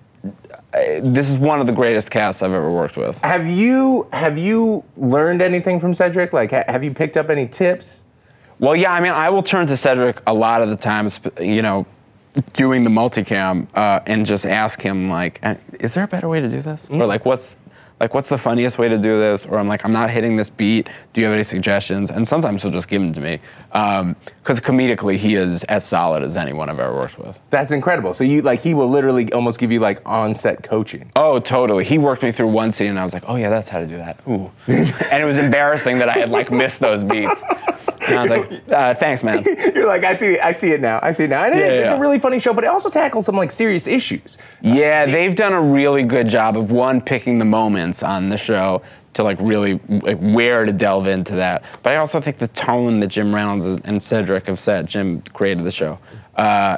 this 0.73 1.29
is 1.29 1.37
one 1.37 1.59
of 1.61 1.67
the 1.67 1.73
greatest 1.73 2.11
casts 2.11 2.41
I've 2.41 2.51
ever 2.51 2.71
worked 2.71 2.97
with. 2.97 3.17
Have 3.19 3.47
you 3.47 4.07
have 4.11 4.37
you 4.37 4.83
learned 4.97 5.41
anything 5.41 5.79
from 5.79 5.93
Cedric? 5.93 6.33
Like, 6.33 6.51
ha- 6.51 6.65
have 6.67 6.83
you 6.83 6.93
picked 6.93 7.17
up 7.17 7.29
any 7.29 7.47
tips? 7.47 8.03
Well, 8.59 8.75
yeah, 8.75 8.91
I 8.91 8.99
mean, 8.99 9.11
I 9.11 9.29
will 9.29 9.43
turn 9.43 9.67
to 9.67 9.77
Cedric 9.77 10.21
a 10.25 10.33
lot 10.33 10.61
of 10.63 10.69
the 10.69 10.75
times, 10.75 11.19
you 11.39 11.61
know, 11.61 11.85
doing 12.53 12.83
the 12.83 12.89
multicam 12.89 13.67
uh, 13.75 13.99
and 14.07 14.25
just 14.25 14.45
ask 14.45 14.81
him 14.81 15.09
like, 15.09 15.39
"Uh, 15.43 15.55
is 15.79 15.93
there 15.93 16.03
a 16.03 16.07
better 16.07 16.27
way 16.27 16.41
to 16.41 16.49
do 16.49 16.61
this? 16.61 16.87
Or 16.89 17.05
like, 17.05 17.23
what's 17.25 17.55
like 17.99 18.13
what's 18.13 18.29
the 18.29 18.37
funniest 18.37 18.77
way 18.77 18.87
to 18.89 18.97
do 18.97 19.19
this? 19.19 19.45
Or 19.45 19.57
I'm 19.57 19.67
like, 19.67 19.83
I'm 19.83 19.91
not 19.91 20.09
hitting 20.11 20.37
this 20.37 20.49
beat. 20.49 20.87
Do 21.13 21.21
you 21.21 21.27
have 21.27 21.33
any 21.33 21.43
suggestions? 21.43 22.11
And 22.11 22.27
sometimes 22.27 22.61
he'll 22.61 22.71
just 22.71 22.87
give 22.87 23.01
them 23.01 23.13
to 23.13 23.19
me 23.19 23.39
um, 23.71 24.15
because 24.43 24.59
comedically 24.59 25.17
he 25.17 25.35
is 25.35 25.63
as 25.65 25.83
solid 25.85 26.23
as 26.23 26.37
anyone 26.37 26.69
I've 26.69 26.79
ever 26.79 26.93
worked 26.93 27.17
with. 27.17 27.39
That's 27.49 27.71
incredible. 27.71 28.13
So 28.13 28.23
you 28.23 28.41
like 28.41 28.61
he 28.61 28.73
will 28.73 28.89
literally 28.89 29.31
almost 29.33 29.59
give 29.59 29.71
you 29.71 29.79
like 29.79 30.01
on-set 30.05 30.63
coaching. 30.63 31.11
Oh, 31.15 31.39
totally. 31.39 31.85
He 31.85 31.97
worked 31.97 32.23
me 32.23 32.31
through 32.31 32.47
one 32.47 32.71
scene, 32.71 32.89
and 32.89 32.99
I 32.99 33.03
was 33.03 33.13
like, 33.13 33.23
"Oh 33.27 33.35
yeah, 33.35 33.49
that's 33.49 33.69
how 33.69 33.79
to 33.79 33.87
do 33.87 33.97
that." 33.97 34.19
Ooh, 34.27 34.51
and 34.67 35.23
it 35.23 35.25
was 35.25 35.37
embarrassing 35.37 35.99
that 35.99 36.09
I 36.09 36.13
had 36.13 36.29
like 36.29 36.51
missed 36.51 36.79
those 36.79 37.03
beats. 37.03 37.43
And 38.07 38.19
I 38.19 38.21
was 38.23 38.29
like, 38.29 38.69
uh, 38.71 38.95
"Thanks, 38.95 39.23
man." 39.23 39.43
You're 39.75 39.87
like, 39.87 40.03
I 40.03 40.13
see, 40.13 40.39
I 40.39 40.51
see 40.51 40.71
it 40.71 40.81
now. 40.81 40.99
I 41.01 41.11
see 41.11 41.25
it 41.25 41.29
now. 41.29 41.43
And 41.43 41.53
it 41.53 41.59
Yeah, 41.59 41.71
is, 41.71 41.83
it's 41.83 41.93
a 41.93 41.99
really 41.99 42.19
funny 42.19 42.39
show, 42.39 42.53
but 42.53 42.63
it 42.63 42.67
also 42.67 42.89
tackles 42.89 43.25
some 43.25 43.35
like 43.35 43.51
serious 43.51 43.87
issues. 43.87 44.37
Yeah, 44.61 45.05
they've 45.05 45.35
done 45.35 45.53
a 45.53 45.61
really 45.61 46.03
good 46.03 46.29
job 46.29 46.57
of 46.57 46.71
one 46.71 47.01
picking 47.01 47.37
the 47.39 47.45
moments 47.45 48.03
on 48.03 48.29
the 48.29 48.37
show 48.37 48.81
to 49.13 49.23
like 49.23 49.37
really 49.41 49.79
like 49.89 50.19
where 50.19 50.65
to 50.65 50.71
delve 50.71 51.07
into 51.07 51.35
that. 51.35 51.63
But 51.83 51.93
I 51.93 51.95
also 51.97 52.21
think 52.21 52.37
the 52.37 52.47
tone 52.49 52.99
that 52.99 53.07
Jim 53.07 53.33
Reynolds 53.33 53.65
and 53.65 54.01
Cedric 54.01 54.47
have 54.47 54.59
set, 54.59 54.85
Jim 54.85 55.21
created 55.33 55.65
the 55.65 55.71
show, 55.71 55.99
uh, 56.35 56.77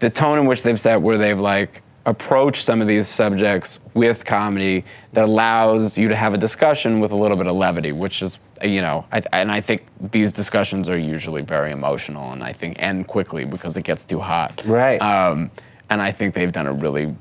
the 0.00 0.10
tone 0.10 0.38
in 0.38 0.46
which 0.46 0.62
they've 0.62 0.80
set, 0.80 1.00
where 1.00 1.16
they've 1.16 1.38
like 1.38 1.82
approached 2.04 2.64
some 2.64 2.80
of 2.80 2.86
these 2.86 3.08
subjects 3.08 3.78
with 3.94 4.24
comedy 4.24 4.84
that 5.12 5.24
allows 5.24 5.96
you 5.98 6.08
to 6.08 6.14
have 6.16 6.34
a 6.34 6.38
discussion 6.38 7.00
with 7.00 7.10
a 7.10 7.16
little 7.16 7.36
bit 7.36 7.46
of 7.46 7.54
levity, 7.54 7.92
which 7.92 8.22
is 8.22 8.38
you 8.66 8.82
know, 8.82 9.06
I, 9.12 9.22
and 9.32 9.50
I 9.50 9.60
think 9.60 9.86
these 10.12 10.32
discussions 10.32 10.88
are 10.88 10.98
usually 10.98 11.42
very 11.42 11.72
emotional, 11.72 12.32
and 12.32 12.42
I 12.42 12.52
think 12.52 12.76
end 12.78 13.06
quickly 13.06 13.44
because 13.44 13.76
it 13.76 13.82
gets 13.82 14.04
too 14.04 14.20
hot. 14.20 14.62
Right. 14.64 15.00
Um, 15.00 15.50
and 15.88 16.02
I 16.02 16.12
think 16.12 16.34
they've 16.34 16.52
done 16.52 16.66
a 16.66 16.72
really 16.72 17.14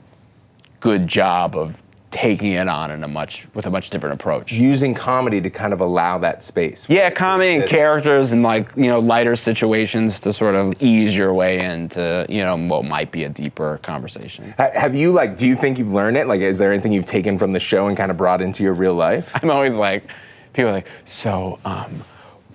good 0.79 1.07
job 1.07 1.55
of 1.55 1.81
taking 2.15 2.53
it 2.53 2.69
on 2.69 2.91
in 2.91 3.03
a 3.03 3.07
much 3.09 3.45
with 3.53 3.65
a 3.65 3.69
much 3.69 3.89
different 3.89 4.13
approach. 4.13 4.51
Using 4.51 4.93
comedy 4.93 5.41
to 5.41 5.49
kind 5.49 5.73
of 5.73 5.81
allow 5.81 6.17
that 6.19 6.41
space. 6.41 6.89
Yeah, 6.89 7.09
comedy 7.09 7.55
and 7.55 7.69
characters 7.69 8.31
and 8.31 8.41
like 8.41 8.69
you 8.77 8.87
know 8.87 8.99
lighter 8.99 9.35
situations 9.35 10.21
to 10.21 10.31
sort 10.31 10.55
of 10.55 10.81
ease 10.81 11.15
your 11.15 11.33
way 11.33 11.59
into 11.59 12.25
you 12.29 12.41
know 12.41 12.55
what 12.55 12.85
might 12.85 13.11
be 13.11 13.25
a 13.25 13.29
deeper 13.29 13.79
conversation. 13.83 14.53
Have 14.57 14.95
you 14.95 15.11
like? 15.11 15.37
Do 15.37 15.45
you 15.45 15.57
think 15.57 15.77
you've 15.77 15.93
learned 15.93 16.15
it? 16.15 16.27
Like, 16.27 16.39
is 16.39 16.57
there 16.57 16.71
anything 16.71 16.93
you've 16.93 17.05
taken 17.05 17.37
from 17.37 17.51
the 17.51 17.59
show 17.59 17.87
and 17.87 17.97
kind 17.97 18.09
of 18.09 18.15
brought 18.15 18.41
into 18.41 18.63
your 18.63 18.73
real 18.73 18.95
life? 18.95 19.31
I'm 19.41 19.51
always 19.51 19.75
like, 19.75 20.03
people 20.55 20.69
are 20.71 20.73
like, 20.73 20.87
so 21.05 21.59
um, 21.65 22.03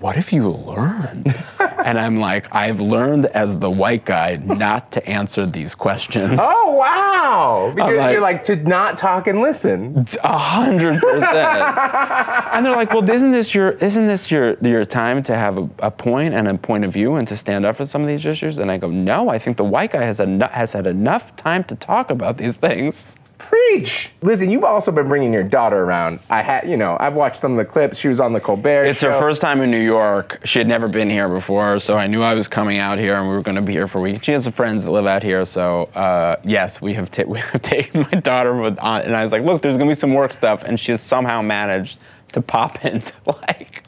what 0.00 0.16
have 0.16 0.32
you 0.32 0.48
learned? 0.48 1.34
and 1.60 1.98
I'm 1.98 2.18
like, 2.18 2.46
I've 2.54 2.80
learned 2.80 3.26
as 3.26 3.58
the 3.58 3.70
white 3.70 4.06
guy 4.06 4.36
not 4.36 4.90
to 4.92 5.06
answer 5.06 5.46
these 5.46 5.74
questions. 5.74 6.40
Oh 6.52 6.76
wow! 6.76 7.72
Because 7.74 7.96
like- 7.96 8.12
you're 8.12 8.20
like 8.22 8.42
to 8.44 8.56
not 8.56 8.96
talk 8.96 9.26
and 9.26 9.40
listen. 9.40 10.06
A 10.24 10.38
hundred 10.38 11.00
percent. 11.00 11.24
And 12.52 12.64
they're 12.66 12.74
like, 12.74 12.92
well, 12.92 13.08
isn't 13.08 13.30
this 13.30 13.54
your 13.54 13.72
isn't 13.72 14.06
this 14.06 14.30
your 14.30 14.56
your 14.62 14.84
time 14.84 15.22
to 15.24 15.36
have 15.36 15.58
a, 15.58 15.68
a 15.80 15.90
point 15.90 16.32
and 16.34 16.48
a 16.48 16.56
point 16.56 16.84
of 16.84 16.92
view 16.92 17.14
and 17.16 17.28
to 17.28 17.36
stand 17.36 17.64
up 17.66 17.76
for 17.76 17.86
some 17.86 18.00
of 18.02 18.08
these 18.08 18.24
issues? 18.24 18.58
And 18.58 18.70
I 18.70 18.78
go, 18.78 18.90
no, 18.90 19.28
I 19.28 19.38
think 19.38 19.58
the 19.58 19.64
white 19.64 19.92
guy 19.92 20.04
has 20.04 20.18
eno- 20.18 20.48
has 20.48 20.72
had 20.72 20.86
enough 20.86 21.36
time 21.36 21.62
to 21.64 21.74
talk 21.76 22.10
about 22.10 22.38
these 22.38 22.56
things. 22.56 23.06
Preach, 23.48 24.10
Listen, 24.22 24.50
you've 24.50 24.64
also 24.64 24.92
been 24.92 25.08
bringing 25.08 25.32
your 25.32 25.42
daughter 25.42 25.78
around. 25.82 26.20
I 26.28 26.42
had, 26.42 26.68
you 26.68 26.76
know, 26.76 26.96
I've 27.00 27.14
watched 27.14 27.40
some 27.40 27.52
of 27.52 27.58
the 27.58 27.64
clips. 27.64 27.98
She 27.98 28.08
was 28.08 28.20
on 28.20 28.32
the 28.32 28.40
Colbert 28.40 28.84
It's 28.84 28.98
show. 29.00 29.10
her 29.10 29.18
first 29.18 29.40
time 29.40 29.60
in 29.62 29.70
New 29.70 29.80
York. 29.80 30.40
She 30.44 30.58
had 30.58 30.68
never 30.68 30.88
been 30.88 31.08
here 31.08 31.28
before, 31.28 31.78
so 31.78 31.96
I 31.96 32.06
knew 32.06 32.22
I 32.22 32.34
was 32.34 32.46
coming 32.48 32.78
out 32.78 32.98
here 32.98 33.16
and 33.16 33.28
we 33.28 33.34
were 33.34 33.42
going 33.42 33.56
to 33.56 33.62
be 33.62 33.72
here 33.72 33.88
for 33.88 33.98
a 33.98 34.02
week. 34.02 34.22
She 34.22 34.32
has 34.32 34.44
some 34.44 34.52
friends 34.52 34.84
that 34.84 34.90
live 34.90 35.06
out 35.06 35.22
here, 35.22 35.44
so 35.44 35.84
uh, 35.94 36.36
yes, 36.44 36.80
we 36.80 36.94
have, 36.94 37.10
ta- 37.10 37.22
we 37.26 37.38
have 37.40 37.62
taken 37.62 38.02
my 38.12 38.20
daughter 38.20 38.54
with, 38.60 38.78
on, 38.78 39.00
and 39.02 39.16
I 39.16 39.22
was 39.22 39.32
like, 39.32 39.42
look, 39.42 39.62
there's 39.62 39.76
going 39.76 39.88
to 39.88 39.94
be 39.94 39.98
some 39.98 40.12
work 40.14 40.32
stuff, 40.32 40.62
and 40.62 40.78
she 40.78 40.92
has 40.92 41.00
somehow 41.00 41.40
managed 41.42 41.98
to 42.32 42.42
pop 42.42 42.84
into 42.84 43.12
like 43.26 43.84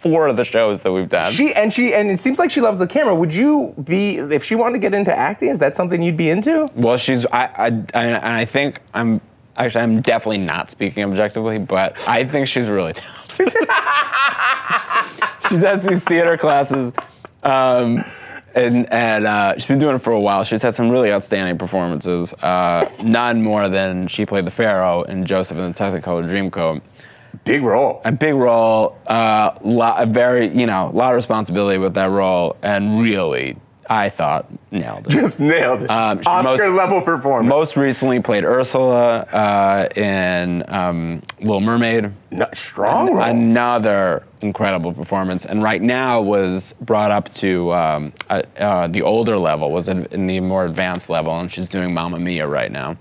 four 0.00 0.26
of 0.26 0.36
the 0.36 0.44
shows 0.44 0.80
that 0.80 0.92
we've 0.92 1.08
done. 1.08 1.32
She 1.32 1.52
and 1.54 1.72
she 1.72 1.92
and 1.94 2.10
it 2.10 2.18
seems 2.18 2.38
like 2.38 2.50
she 2.50 2.60
loves 2.60 2.78
the 2.78 2.86
camera. 2.86 3.14
Would 3.14 3.34
you 3.34 3.74
be 3.84 4.16
if 4.16 4.42
she 4.42 4.54
wanted 4.54 4.72
to 4.74 4.78
get 4.78 4.94
into 4.94 5.16
acting? 5.16 5.50
Is 5.50 5.58
that 5.58 5.76
something 5.76 6.02
you'd 6.02 6.16
be 6.16 6.30
into? 6.30 6.70
Well, 6.74 6.96
she's 6.96 7.26
I 7.26 7.44
I 7.44 7.66
and 7.94 8.16
I 8.16 8.44
think 8.46 8.80
I'm 8.94 9.20
actually 9.56 9.82
I'm 9.82 10.00
definitely 10.00 10.38
not 10.38 10.70
speaking 10.70 11.04
objectively, 11.04 11.58
but 11.58 11.96
I 12.08 12.24
think 12.24 12.48
she's 12.48 12.68
really 12.68 12.92
talented. 13.36 13.52
she 15.48 15.58
does 15.58 15.82
these 15.82 16.02
theater 16.04 16.38
classes, 16.38 16.92
um, 17.42 18.02
and 18.54 18.90
and 18.90 19.26
uh, 19.26 19.54
she's 19.54 19.66
been 19.66 19.78
doing 19.78 19.96
it 19.96 20.02
for 20.02 20.12
a 20.12 20.20
while. 20.20 20.44
She's 20.44 20.62
had 20.62 20.74
some 20.74 20.90
really 20.90 21.12
outstanding 21.12 21.58
performances. 21.58 22.32
Uh, 22.34 22.90
none 23.02 23.42
more 23.42 23.68
than 23.68 24.08
she 24.08 24.24
played 24.24 24.46
the 24.46 24.50
Pharaoh 24.50 25.02
in 25.02 25.26
Joseph 25.26 25.58
and 25.58 25.74
the 25.74 25.78
Technicolor 25.78 26.24
Dreamcoat. 26.28 26.80
Big 27.44 27.62
role. 27.62 28.00
A 28.04 28.12
big 28.12 28.34
role, 28.34 28.98
uh, 29.06 29.52
lot, 29.62 30.02
a 30.02 30.06
very 30.06 30.48
you 30.48 30.66
know, 30.66 30.88
a 30.88 30.94
lot 30.96 31.10
of 31.10 31.16
responsibility 31.16 31.78
with 31.78 31.94
that 31.94 32.10
role, 32.10 32.56
and 32.62 33.00
really, 33.00 33.56
I 33.88 34.08
thought 34.08 34.46
nailed 34.70 35.06
it. 35.06 35.10
Just 35.10 35.40
nailed 35.40 35.82
it. 35.82 35.90
Um, 35.90 36.20
Oscar 36.26 36.70
most- 36.70 36.76
level 36.76 37.00
performance. 37.02 37.48
Most 37.48 37.76
recently 37.76 38.20
played 38.20 38.44
Ursula 38.44 39.20
uh, 39.20 39.88
in 39.96 40.62
um, 40.68 41.22
Little 41.40 41.60
Mermaid. 41.60 42.12
No- 42.30 42.46
strong 42.52 43.12
role. 43.14 43.22
Another 43.24 44.22
incredible 44.42 44.92
performance, 44.92 45.44
and 45.44 45.62
right 45.62 45.82
now 45.82 46.20
was 46.20 46.72
brought 46.80 47.10
up 47.10 47.34
to 47.34 47.72
um, 47.74 48.12
uh, 48.28 48.42
uh, 48.58 48.86
the 48.86 49.02
older 49.02 49.36
level, 49.38 49.70
was 49.72 49.88
in, 49.88 50.06
in 50.12 50.26
the 50.26 50.40
more 50.40 50.64
advanced 50.64 51.10
level, 51.10 51.36
and 51.38 51.50
she's 51.52 51.68
doing 51.68 51.92
Mamma 51.92 52.18
Mia 52.20 52.46
right 52.46 52.70
now. 52.70 52.96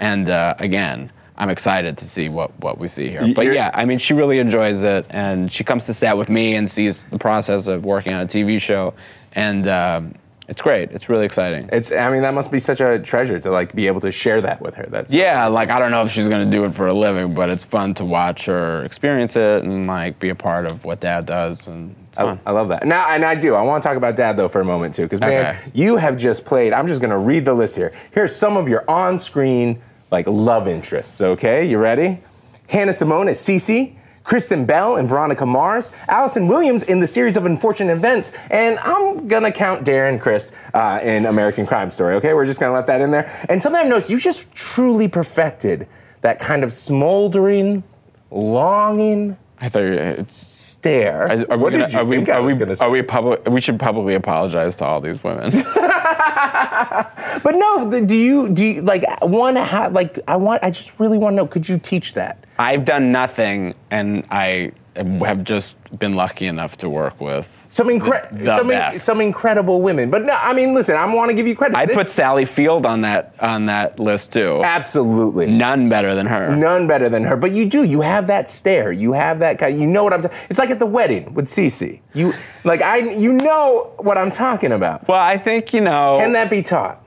And 0.00 0.28
uh, 0.28 0.54
again, 0.58 1.10
I'm 1.36 1.50
excited 1.50 1.98
to 1.98 2.06
see 2.06 2.28
what, 2.28 2.50
what 2.60 2.78
we 2.78 2.86
see 2.88 3.08
here. 3.08 3.32
But 3.34 3.46
yeah, 3.52 3.70
I 3.74 3.84
mean, 3.84 3.98
she 3.98 4.12
really 4.14 4.38
enjoys 4.38 4.82
it, 4.82 5.04
and 5.10 5.50
she 5.52 5.64
comes 5.64 5.84
to 5.86 5.94
set 5.94 6.16
with 6.16 6.28
me 6.28 6.54
and 6.54 6.70
sees 6.70 7.04
the 7.04 7.18
process 7.18 7.66
of 7.66 7.84
working 7.84 8.12
on 8.12 8.22
a 8.22 8.26
TV 8.26 8.60
show, 8.60 8.94
and 9.32 9.66
um, 9.66 10.14
it's 10.46 10.62
great. 10.62 10.92
It's 10.92 11.08
really 11.08 11.24
exciting. 11.26 11.68
It's. 11.72 11.90
I 11.90 12.08
mean, 12.10 12.22
that 12.22 12.34
must 12.34 12.52
be 12.52 12.60
such 12.60 12.80
a 12.80 13.00
treasure 13.00 13.40
to 13.40 13.50
like 13.50 13.74
be 13.74 13.88
able 13.88 14.00
to 14.02 14.12
share 14.12 14.40
that 14.42 14.60
with 14.60 14.74
her. 14.76 14.86
That's 14.88 15.12
Yeah, 15.12 15.46
like 15.48 15.70
I 15.70 15.80
don't 15.80 15.90
know 15.90 16.02
if 16.04 16.12
she's 16.12 16.28
gonna 16.28 16.48
do 16.50 16.64
it 16.66 16.74
for 16.74 16.86
a 16.86 16.94
living, 16.94 17.34
but 17.34 17.48
it's 17.50 17.64
fun 17.64 17.94
to 17.94 18.04
watch 18.04 18.44
her 18.44 18.84
experience 18.84 19.34
it 19.34 19.64
and 19.64 19.88
like 19.88 20.20
be 20.20 20.28
a 20.28 20.34
part 20.36 20.66
of 20.66 20.84
what 20.84 21.00
dad 21.00 21.26
does, 21.26 21.66
and 21.66 21.96
it's 22.10 22.18
I. 22.18 22.38
I 22.46 22.52
love 22.52 22.68
that. 22.68 22.86
Now, 22.86 23.10
and 23.10 23.24
I 23.24 23.34
do. 23.34 23.56
I 23.56 23.62
want 23.62 23.82
to 23.82 23.88
talk 23.88 23.96
about 23.96 24.14
dad 24.14 24.36
though 24.36 24.48
for 24.48 24.60
a 24.60 24.64
moment 24.64 24.94
too, 24.94 25.02
because 25.02 25.20
man, 25.20 25.56
Okay. 25.56 25.70
you 25.74 25.96
have 25.96 26.16
just 26.16 26.44
played. 26.44 26.72
I'm 26.72 26.86
just 26.86 27.00
gonna 27.00 27.18
read 27.18 27.44
the 27.44 27.54
list 27.54 27.74
here. 27.74 27.92
Here's 28.12 28.36
some 28.36 28.56
of 28.56 28.68
your 28.68 28.88
on-screen 28.88 29.80
like 30.14 30.28
love 30.28 30.68
interests. 30.68 31.20
Okay, 31.20 31.68
you 31.68 31.76
ready? 31.76 32.20
Hannah 32.68 32.94
Simone 32.94 33.28
as 33.28 33.40
Cece. 33.40 33.96
Kristen 34.22 34.64
Bell 34.64 34.96
and 34.96 35.06
Veronica 35.06 35.44
Mars, 35.44 35.92
Allison 36.08 36.48
Williams 36.48 36.82
in 36.82 37.00
the 37.00 37.06
series 37.06 37.36
of 37.36 37.44
unfortunate 37.44 37.92
events, 37.92 38.32
and 38.50 38.78
I'm 38.78 39.28
gonna 39.28 39.52
count 39.52 39.84
Darren 39.84 40.18
Criss 40.18 40.50
uh, 40.72 40.98
in 41.02 41.26
American 41.26 41.66
Crime 41.66 41.90
Story. 41.90 42.14
Okay, 42.14 42.32
we're 42.32 42.46
just 42.46 42.58
gonna 42.58 42.72
let 42.72 42.86
that 42.86 43.02
in 43.02 43.10
there. 43.10 43.30
And 43.50 43.62
something 43.62 43.82
I've 43.82 43.88
noticed, 43.88 44.08
you 44.08 44.18
just 44.18 44.50
truly 44.52 45.08
perfected 45.08 45.86
that 46.22 46.38
kind 46.38 46.64
of 46.64 46.72
smoldering, 46.72 47.82
longing 48.30 49.36
I 49.60 49.68
thought 49.68 49.82
it's. 49.82 50.53
Stare. 50.84 51.28
Are, 51.30 51.52
are 51.52 51.58
we 51.58 51.70
gonna, 51.70 51.84
did 51.84 51.92
you 51.92 51.98
are 51.98 52.04
we, 52.04 52.26
I 52.30 52.36
are 52.36 52.42
was 52.42 52.54
we, 52.54 52.58
gonna 52.58 52.76
say? 52.76 52.84
are 52.84 52.90
we 52.90 53.02
public? 53.02 53.48
We 53.48 53.60
should 53.60 53.80
publicly 53.80 54.14
apologize 54.14 54.76
to 54.76 54.84
all 54.84 55.00
these 55.00 55.24
women. 55.24 55.52
But 57.42 57.56
no, 57.56 57.90
do 58.06 58.16
you 58.16 58.48
do 58.48 58.66
you, 58.66 58.82
like 58.82 59.04
one? 59.22 59.56
How, 59.56 59.90
like 59.90 60.18
I 60.28 60.36
want. 60.36 60.62
I 60.62 60.70
just 60.70 60.92
really 60.98 61.18
want 61.18 61.32
to 61.34 61.36
know. 61.36 61.46
Could 61.46 61.68
you 61.68 61.78
teach 61.78 62.14
that? 62.14 62.44
I've 62.58 62.84
done 62.84 63.10
nothing, 63.10 63.74
and 63.90 64.24
I 64.30 64.72
have 64.96 65.44
just 65.44 65.76
been 65.98 66.12
lucky 66.14 66.46
enough 66.46 66.76
to 66.78 66.88
work 66.88 67.20
with. 67.20 67.48
Some 67.68 67.88
incre- 67.88 68.44
some, 68.46 68.70
in- 68.70 69.00
some 69.00 69.20
incredible 69.20 69.82
women. 69.82 70.08
But 70.10 70.24
no, 70.24 70.32
I 70.34 70.52
mean, 70.52 70.74
listen. 70.74 70.94
I 70.94 71.04
want 71.12 71.30
to 71.30 71.34
give 71.34 71.48
you 71.48 71.56
credit. 71.56 71.76
I'd 71.76 71.88
This- 71.88 71.96
put 71.96 72.06
Sally 72.08 72.44
Field 72.44 72.86
on 72.86 73.00
that 73.00 73.34
on 73.40 73.66
that 73.66 73.98
list 73.98 74.32
too. 74.32 74.60
absolutely 74.64 75.50
None 75.50 75.88
better 75.88 76.14
than 76.14 76.26
her. 76.26 76.54
none 76.54 76.86
better 76.86 77.08
than 77.08 77.24
her. 77.24 77.36
But 77.36 77.50
you 77.50 77.64
do. 77.66 77.82
You 77.82 78.00
have 78.02 78.28
that 78.28 78.48
stare. 78.48 78.92
You 78.92 79.12
have 79.12 79.40
that. 79.40 79.58
kind 79.58 79.78
You 79.80 79.86
know 79.86 80.04
what 80.04 80.12
I'm. 80.12 80.22
Ta- 80.22 80.30
it's 80.48 80.58
like 80.60 80.70
at 80.70 80.78
the 80.78 80.86
wedding 80.86 81.34
with 81.34 81.46
Cece. 81.46 82.00
You 82.12 82.32
like 82.62 82.80
I. 82.80 82.98
You 82.98 83.32
know 83.32 83.92
what 83.98 84.16
I'm 84.16 84.30
talking 84.30 84.70
about. 84.70 85.08
Well, 85.08 85.18
I 85.20 85.36
think 85.38 85.72
you 85.74 85.80
know. 85.80 86.18
Can 86.20 86.32
that 86.34 86.48
be 86.50 86.62
taught? 86.62 87.03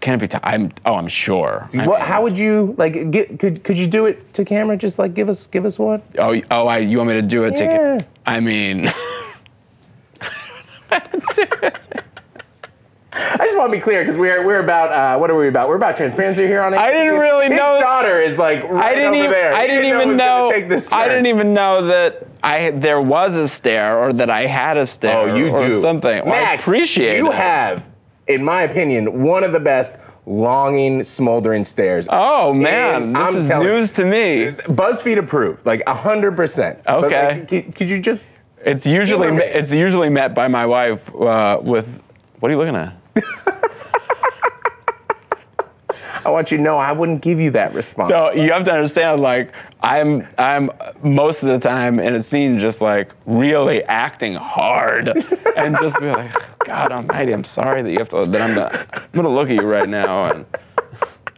Can 0.00 0.14
it 0.14 0.18
be? 0.18 0.28
T- 0.28 0.38
I'm. 0.42 0.70
Oh, 0.84 0.94
I'm 0.96 1.08
sure. 1.08 1.66
I 1.74 1.86
What, 1.86 2.00
mean- 2.00 2.08
how 2.08 2.22
would 2.22 2.36
you 2.36 2.74
like? 2.76 3.10
Get, 3.10 3.38
could 3.38 3.64
could 3.64 3.78
you 3.78 3.86
do 3.86 4.04
it 4.06 4.34
to 4.34 4.44
camera? 4.44 4.76
Just 4.76 4.98
like 4.98 5.14
give 5.14 5.28
us 5.30 5.46
give 5.46 5.64
us 5.64 5.78
one. 5.78 6.02
Oh, 6.18 6.28
y- 6.32 6.42
oh, 6.50 6.66
I, 6.66 6.78
you 6.78 6.98
want 6.98 7.08
me 7.08 7.14
to 7.14 7.22
do 7.22 7.44
it? 7.44 7.52
to 7.56 7.64
Yeah. 7.64 7.98
I 8.26 8.40
mean, 8.40 8.92
I 13.10 13.38
just 13.38 13.56
want 13.56 13.72
to 13.72 13.76
be 13.78 13.82
clear 13.82 14.02
because 14.04 14.16
we're 14.18 14.44
we're 14.46 14.60
about 14.60 14.92
uh, 14.92 15.18
what 15.18 15.30
are 15.30 15.36
we 15.36 15.48
about? 15.48 15.68
We're 15.68 15.76
about 15.76 15.96
transparency 15.96 16.46
here 16.46 16.60
on. 16.62 16.74
I 16.74 16.92
didn't 16.92 17.18
really 17.18 17.46
His 17.48 17.56
know- 17.58 17.80
daughter 17.80 18.20
is 18.20 18.36
like 18.36 18.62
right 18.64 18.84
I 18.92 18.94
didn't 18.94 19.08
over 19.14 19.16
even. 19.18 19.30
there. 19.30 19.52
I 19.54 19.62
He 19.62 19.66
didn't 19.68 19.84
it 19.84 19.88
even 19.88 20.08
was 20.10 20.18
gonna 20.18 20.42
know. 20.44 20.50
Take 20.52 20.68
this 20.68 20.92
I 20.92 21.04
turn. 21.06 21.08
didn't 21.24 21.26
even 21.38 21.54
know 21.54 21.86
that 21.86 22.26
I 22.42 22.70
there 22.72 23.00
was 23.00 23.34
a 23.36 23.48
stare 23.48 23.98
or 23.98 24.12
that 24.12 24.28
I 24.30 24.44
had 24.46 24.76
a 24.76 24.86
stare. 24.86 25.16
Oh, 25.30 25.34
you 25.34 25.48
or 25.48 25.66
do 25.66 25.80
something. 25.80 26.22
Well, 26.26 26.34
I 26.34 26.40
Max, 26.40 26.66
appreciate 26.66 27.16
You 27.16 27.30
it. 27.30 27.34
have, 27.34 27.82
in 28.28 28.44
my 28.44 28.62
opinion, 28.62 29.22
one 29.22 29.42
of 29.44 29.52
the 29.52 29.60
best 29.60 29.94
longing, 30.26 31.02
smoldering 31.02 31.64
stares. 31.64 32.06
Oh 32.10 32.52
man, 32.52 33.02
And 33.02 33.16
this 33.16 33.20
I'm 33.22 33.36
is 33.38 33.48
telling 33.48 33.66
news 33.66 33.90
to 33.92 34.04
me. 34.04 34.52
BuzzFeed 34.74 35.18
approved, 35.18 35.64
like 35.66 35.86
hundred 35.88 36.36
percent. 36.36 36.78
Okay. 36.86 37.44
could, 37.48 37.74
could 37.74 37.90
you 37.90 37.98
just? 37.98 38.28
It's 38.64 38.84
usually 38.86 39.28
it's 39.38 39.70
usually 39.70 40.10
met 40.10 40.34
by 40.34 40.48
my 40.48 40.66
wife 40.66 41.08
uh, 41.14 41.58
with. 41.62 41.86
What 42.40 42.50
are 42.50 42.52
you 42.52 42.58
looking 42.58 42.76
at? 42.76 42.94
I 46.28 46.30
want 46.30 46.50
you 46.50 46.58
to 46.58 46.62
know 46.62 46.76
I 46.76 46.92
wouldn't 46.92 47.22
give 47.22 47.40
you 47.40 47.50
that 47.52 47.72
response. 47.72 48.10
So 48.10 48.32
you 48.32 48.52
have 48.52 48.64
to 48.64 48.72
understand, 48.72 49.22
like 49.22 49.52
I'm, 49.82 50.28
I'm 50.36 50.70
most 51.02 51.42
of 51.42 51.48
the 51.48 51.58
time 51.58 51.98
in 51.98 52.14
a 52.14 52.22
scene 52.22 52.58
just 52.58 52.82
like 52.82 53.12
really 53.24 53.82
acting 53.84 54.34
hard, 54.34 55.08
and 55.56 55.76
just 55.80 55.98
be 55.98 56.10
like, 56.10 56.32
God 56.66 56.92
Almighty, 56.92 57.32
I'm 57.32 57.44
sorry 57.44 57.80
that 57.80 57.90
you 57.90 57.98
have 57.98 58.10
to. 58.10 58.26
That 58.26 58.42
I'm, 58.42 58.54
not, 58.54 58.74
I'm 58.94 59.08
gonna 59.12 59.30
look 59.30 59.48
at 59.48 59.54
you 59.54 59.62
right 59.62 59.88
now, 59.88 60.24
and 60.24 60.44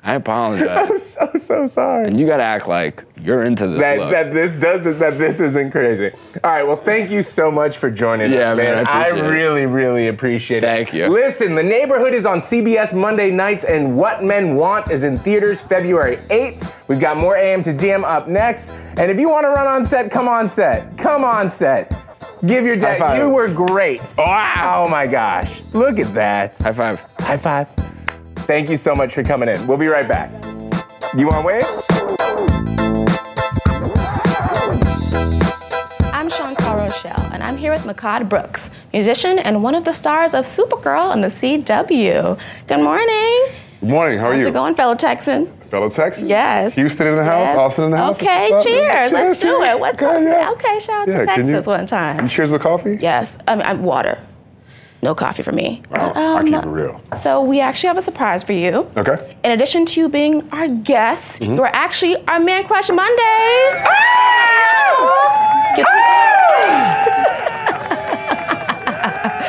I 0.03 0.15
apologize. 0.15 0.89
I'm 0.91 0.99
so 0.99 1.31
so 1.37 1.67
sorry. 1.67 2.07
And 2.09 2.19
you 2.19 2.27
gotta 2.27 2.43
act 2.43 2.67
like 2.67 3.05
you're 3.21 3.43
into 3.43 3.67
this. 3.67 3.81
that, 3.81 3.99
look. 3.99 4.11
that 4.11 4.33
this 4.33 4.53
doesn't 4.53 4.99
that 4.99 5.19
this 5.19 5.41
isn't 5.41 5.71
crazy. 5.71 6.11
All 6.43 6.51
right, 6.51 6.67
well, 6.67 6.77
thank 6.77 7.11
you 7.11 7.23
so 7.23 7.51
much 7.51 7.77
for 7.77 7.91
joining 7.91 8.33
Yeah, 8.33 8.53
us, 8.53 8.57
man, 8.57 8.77
man. 8.77 8.87
I 8.87 9.05
I, 9.05 9.09
really, 9.09 9.67
really 9.67 10.09
appreciate 10.09 10.65
it. 10.65 10.67
Thank 10.67 10.95
you. 10.95 11.09
Listen, 11.09 11.55
The 11.55 11.63
Neighborhood 11.63 12.15
is 12.15 12.25
on 12.25 12.41
CBS 12.41 12.95
Monday 12.95 13.31
nights, 13.31 13.65
and 13.65 13.97
What 13.97 14.25
Men 14.25 14.55
Want 14.55 14.91
is 14.91 15.05
in 15.05 15.17
theaters 15.17 15.61
February 15.61 16.17
8th. 16.17 16.73
We've 16.89 17.01
got 17.01 17.17
more 17.19 17.37
AM 17.37 17.63
to 17.65 17.73
DM 17.73 18.05
up 18.05 18.27
next. 18.27 18.71
And 18.97 19.11
if 19.11 19.19
you 19.19 19.29
want 19.29 19.45
to 19.45 19.51
run 19.51 19.67
on 19.67 19.85
set, 19.85 20.11
come 20.11 20.29
on 20.29 20.49
set. 20.49 20.97
Come 20.99 21.25
on 21.25 21.51
set. 21.51 21.95
Give 22.47 22.65
your 22.65 22.77
dad. 22.77 23.19
You 23.19 23.29
were 23.29 23.49
great. 23.49 24.01
Wow. 24.17 24.85
Oh 24.87 24.91
my 24.91 25.07
gosh. 25.07 25.63
Look 25.75 25.99
at 25.99 26.13
that. 26.15 26.57
High 26.59 26.73
five. 26.73 27.01
High 27.19 27.37
five. 27.37 27.90
Thank 28.47 28.69
you 28.69 28.77
so 28.77 28.95
much 28.95 29.15
for 29.15 29.23
coming 29.23 29.49
in. 29.49 29.67
We'll 29.67 29.79
be 29.79 29.87
right 29.89 30.09
back. 30.09 30.31
You 31.17 31.27
want 31.29 31.41
to 31.41 31.47
wave? 31.47 31.63
I'm 36.13 36.29
Chantal 36.29 36.77
Rochelle, 36.77 37.29
and 37.33 37.43
I'm 37.43 37.57
here 37.57 37.73
with 37.73 37.83
Mehcad 37.83 38.29
Brooks, 38.29 38.71
musician 38.93 39.39
and 39.39 39.63
one 39.63 39.75
of 39.75 39.85
the 39.85 39.93
stars 39.93 40.35
of 40.35 40.45
Supergirl 40.45 41.11
on 41.11 41.21
the 41.21 41.29
CW. 41.29 42.39
Good 42.67 42.77
morning. 42.81 43.47
Good 43.81 43.89
morning. 43.89 44.19
How 44.19 44.27
are 44.27 44.33
How's 44.33 44.39
you? 44.41 44.45
How's 44.47 44.51
it 44.51 44.53
going, 44.53 44.75
fellow 44.75 44.95
Texan? 44.95 45.47
Fellow 45.71 45.89
Texas? 45.89 46.25
Yes. 46.25 46.75
Houston 46.75 47.07
in 47.07 47.17
the 47.17 47.25
house, 47.25 47.49
Yes. 47.49 47.57
Austin 47.57 47.85
in 47.87 47.91
the 47.93 47.97
house. 47.97 48.21
Okay, 48.21 48.51
What's 48.51 48.67
up? 48.67 48.73
cheers. 48.73 49.13
Let's 49.13 49.41
do 49.41 49.63
it. 49.63 49.79
What's 49.81 50.03
okay, 50.03 50.17
up? 50.17 50.23
yeah. 50.23 50.51
Okay, 50.53 50.81
shout 50.81 51.03
out 51.03 51.09
Yeah, 51.09 51.21
to 51.21 51.27
Texas 51.27 51.67
you- 51.67 51.71
one 51.73 51.87
time. 51.87 52.25
You 52.25 52.29
cheers 52.29 52.51
with 52.51 52.61
coffee? 52.63 52.99
Yes, 53.01 53.39
I 53.49 53.55
mean, 53.55 53.65
I'm 53.65 53.83
water. 53.85 54.19
No 55.03 55.15
coffee 55.15 55.43
for 55.43 55.53
me. 55.53 55.83
Wow, 55.91 56.13
But, 56.13 56.17
I 56.17 56.39
um, 56.41 56.47
keep 56.47 56.55
it 56.55 56.67
real. 56.67 57.01
So 57.23 57.43
we 57.43 57.61
actually 57.61 57.89
have 57.89 57.99
a 57.99 58.03
surprise 58.03 58.45
for 58.45 58.53
you. 58.53 58.87
Okay. 58.97 59.13
Mm-hmm. 59.13 59.45
In 59.45 59.51
addition 59.53 59.87
to 59.87 60.01
you 60.01 60.09
being 60.09 60.49
our 60.53 60.69
guest, 60.69 61.41
you 61.41 61.61
are 61.63 61.71
actually 61.75 62.17
our 62.29 62.39
Man 62.39 62.65
Crush 62.65 62.91
Monday. 62.91 63.85
Yes, 65.77 65.87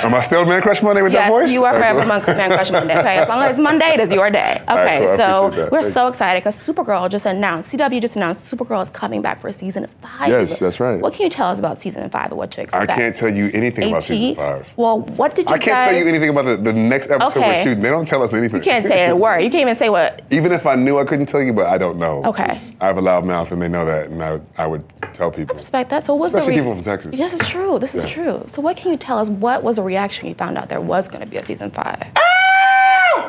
Am 0.04 0.14
I 0.14 0.22
still 0.22 0.46
Man 0.46 0.62
Crush 0.62 0.82
Monday 0.82 1.02
with 1.02 1.14
that 1.14 1.28
Yes, 1.28 1.30
voice? 1.30 1.52
you 1.52 1.64
are 1.64 1.74
forever. 1.74 2.06
Man 2.06 2.22
Crush 2.22 2.72
Monday. 2.72 2.98
Okay, 2.98 3.18
as 3.18 3.28
long 3.30 3.42
as 3.44 3.52
it's 3.56 3.60
Monday, 3.70 3.94
it 3.94 4.00
is 4.00 4.12
your 4.12 4.30
day. 4.30 4.62
Okay, 4.64 4.74
right, 4.74 5.08
cool. 5.08 5.18
So 5.18 5.68
we're 5.72 5.82
Thank 5.84 5.94
so 5.94 6.08
excited 6.08 6.44
because 6.44 6.56
Supergirl 6.56 7.10
just 7.10 7.26
announced, 7.26 7.72
CW 7.72 8.02
just 8.02 8.16
announced 8.16 8.46
Supergirl 8.52 8.82
is 8.82 8.90
coming 8.90 9.22
back 9.22 9.42
for 9.42 9.52
season 9.52 9.88
five. 10.02 10.30
Yes, 10.30 10.60
that's 10.60 10.80
right. 10.80 11.00
What 11.02 11.14
can 11.14 11.24
you 11.24 11.30
tell 11.30 11.50
us 11.50 11.60
about 11.60 11.82
season 11.82 12.10
five 12.10 12.28
and 12.32 12.38
what 12.38 12.52
to 12.52 12.62
expect? 12.62 12.90
I 12.90 12.96
can't 12.96 13.16
tell 13.16 13.30
you 13.30 13.50
anything 13.54 13.90
about 13.90 14.04
season 14.04 14.36
five. 14.36 14.68
Well, 14.76 15.02
what 15.02 15.36
did 15.36 15.44
you 15.50 15.50
guys? 15.50 15.56
I 15.56 15.58
can't 15.60 15.76
guys? 15.78 15.90
tell 15.92 16.02
you 16.04 16.08
anything 16.10 16.30
about 16.30 16.46
the, 16.46 16.58
the 16.58 16.74
next 16.74 17.10
episode 17.12 17.40
Okay. 17.40 17.58
we're 17.60 17.64
shooting. 17.64 17.82
They 17.82 17.90
don't 17.90 18.08
tell 18.08 18.24
us 18.24 18.34
anything. 18.34 18.58
You 18.58 18.64
can't 18.64 18.88
say 18.88 19.08
a 19.10 19.16
word. 19.16 19.40
You 19.40 19.50
can't 19.50 19.62
even 19.62 19.76
say 19.76 19.90
what. 19.90 20.22
Even 20.32 20.52
if 20.52 20.66
I 20.66 20.76
knew, 20.76 20.98
I 21.00 21.06
couldn't 21.06 21.26
tell 21.28 21.42
you, 21.42 21.54
but 21.54 21.68
I 21.68 21.78
don't 21.78 21.98
know. 21.98 22.24
Okay. 22.26 22.60
I 22.80 22.86
have 22.88 22.98
a 22.98 23.02
loud 23.02 23.26
mouth, 23.26 23.52
and 23.52 23.62
they 23.62 23.68
know 23.68 23.86
that, 23.86 24.10
and 24.10 24.24
I, 24.24 24.40
I 24.58 24.66
would 24.68 24.84
tell 25.14 25.30
people. 25.32 25.56
I 25.56 25.58
Respect 25.58 25.90
that. 25.92 26.06
So 26.06 26.16
what's 26.16 26.34
Especially 26.34 26.56
the 26.56 26.62
people 26.62 26.74
from 26.76 26.84
Texas. 26.84 27.16
Yes, 27.18 27.34
it's 27.34 27.48
true. 27.50 27.78
This 27.80 27.94
is 27.96 28.04
Yeah. 28.06 28.10
true. 28.10 28.44
So 28.48 28.62
what 28.62 28.78
can 28.78 28.92
you 28.92 28.98
tell 28.98 29.20
us? 29.20 29.30
What 29.30 29.64
was 29.64 29.76
the 29.76 29.84
reaction 29.92 30.24
when 30.24 30.30
you 30.32 30.36
found 30.36 30.58
out 30.58 30.70
there 30.70 30.82
was 30.82 31.08
going 31.08 31.22
to 31.24 31.30
be 31.30 31.38
a 31.38 31.44
season 31.44 31.70
five? 31.72 32.00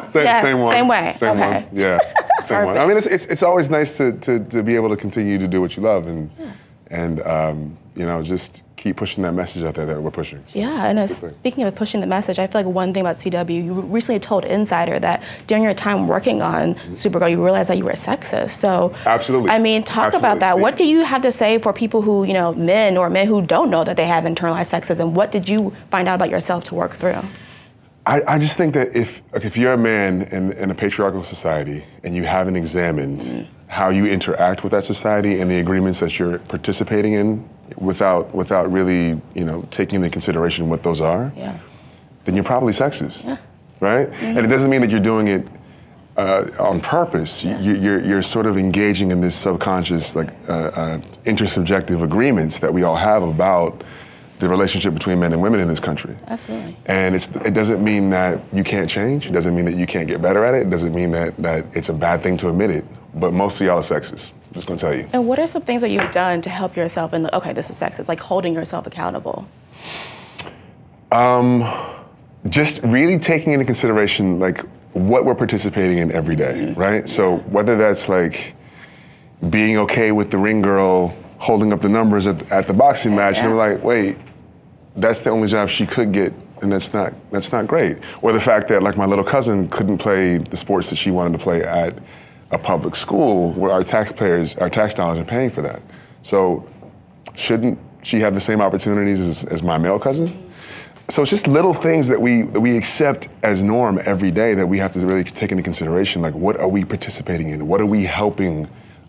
Same, 0.09 0.25
Yes, 0.25 0.43
same 0.43 0.59
one. 0.61 0.73
same 0.73 0.89
way. 0.89 1.15
Same 1.19 1.37
Okay. 1.39 1.65
one. 1.65 1.67
Yeah. 1.73 1.99
Same 2.47 2.65
one. 2.69 2.79
I 2.79 2.87
mean, 2.87 2.97
it's, 2.97 3.07
it's, 3.07 3.27
it's 3.27 3.43
always 3.43 3.69
nice 3.71 3.97
to, 3.97 4.13
to, 4.27 4.39
to 4.55 4.63
be 4.63 4.75
able 4.77 4.89
to 4.91 4.97
continue 4.97 5.39
to 5.39 5.49
do 5.49 5.61
what 5.61 5.77
you 5.77 5.83
love 5.83 6.07
and, 6.07 6.31
and 6.89 7.23
um, 7.23 7.77
you 7.95 8.07
know, 8.07 8.23
just 8.23 8.63
keep 8.83 8.97
pushing 8.97 9.23
that 9.23 9.33
message 9.33 9.63
out 9.63 9.77
there 9.77 9.87
that 9.87 10.03
we're 10.03 10.11
pushing. 10.11 10.43
So 10.49 10.59
Yeah, 10.59 10.87
and 10.87 10.99
uh, 10.99 11.03
it's 11.03 11.13
a 11.13 11.15
good 11.15 11.31
thing. 11.31 11.39
speaking 11.41 11.65
of 11.65 11.75
pushing 11.75 12.01
the 12.01 12.07
message, 12.07 12.39
I 12.41 12.49
feel 12.49 12.63
like 12.63 12.75
one 12.75 12.93
thing 12.93 13.03
about 13.03 13.17
CW, 13.17 13.65
you 13.65 13.73
recently 13.73 14.19
told 14.19 14.45
Insider 14.45 14.99
that 14.99 15.23
during 15.47 15.63
your 15.63 15.75
time 15.75 16.09
working 16.09 16.43
on 16.43 16.75
Supergirl, 16.91 17.31
you 17.31 17.43
realized 17.43 17.71
that 17.71 17.79
you 17.79 17.85
were 17.85 17.93
a 17.93 17.97
sexist. 17.97 18.51
So, 18.51 18.93
Absolutely. 19.07 19.51
I 19.51 19.59
mean, 19.59 19.85
talk 19.85 20.15
about 20.15 20.41
that. 20.41 20.55
Absolutely. 20.55 20.63
What 20.63 20.79
do 20.79 20.85
you 20.85 21.05
have 21.05 21.23
to 21.23 21.31
say 21.31 21.59
for 21.59 21.73
people 21.73 22.03
who, 22.03 22.25
you 22.25 22.33
know, 22.33 22.55
men 22.55 22.97
or 22.97 23.09
men 23.09 23.29
who 23.29 23.41
don't 23.43 23.71
know 23.71 23.85
that 23.85 23.97
they 23.97 24.07
have 24.07 24.25
internalized 24.25 24.71
sexism? 24.71 25.13
What 25.13 25.31
did 25.31 25.49
you 25.49 25.73
find 25.91 26.09
out 26.09 26.17
about 26.17 26.31
yourself 26.31 26.65
to 26.65 26.75
work 26.75 26.97
through? 26.97 27.23
I, 28.05 28.23
I 28.27 28.39
just 28.41 28.57
think 28.57 28.75
that 28.75 28.97
if 28.97 29.23
like, 29.33 29.45
if 29.45 29.57
you're 29.57 29.75
a 29.75 29.79
man 29.79 30.23
in, 30.23 30.53
in 30.53 30.71
a 30.71 30.75
patriarchal 30.75 31.23
society 31.23 31.85
and 32.03 32.17
you 32.17 32.25
haven't 32.25 32.57
examined 32.57 33.47
how 33.69 33.91
you 33.91 34.07
interact 34.07 34.65
with 34.65 34.73
that 34.73 34.85
society 34.85 35.41
and 35.41 35.49
the 35.49 35.61
agreements 35.61 36.01
that 36.01 36.19
you're 36.19 36.39
participating 36.41 37.13
in 37.13 37.49
without 37.77 38.35
without 38.35 38.71
really 38.71 39.21
you 39.35 39.45
know 39.45 39.63
taking 39.71 39.97
into 39.97 40.11
consideration 40.11 40.69
what 40.69 40.83
those 40.83 41.01
are, 41.01 41.33
Yeah. 41.37 41.59
then 42.25 42.35
you're 42.35 42.45
probably 42.45 42.73
sexist, 42.73 43.39
right? 43.81 44.09
And 44.23 44.39
it 44.39 44.49
doesn't 44.49 44.71
mean 44.71 44.81
that 44.83 44.91
you're 44.91 45.01
doing 45.01 45.29
it 45.29 45.47
uh, 46.17 46.45
on 46.59 46.81
purpose. 46.81 47.43
You, 47.43 47.57
you're, 47.75 47.99
you're 48.01 48.23
sort 48.23 48.47
of 48.47 48.59
engaging 48.59 49.11
in 49.13 49.21
this 49.23 49.35
subconscious, 49.35 50.15
like 50.15 50.29
uh, 50.49 50.53
uh, 50.53 50.99
intersubjective 51.25 52.03
agreements 52.03 52.59
that 52.59 52.73
we 52.75 52.83
all 52.83 52.97
have 52.97 53.23
about 53.23 53.83
the 54.43 54.49
relationship 54.49 54.93
between 54.93 55.21
men 55.21 55.33
and 55.33 55.41
women 55.41 55.61
in 55.61 55.69
this 55.69 55.81
country. 55.81 56.17
Absolutely. 56.27 56.77
And 56.87 57.15
it's, 57.15 57.29
it 57.37 57.55
doesn't 57.55 57.83
mean 57.83 58.11
that 58.11 58.43
you 58.53 58.65
can't 58.65 58.91
change. 58.91 59.27
It 59.27 59.33
doesn't 59.33 59.55
mean 59.55 59.65
that 59.67 59.77
you 59.77 59.87
can't 59.87 60.09
get 60.09 60.21
better 60.21 60.45
at 60.45 60.55
it. 60.55 60.63
It 60.63 60.71
doesn't 60.71 60.95
mean 60.95 61.13
that, 61.13 61.37
that 61.39 61.65
it's 61.75 61.89
a 61.89 61.95
bad 61.95 62.23
thing 62.23 62.37
to 62.39 62.49
admit 62.49 62.71
it. 62.71 62.85
But 63.15 63.33
most 63.33 63.61
of 63.61 63.67
y'all 63.67 63.79
are 63.79 63.83
sexist. 63.83 64.33
I'm 64.33 64.55
just 64.55 64.67
gonna 64.67 64.81
tell 64.81 64.95
you. 64.95 65.09
And 65.13 65.27
what 65.27 65.39
are 65.39 65.47
some 65.47 65.63
things 65.63 65.81
that 65.83 65.91
you've 65.91 66.11
done 66.11 66.43
to 66.43 66.51
help 66.51 66.77
yourself 66.77 67.13
and 67.13 67.33
okay, 67.33 67.53
this 67.53 67.71
is 67.71 67.81
sexist, 67.81 68.09
like 68.09 68.21
holding 68.21 68.53
yourself 68.53 68.87
accountable? 68.87 69.47
Um, 71.13 71.65
just 72.49 72.83
really 72.83 73.19
taking 73.19 73.53
into 73.53 73.65
consideration 73.65 74.41
like 74.41 74.61
what 74.93 75.25
we're 75.25 75.35
participating 75.35 75.99
in 75.99 76.11
every 76.13 76.37
day, 76.37 76.73
right? 76.75 77.09
So 77.09 77.37
whether 77.39 77.77
that's 77.77 78.09
like 78.09 78.55
being 79.49 79.79
okay 79.79 80.13
with 80.13 80.31
the 80.31 80.39
ring 80.39 80.63
girl 80.63 81.17
holding 81.39 81.73
up 81.73 81.81
the 81.81 81.89
numbers 81.89 82.27
at, 82.29 82.51
at 82.53 82.67
the 82.69 82.73
boxing 82.73 83.17
match, 83.17 83.37
and 83.39 83.51
we're 83.51 83.57
like, 83.57 83.83
wait, 83.83 84.17
that's 84.97 85.23
the 85.23 85.31
only 85.31 85.49
job 85.49 85.69
she 85.69 85.87
could 85.87 86.13
get, 86.13 86.33
and 86.61 86.73
that's 86.73 86.93
not 86.93 87.13
that's 87.31 87.53
not 87.53 87.67
great. 87.67 87.99
Or 88.21 88.33
the 88.33 88.41
fact 88.41 88.69
that 88.69 88.83
like 88.83 88.97
my 88.97 89.07
little 89.07 89.25
cousin 89.25 89.69
couldn't 89.69 89.99
play 89.99 90.39
the 90.39 90.57
sports 90.57 90.91
that 90.91 90.97
she 90.97 91.11
wanted 91.11 91.39
to 91.39 91.43
play 91.43 91.63
at 91.63 91.99
a 92.51 92.59
public 92.59 92.95
school 92.95 93.53
where 93.53 93.73
our 93.73 93.83
taxpayers, 93.83 94.55
our 94.57 94.69
tax 94.69 94.95
dollars 94.95 95.19
are 95.19 95.25
paying 95.25 95.51
for 95.51 95.63
that. 95.63 95.81
So 96.23 96.69
shouldn't 97.35 97.79
she 98.03 98.21
have 98.21 98.35
the 98.35 98.41
same 98.41 98.61
opportunities 98.61 99.21
as, 99.21 99.45
as 99.45 99.63
my 99.63 99.79
male 99.79 99.99
cousin? 99.99 100.51
So 101.09 101.23
it's 101.23 101.31
just 101.31 101.47
little 101.47 101.75
things 101.75 102.09
that 102.09 102.21
we 102.21 102.43
that 102.43 102.61
we 102.61 102.77
accept 102.77 103.29
as 103.43 103.63
norm 103.63 104.01
every 104.05 104.31
day 104.31 104.55
that 104.55 104.67
we 104.67 104.79
have 104.79 104.93
to 104.93 105.01
really 105.01 105.25
take 105.25 105.51
into 105.51 105.63
consideration. 105.63 106.23
Like, 106.23 106.35
what 106.35 106.57
are 106.59 106.69
we 106.69 106.85
participating 106.85 107.49
in? 107.49 107.67
What 107.67 107.81
are 107.81 107.87
we 107.87 108.05
helping 108.05 108.69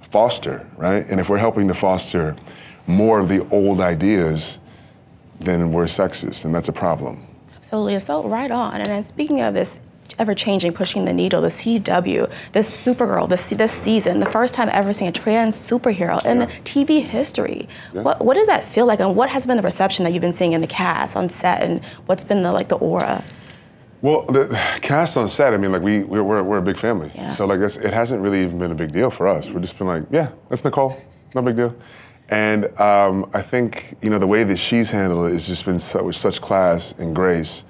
foster, 0.09 0.67
right? 0.75 1.05
And 1.07 1.19
if 1.19 1.29
we're 1.29 1.37
helping 1.37 1.67
to 1.67 1.73
foster 1.73 2.35
more 2.87 3.19
of 3.19 3.29
the 3.29 3.47
old 3.49 3.79
ideas, 3.79 4.59
then 5.43 5.71
we're 5.71 5.85
sexist, 5.85 6.45
and 6.45 6.53
that's 6.53 6.69
a 6.69 6.73
problem. 6.73 7.25
Absolutely. 7.57 7.99
So 7.99 8.23
right 8.27 8.51
on. 8.51 8.75
And 8.81 8.85
then 8.87 9.03
speaking 9.03 9.41
of 9.41 9.53
this 9.53 9.79
ever 10.19 10.35
changing, 10.35 10.71
pushing 10.73 11.05
the 11.05 11.13
needle, 11.13 11.41
the 11.41 11.49
CW, 11.49 12.31
this 12.51 12.69
Supergirl, 12.69 13.27
this 13.27 13.45
this 13.45 13.71
season, 13.71 14.19
the 14.19 14.29
first 14.29 14.53
time 14.53 14.69
ever 14.71 14.93
seeing 14.93 15.09
a 15.09 15.11
trans 15.11 15.55
superhero 15.57 16.23
in 16.25 16.39
TV 16.63 17.03
history. 17.03 17.67
What 17.93 18.23
what 18.23 18.35
does 18.35 18.47
that 18.47 18.67
feel 18.67 18.85
like, 18.85 18.99
and 18.99 19.15
what 19.15 19.29
has 19.29 19.47
been 19.47 19.57
the 19.57 19.63
reception 19.63 20.03
that 20.03 20.11
you've 20.11 20.21
been 20.21 20.33
seeing 20.33 20.53
in 20.53 20.61
the 20.61 20.67
cast 20.67 21.15
on 21.15 21.29
set, 21.29 21.63
and 21.63 21.83
what's 22.05 22.23
been 22.23 22.43
the 22.43 22.51
like 22.51 22.67
the 22.69 22.75
aura? 22.75 23.23
Well, 24.01 24.23
the 24.25 24.49
cast 24.81 25.15
on 25.15 25.29
set, 25.29 25.53
I 25.53 25.57
mean, 25.57 25.71
like 25.71 25.81
we 25.81 26.03
we're, 26.03 26.21
we're, 26.23 26.43
we're 26.43 26.57
a 26.57 26.61
big 26.61 26.77
family, 26.77 27.11
Yeah. 27.15 27.31
so 27.31 27.45
like 27.45 27.61
it 27.61 27.93
hasn't 27.93 28.21
really 28.21 28.43
even 28.43 28.59
been 28.59 28.71
a 28.71 28.75
big 28.75 28.91
deal 28.91 29.09
for 29.09 29.27
us. 29.29 29.49
We're 29.49 29.61
just 29.61 29.77
been 29.77 29.87
like, 29.87 30.03
yeah, 30.11 30.31
that's 30.49 30.63
Nicole, 30.65 31.01
no 31.33 31.41
big 31.41 31.55
deal. 31.55 31.73
And 32.33 32.65
um, 32.81 33.29
I 33.31 33.43
think 33.43 33.95
you 34.01 34.09
know 34.09 34.17
the 34.17 34.25
way 34.25 34.43
that 34.43 34.57
she's 34.57 34.89
handled 34.89 35.27
it 35.29 35.33
has 35.33 35.45
just 35.45 35.65
been 35.65 35.77
so, 35.77 36.01
with 36.03 36.15
such 36.15 36.41
class 36.41 36.91
and 36.97 37.15
grace. 37.15 37.63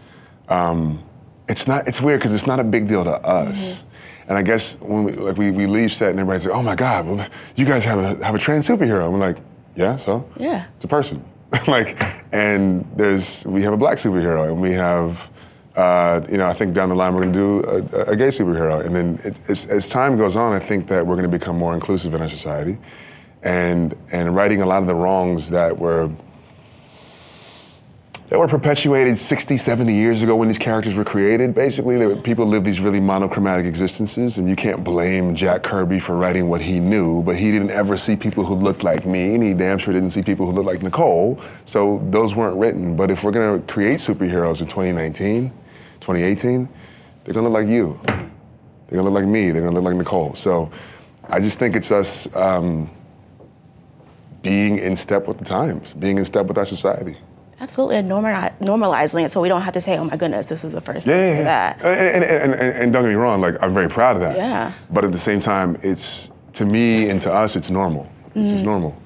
Um, 0.47 1.03
it's 1.49 1.67
not. 1.67 1.85
It's 1.85 1.99
weird 1.99 2.21
because 2.21 2.33
it's 2.33 2.47
not 2.47 2.61
a 2.61 2.63
big 2.63 2.87
deal 2.87 3.03
to 3.03 3.11
us. 3.11 3.83
And 4.29 4.37
I 4.37 4.41
guess 4.41 4.75
when 4.79 5.03
we, 5.03 5.11
like 5.11 5.37
we, 5.37 5.51
we 5.51 5.67
leave 5.67 5.91
set 5.91 6.11
and 6.11 6.19
everybody's 6.21 6.45
like, 6.45 6.55
"Oh 6.55 6.63
my 6.63 6.75
God, 6.75 7.05
well, 7.05 7.27
you 7.57 7.65
guys 7.65 7.83
have 7.83 7.99
a 7.99 8.23
have 8.23 8.35
a 8.35 8.39
trans 8.39 8.65
superhero." 8.65 9.05
I'm 9.13 9.19
like, 9.19 9.35
"Yeah, 9.75 9.97
so 9.97 10.29
Yeah. 10.37 10.63
it's 10.77 10.85
a 10.85 10.87
person." 10.87 11.21
like, 11.67 12.01
and 12.31 12.89
there's 12.95 13.45
we 13.45 13.63
have 13.63 13.73
a 13.73 13.77
black 13.77 13.97
superhero, 13.97 14.49
and 14.49 14.61
we 14.61 14.71
have, 14.71 15.29
uh, 15.75 16.21
you 16.31 16.37
know, 16.37 16.47
I 16.47 16.53
think 16.53 16.73
down 16.73 16.87
the 16.87 16.95
line 16.95 17.13
we're 17.13 17.23
gonna 17.23 17.33
do 17.33 17.59
a, 17.65 18.11
a 18.13 18.15
gay 18.15 18.29
superhero, 18.29 18.85
and 18.85 18.95
then 18.95 19.19
it, 19.25 19.37
as, 19.49 19.65
as 19.65 19.89
time 19.89 20.15
goes 20.17 20.37
on, 20.37 20.53
I 20.53 20.59
think 20.59 20.87
that 20.87 21.05
we're 21.05 21.17
gonna 21.17 21.27
become 21.27 21.57
more 21.57 21.73
inclusive 21.73 22.13
in 22.13 22.21
our 22.21 22.29
society, 22.29 22.77
and 23.43 23.95
and 24.11 24.35
righting 24.35 24.61
a 24.61 24.65
lot 24.65 24.81
of 24.81 24.87
the 24.87 24.95
wrongs 24.95 25.49
that 25.49 25.77
were 25.77 26.09
that 28.33 28.39
were 28.39 28.47
perpetuated 28.47 29.15
60, 29.15 29.57
70 29.57 29.93
years 29.93 30.23
ago 30.23 30.35
when 30.35 30.47
these 30.47 30.57
characters 30.57 30.95
were 30.95 31.03
created. 31.03 31.53
Basically, 31.53 31.97
were, 31.97 32.15
people 32.15 32.47
lived 32.47 32.65
these 32.65 32.79
really 32.79 32.99
monochromatic 32.99 33.67
existences, 33.67 34.39
and 34.39 34.49
you 34.49 34.55
can't 34.55 34.83
blame 34.83 35.35
Jack 35.35 35.61
Kirby 35.61 35.99
for 35.99 36.15
writing 36.17 36.49
what 36.49 36.59
he 36.59 36.79
knew, 36.79 37.21
but 37.21 37.35
he 37.35 37.51
didn't 37.51 37.69
ever 37.69 37.95
see 37.95 38.15
people 38.15 38.43
who 38.43 38.55
looked 38.55 38.83
like 38.83 39.05
me, 39.05 39.35
and 39.35 39.43
he 39.43 39.53
damn 39.53 39.77
sure 39.77 39.93
didn't 39.93 40.09
see 40.09 40.23
people 40.23 40.47
who 40.47 40.51
looked 40.51 40.65
like 40.65 40.81
Nicole, 40.81 41.39
so 41.65 42.01
those 42.09 42.33
weren't 42.33 42.57
written. 42.57 42.95
But 42.95 43.11
if 43.11 43.23
we're 43.23 43.29
gonna 43.29 43.59
create 43.67 43.99
superheroes 43.99 44.61
in 44.61 44.67
2019, 44.67 45.49
2018, 45.99 46.67
they're 47.23 47.35
gonna 47.35 47.49
look 47.49 47.61
like 47.61 47.67
you. 47.67 47.99
They're 48.03 48.97
gonna 48.97 49.03
look 49.03 49.13
like 49.13 49.27
me, 49.27 49.51
they're 49.51 49.61
gonna 49.61 49.75
look 49.75 49.83
like 49.83 49.95
Nicole. 49.95 50.33
So 50.33 50.71
I 51.29 51.39
just 51.39 51.59
think 51.59 51.75
it's 51.75 51.91
us 51.91 52.33
um, 52.35 52.89
being 54.43 54.77
in 54.77 54.95
step 54.95 55.27
with 55.27 55.39
the 55.39 55.45
times, 55.45 55.93
being 55.93 56.17
in 56.19 56.25
step 56.25 56.45
with 56.45 56.57
our 56.57 56.65
society. 56.65 57.17
Absolutely, 57.59 57.95
and 57.95 58.09
normalizing 58.11 59.25
it 59.25 59.31
so 59.31 59.39
we 59.41 59.47
don't 59.47 59.61
have 59.61 59.73
to 59.73 59.81
say, 59.81 59.97
"Oh 59.97 60.03
my 60.03 60.17
goodness, 60.17 60.47
this 60.47 60.63
is 60.65 60.73
the 60.73 60.81
first 60.81 61.07
Yeah, 61.07 61.15
yeah, 61.15 61.37
yeah. 61.37 61.43
that." 61.43 61.81
And, 61.81 62.23
and, 62.23 62.53
and, 62.53 62.73
and, 62.77 62.93
don't 62.93 63.03
get 63.03 63.09
me 63.09 63.15
wrong, 63.15 63.39
like 63.39 63.55
I'm 63.63 63.73
very 63.73 63.87
proud 63.89 64.17
of 64.17 64.21
that. 64.21 64.35
Yeah. 64.35 64.73
But 64.91 65.05
at 65.05 65.13
the 65.13 65.17
same 65.17 65.39
time, 65.39 65.77
it's 65.81 66.29
to 66.53 66.65
me 66.65 67.09
and 67.09 67.21
to 67.21 67.33
us, 67.33 67.55
it's 67.55 67.69
normal. 67.69 68.09
It's 68.35 68.49
just 68.49 68.63
Mhm. 68.63 68.67
normal. 68.67 68.97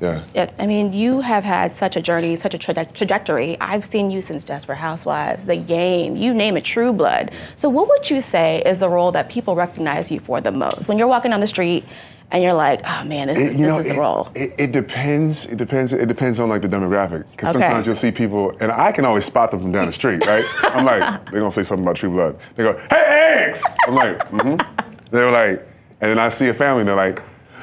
Yeah. 0.00 0.20
Yeah, 0.32 0.48
I 0.60 0.66
mean, 0.66 0.92
you 0.92 1.20
have 1.22 1.42
had 1.44 1.72
such 1.72 1.96
a 1.96 2.00
journey, 2.00 2.36
such 2.36 2.54
a 2.54 2.58
traje- 2.58 2.92
trajectory. 2.94 3.56
I've 3.60 3.84
seen 3.84 4.12
you 4.12 4.20
since 4.20 4.44
Desperate 4.44 4.76
Housewives, 4.78 5.44
The 5.46 5.56
Game, 5.56 6.14
you 6.14 6.32
name 6.32 6.56
it, 6.56 6.64
True 6.64 6.92
Blood. 6.92 7.32
So, 7.56 7.68
what 7.68 7.88
would 7.88 8.08
you 8.08 8.20
say 8.20 8.62
is 8.64 8.78
the 8.78 8.88
role 8.88 9.10
that 9.12 9.28
people 9.28 9.56
recognize 9.56 10.10
you 10.12 10.20
for 10.20 10.40
the 10.40 10.52
most? 10.52 10.88
When 10.88 10.98
you're 10.98 11.08
walking 11.08 11.32
down 11.32 11.40
the 11.40 11.48
street 11.48 11.84
and 12.30 12.42
you're 12.42 12.52
like, 12.54 12.80
oh 12.84 13.04
man, 13.04 13.28
this, 13.28 13.38
It- 13.38 13.42
is, 13.42 13.56
you 13.56 13.64
this 13.64 13.72
know, 13.72 13.78
is 13.80 13.86
the 13.86 13.94
it, 13.94 13.98
role. 13.98 14.30
It, 14.34 14.54
it 14.58 14.72
depends. 14.72 15.46
It 15.46 15.56
depends. 15.56 15.92
It 15.92 16.06
depends 16.06 16.38
on 16.40 16.48
like 16.48 16.62
the 16.62 16.68
demographic. 16.68 17.24
Because 17.30 17.54
Okay. 17.56 17.64
sometimes 17.64 17.86
you'll 17.86 17.96
see 17.96 18.10
people, 18.12 18.52
and 18.60 18.70
I 18.70 18.92
can 18.92 19.04
always 19.04 19.24
spot 19.24 19.50
them 19.50 19.60
from 19.60 19.72
down 19.72 19.86
the 19.86 19.92
street, 19.92 20.24
right? 20.26 20.44
I'm 20.62 20.84
like, 20.84 21.24
they're 21.30 21.40
gonna 21.40 21.52
say 21.52 21.62
something 21.62 21.84
about 21.84 21.96
True 21.96 22.10
Blood. 22.10 22.38
They 22.56 22.64
go, 22.64 22.78
"Hey, 22.90 23.44
Eggs!" 23.48 23.62
I'm 23.86 23.94
like, 23.94 24.18
mm-hmm. 24.30 24.94
They're 25.10 25.30
like, 25.30 25.60
and 26.00 26.10
then 26.10 26.18
I 26.18 26.28
see 26.28 26.48
a 26.48 26.54
family, 26.54 26.80
and 26.80 26.88
they're 26.88 26.96
like, 26.96 27.22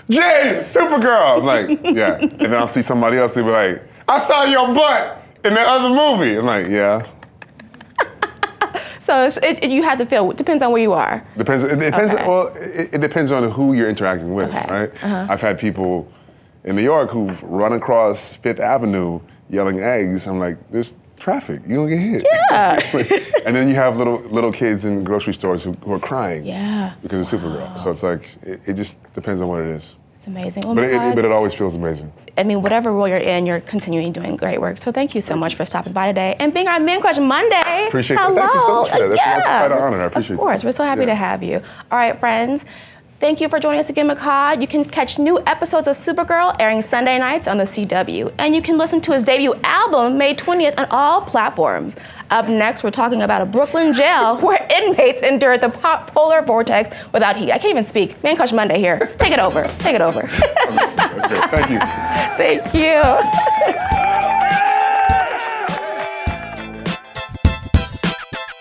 "James, 0.09 0.63
Supergirl." 0.63 1.39
I'm 1.39 1.45
like, 1.45 1.79
yeah. 1.95 2.15
And 2.17 2.39
then 2.39 2.55
I'll 2.55 2.67
see 2.67 2.81
somebody 2.81 3.17
else. 3.17 3.33
they'll 3.33 3.45
be 3.45 3.51
like, 3.51 3.83
"I 4.07 4.19
saw 4.19 4.43
your 4.45 4.73
butt 4.73 5.21
in 5.43 5.53
the 5.53 5.61
other 5.61 5.89
movie." 5.89 6.37
I'm 6.37 6.45
like, 6.45 6.67
yeah. 6.67 7.05
So, 9.05 9.23
it's, 9.25 9.37
it, 9.37 9.63
it- 9.63 9.71
you 9.71 9.83
have 9.83 9.97
to 9.99 10.05
feel, 10.05 10.31
it 10.31 10.37
depends 10.37 10.63
on 10.63 10.71
where 10.71 10.81
you 10.81 10.93
are. 10.93 11.23
Depends. 11.37 11.63
It 11.63 11.79
depends. 11.79 12.13
Okay. 12.13 12.27
Well, 12.27 12.47
it, 12.55 12.89
it 12.95 13.01
depends 13.01 13.31
on 13.31 13.51
who 13.51 13.73
you're 13.73 13.89
interacting 13.89 14.33
with, 14.33 14.51
right? 14.53 14.89
Uh-huh. 15.03 15.27
I've 15.29 15.41
had 15.41 15.59
people 15.59 16.11
in 16.63 16.75
New 16.75 16.81
York 16.83 17.11
who've 17.11 17.41
run 17.43 17.73
across 17.73 18.33
Fifth 18.33 18.59
Avenue 18.59 19.19
yelling 19.49 19.79
eggs. 19.79 20.25
I'm 20.27 20.39
like, 20.39 20.57
there's 20.71 20.95
traffic. 21.19 21.61
You 21.67 21.75
don't 21.75 21.87
get 21.89 21.99
hit. 21.99 22.25
Yeah. 22.49 22.79
and 23.45 23.55
then 23.55 23.67
you 23.69 23.75
have 23.75 23.95
little 23.97 24.19
little 24.37 24.51
kids 24.51 24.85
in 24.85 25.03
grocery 25.03 25.33
stores 25.33 25.63
who, 25.63 25.73
who 25.83 25.93
are 25.93 25.99
crying 25.99 26.43
Yeah. 26.45 26.93
because 27.03 27.31
of 27.31 27.39
Supergirl. 27.39 27.77
So 27.83 27.91
it's 27.91 28.03
like 28.03 28.35
it, 28.41 28.59
it 28.67 28.73
just 28.73 28.95
depends 29.13 29.39
on 29.41 29.47
what 29.47 29.61
it 29.61 29.69
is. 29.69 29.95
It's 30.25 30.31
amazing. 30.31 30.65
Oh 30.65 30.73
but 30.73 30.85
it, 30.85 31.15
but 31.15 31.23
it 31.23 31.31
always 31.31 31.53
feels 31.53 31.75
amazing. 31.75 32.11
I 32.35 32.41
mean, 32.41 32.63
whatever 32.63 32.91
role 32.91 33.07
you're 33.07 33.17
in, 33.19 33.45
you're 33.45 33.59
continuing 33.59 34.11
doing 34.11 34.35
great 34.35 34.59
work. 34.59 34.79
So 34.79 34.91
thank 34.91 35.13
you 35.13 35.21
so 35.21 35.35
much 35.35 35.53
for 35.53 35.65
stopping 35.65 35.93
by 35.93 36.07
today 36.07 36.35
and 36.39 36.51
being 36.51 36.67
our 36.67 36.79
Man 36.79 36.99
Crush 36.99 37.19
Monday. 37.19 37.85
Appreciate. 37.87 38.17
Hello. 38.17 38.33
Thank 38.35 38.53
you 38.55 38.59
so 38.61 38.73
much 38.81 38.89
for 38.89 38.97
that. 38.97 39.09
That's- 39.09 39.19
that's 39.23 39.45
yeah. 39.45 39.67
quite 39.67 39.77
an 39.77 39.83
honor. 39.83 40.01
I 40.01 40.05
appreciate 40.05 40.31
it. 40.31 40.33
Of 40.33 40.39
course, 40.39 40.61
that. 40.61 40.67
we're 40.67 40.71
so 40.71 40.83
happy 40.83 41.01
Yeah. 41.01 41.05
to 41.05 41.15
have 41.15 41.43
you. 41.43 41.61
All 41.91 41.99
right, 41.99 42.19
friends. 42.19 42.65
Thank 43.19 43.39
you 43.39 43.49
for 43.49 43.59
joining 43.59 43.79
us 43.79 43.89
again, 43.89 44.09
Mehcad. 44.09 44.61
You 44.61 44.67
can 44.67 44.83
catch 44.83 45.19
new 45.19 45.39
episodes 45.45 45.87
of 45.87 45.95
Supergirl 45.95 46.55
airing 46.59 46.81
Sunday 46.81 47.19
nights 47.19 47.47
on 47.47 47.57
the 47.59 47.65
CW. 47.67 48.33
And 48.39 48.55
you 48.55 48.63
can 48.63 48.79
listen 48.79 49.01
to 49.01 49.11
his 49.13 49.21
debut 49.21 49.53
album 49.63 50.17
May 50.17 50.33
20th 50.33 50.73
on 50.79 50.87
all 50.89 51.21
platforms. 51.21 51.95
Up 52.31 52.47
next, 52.49 52.83
we're 52.83 52.89
talking 52.91 53.21
about 53.21 53.41
a 53.41 53.45
Brooklyn 53.45 53.93
jail 53.93 54.37
where 54.41 54.65
inmates 54.71 55.21
endured 55.21 55.61
the 55.61 55.69
po- 55.69 56.03
polar 56.07 56.41
vortex 56.41 56.89
without 57.13 57.37
heat. 57.37 57.51
I 57.51 57.57
can't 57.59 57.71
even 57.71 57.85
speak. 57.85 58.21
Man 58.23 58.35
Crush 58.35 58.51
Monday 58.51 58.79
here. 58.79 59.13
Take 59.19 59.31
it 59.31 59.39
over. 59.39 59.71
Take 59.79 59.95
it 59.95 60.01
over. 60.01 60.23
Okay, 60.23 61.39
thank 61.51 61.69
you. 61.69 61.79
Thank 62.35 62.73
you. 62.73 63.01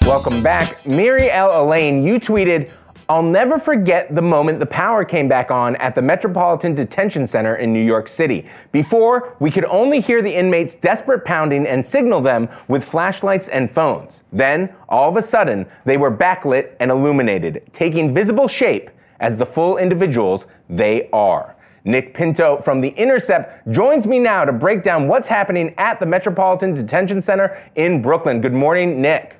Welcome 0.07 0.43
back. 0.43 0.85
Miri 0.87 1.31
L. 1.31 1.65
Elaine, 1.65 2.05
you 2.07 2.21
tweeted, 2.21 2.71
I'll 3.07 3.23
never 3.23 3.59
forget 3.59 4.15
the 4.15 4.23
moment 4.23 4.61
the 4.61 4.67
power 4.67 5.05
came 5.05 5.29
back 5.29 5.51
on 5.51 5.77
at 5.77 5.95
the 5.95 6.01
Metropolitan 6.01 6.75
Detention 6.75 7.27
Center 7.27 7.57
in 7.57 7.71
New 7.71 7.85
York 7.85 8.09
City. 8.09 8.47
Before, 8.73 9.37
we 9.41 9.51
could 9.51 9.67
only 9.67 10.01
hear 10.01 10.23
the 10.23 10.35
inmates' 10.35 10.75
desperate 10.75 11.25
pounding 11.25 11.67
and 11.67 11.85
signal 11.85 12.23
them 12.23 12.49
with 12.67 12.83
flashlights 12.83 13.49
and 13.49 13.71
phones. 13.71 14.25
Then, 14.33 14.75
all 14.89 15.11
of 15.11 15.19
a 15.19 15.23
sudden, 15.23 15.67
they 15.85 15.99
were 15.99 16.11
backlit 16.11 16.77
and 16.81 16.91
illuminated, 16.91 17.63
taking 17.73 18.15
visible 18.15 18.49
shape 18.49 18.91
as 19.21 19.37
the 19.37 19.47
full 19.47 19.77
individuals 19.77 20.47
they 20.71 21.11
are. 21.13 21.57
Nick 21.85 22.15
Pinto 22.15 22.57
from 22.57 22.81
The 22.81 22.89
Intercept 22.91 23.71
joins 23.71 24.07
me 24.07 24.19
now 24.19 24.47
to 24.47 24.53
break 24.53 24.83
down 24.83 25.09
what's 25.09 25.29
happening 25.29 25.75
at 25.77 26.01
the 26.01 26.07
Metropolitan 26.07 26.73
Detention 26.73 27.21
Center 27.21 27.63
in 27.75 28.01
Brooklyn. 28.01 28.41
Good 28.41 28.55
morning, 28.55 29.03
Nick. 29.03 29.37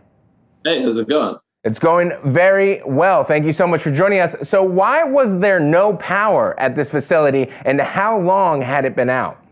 Hey, 0.62 0.83
how's 0.83 0.99
it 0.99 1.09
going? 1.09 1.39
It's 1.65 1.79
going 1.79 2.12
very 2.25 2.83
well. 2.85 3.25
Thank 3.25 3.47
you 3.47 3.53
so 3.53 3.67
much 3.67 3.83
for 3.83 3.91
joining 3.91 4.21
us. 4.21 4.37
So, 4.43 4.62
why 4.62 5.03
was 5.03 5.39
there 5.39 5.59
no 5.59 5.97
power 5.97 6.59
at 6.61 6.77
this 6.77 6.91
facility 6.91 7.51
and 7.65 7.81
how 7.81 8.21
long 8.21 8.61
had 8.61 8.85
it 8.85 8.95
been 8.95 9.09
out? 9.09 9.43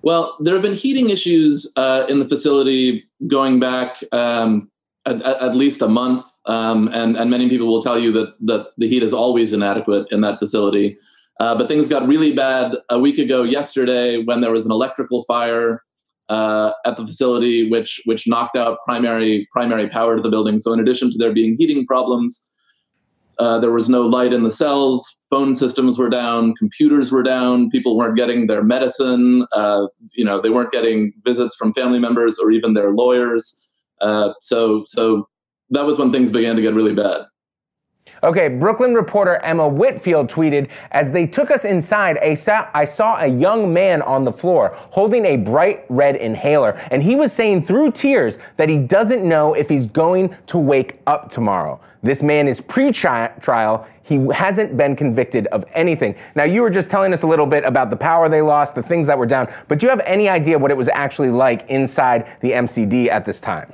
Well, 0.00 0.36
there 0.40 0.54
have 0.54 0.62
been 0.62 0.74
heating 0.74 1.10
issues 1.10 1.70
uh, 1.76 2.06
in 2.08 2.20
the 2.20 2.28
facility 2.28 3.04
going 3.26 3.60
back 3.60 4.02
um, 4.12 4.70
at, 5.04 5.22
at 5.22 5.54
least 5.54 5.82
a 5.82 5.88
month, 5.88 6.24
um, 6.46 6.88
and 6.88 7.16
and 7.18 7.30
many 7.30 7.50
people 7.50 7.66
will 7.66 7.82
tell 7.82 7.98
you 7.98 8.10
that 8.12 8.34
that 8.40 8.68
the 8.78 8.88
heat 8.88 9.02
is 9.02 9.12
always 9.12 9.52
inadequate 9.52 10.06
in 10.10 10.22
that 10.22 10.38
facility. 10.38 10.96
Uh, 11.38 11.54
but 11.54 11.68
things 11.68 11.88
got 11.88 12.08
really 12.08 12.32
bad 12.32 12.76
a 12.88 12.98
week 12.98 13.18
ago 13.18 13.42
yesterday 13.42 14.22
when 14.22 14.40
there 14.40 14.52
was 14.52 14.64
an 14.64 14.72
electrical 14.72 15.24
fire 15.24 15.82
uh, 16.34 16.72
at 16.84 16.96
the 16.96 17.06
facility, 17.06 17.70
which 17.70 18.00
which 18.06 18.26
knocked 18.26 18.56
out 18.56 18.78
primary 18.84 19.46
primary 19.52 19.88
power 19.88 20.16
to 20.16 20.22
the 20.22 20.30
building. 20.30 20.58
So 20.58 20.72
in 20.72 20.80
addition 20.80 21.10
to 21.12 21.18
there 21.18 21.32
being 21.32 21.56
heating 21.58 21.86
problems, 21.86 22.48
uh, 23.38 23.58
there 23.58 23.70
was 23.70 23.88
no 23.88 24.02
light 24.02 24.32
in 24.32 24.42
the 24.42 24.50
cells. 24.50 25.18
Phone 25.30 25.54
systems 25.54 25.98
were 25.98 26.10
down. 26.10 26.54
Computers 26.54 27.12
were 27.12 27.22
down. 27.22 27.70
People 27.70 27.96
weren't 27.96 28.16
getting 28.16 28.48
their 28.48 28.64
medicine. 28.64 29.46
Uh, 29.52 29.86
you 30.14 30.24
know, 30.24 30.40
they 30.40 30.50
weren't 30.50 30.72
getting 30.72 31.12
visits 31.24 31.54
from 31.56 31.72
family 31.72 32.00
members 32.00 32.38
or 32.38 32.50
even 32.50 32.72
their 32.72 32.92
lawyers. 32.92 33.44
Uh, 34.00 34.30
so, 34.40 34.82
so 34.86 35.28
that 35.70 35.84
was 35.84 35.98
when 35.98 36.10
things 36.10 36.30
began 36.30 36.56
to 36.56 36.62
get 36.62 36.74
really 36.74 36.94
bad. 36.94 37.22
Okay, 38.24 38.48
Brooklyn 38.48 38.94
reporter 38.94 39.36
Emma 39.42 39.68
Whitford 39.68 40.30
tweeted 40.30 40.70
As 40.92 41.10
they 41.10 41.26
took 41.26 41.50
us 41.50 41.66
inside, 41.66 42.16
I 42.18 42.32
saw, 42.32 42.66
I 42.72 42.86
saw 42.86 43.18
a 43.20 43.26
young 43.26 43.70
man 43.70 44.00
on 44.00 44.24
the 44.24 44.32
floor 44.32 44.74
holding 44.74 45.26
a 45.26 45.36
bright 45.36 45.84
red 45.90 46.16
inhaler, 46.16 46.70
and 46.90 47.02
he 47.02 47.16
was 47.16 47.34
saying 47.34 47.66
through 47.66 47.92
tears 47.92 48.38
that 48.56 48.70
he 48.70 48.78
doesn't 48.78 49.28
know 49.28 49.52
if 49.52 49.68
he's 49.68 49.86
going 49.86 50.34
to 50.46 50.56
wake 50.56 51.02
up 51.06 51.28
tomorrow. 51.28 51.78
This 52.02 52.22
man 52.22 52.48
is 52.48 52.62
pre 52.62 52.92
trial. 52.92 53.86
He 54.02 54.26
hasn't 54.32 54.74
been 54.74 54.96
convicted 54.96 55.46
of 55.48 55.66
anything. 55.74 56.14
Now, 56.34 56.44
you 56.44 56.62
were 56.62 56.70
just 56.70 56.88
telling 56.88 57.12
us 57.12 57.24
a 57.24 57.26
little 57.26 57.46
bit 57.46 57.64
about 57.64 57.90
the 57.90 57.96
power 57.96 58.30
they 58.30 58.40
lost, 58.40 58.74
the 58.74 58.82
things 58.82 59.06
that 59.06 59.18
were 59.18 59.26
down, 59.26 59.52
but 59.68 59.78
do 59.78 59.86
you 59.86 59.90
have 59.90 60.00
any 60.00 60.30
idea 60.30 60.58
what 60.58 60.70
it 60.70 60.76
was 60.78 60.88
actually 60.88 61.30
like 61.30 61.68
inside 61.68 62.38
the 62.40 62.52
MCD 62.52 63.08
at 63.10 63.26
this 63.26 63.38
time? 63.38 63.70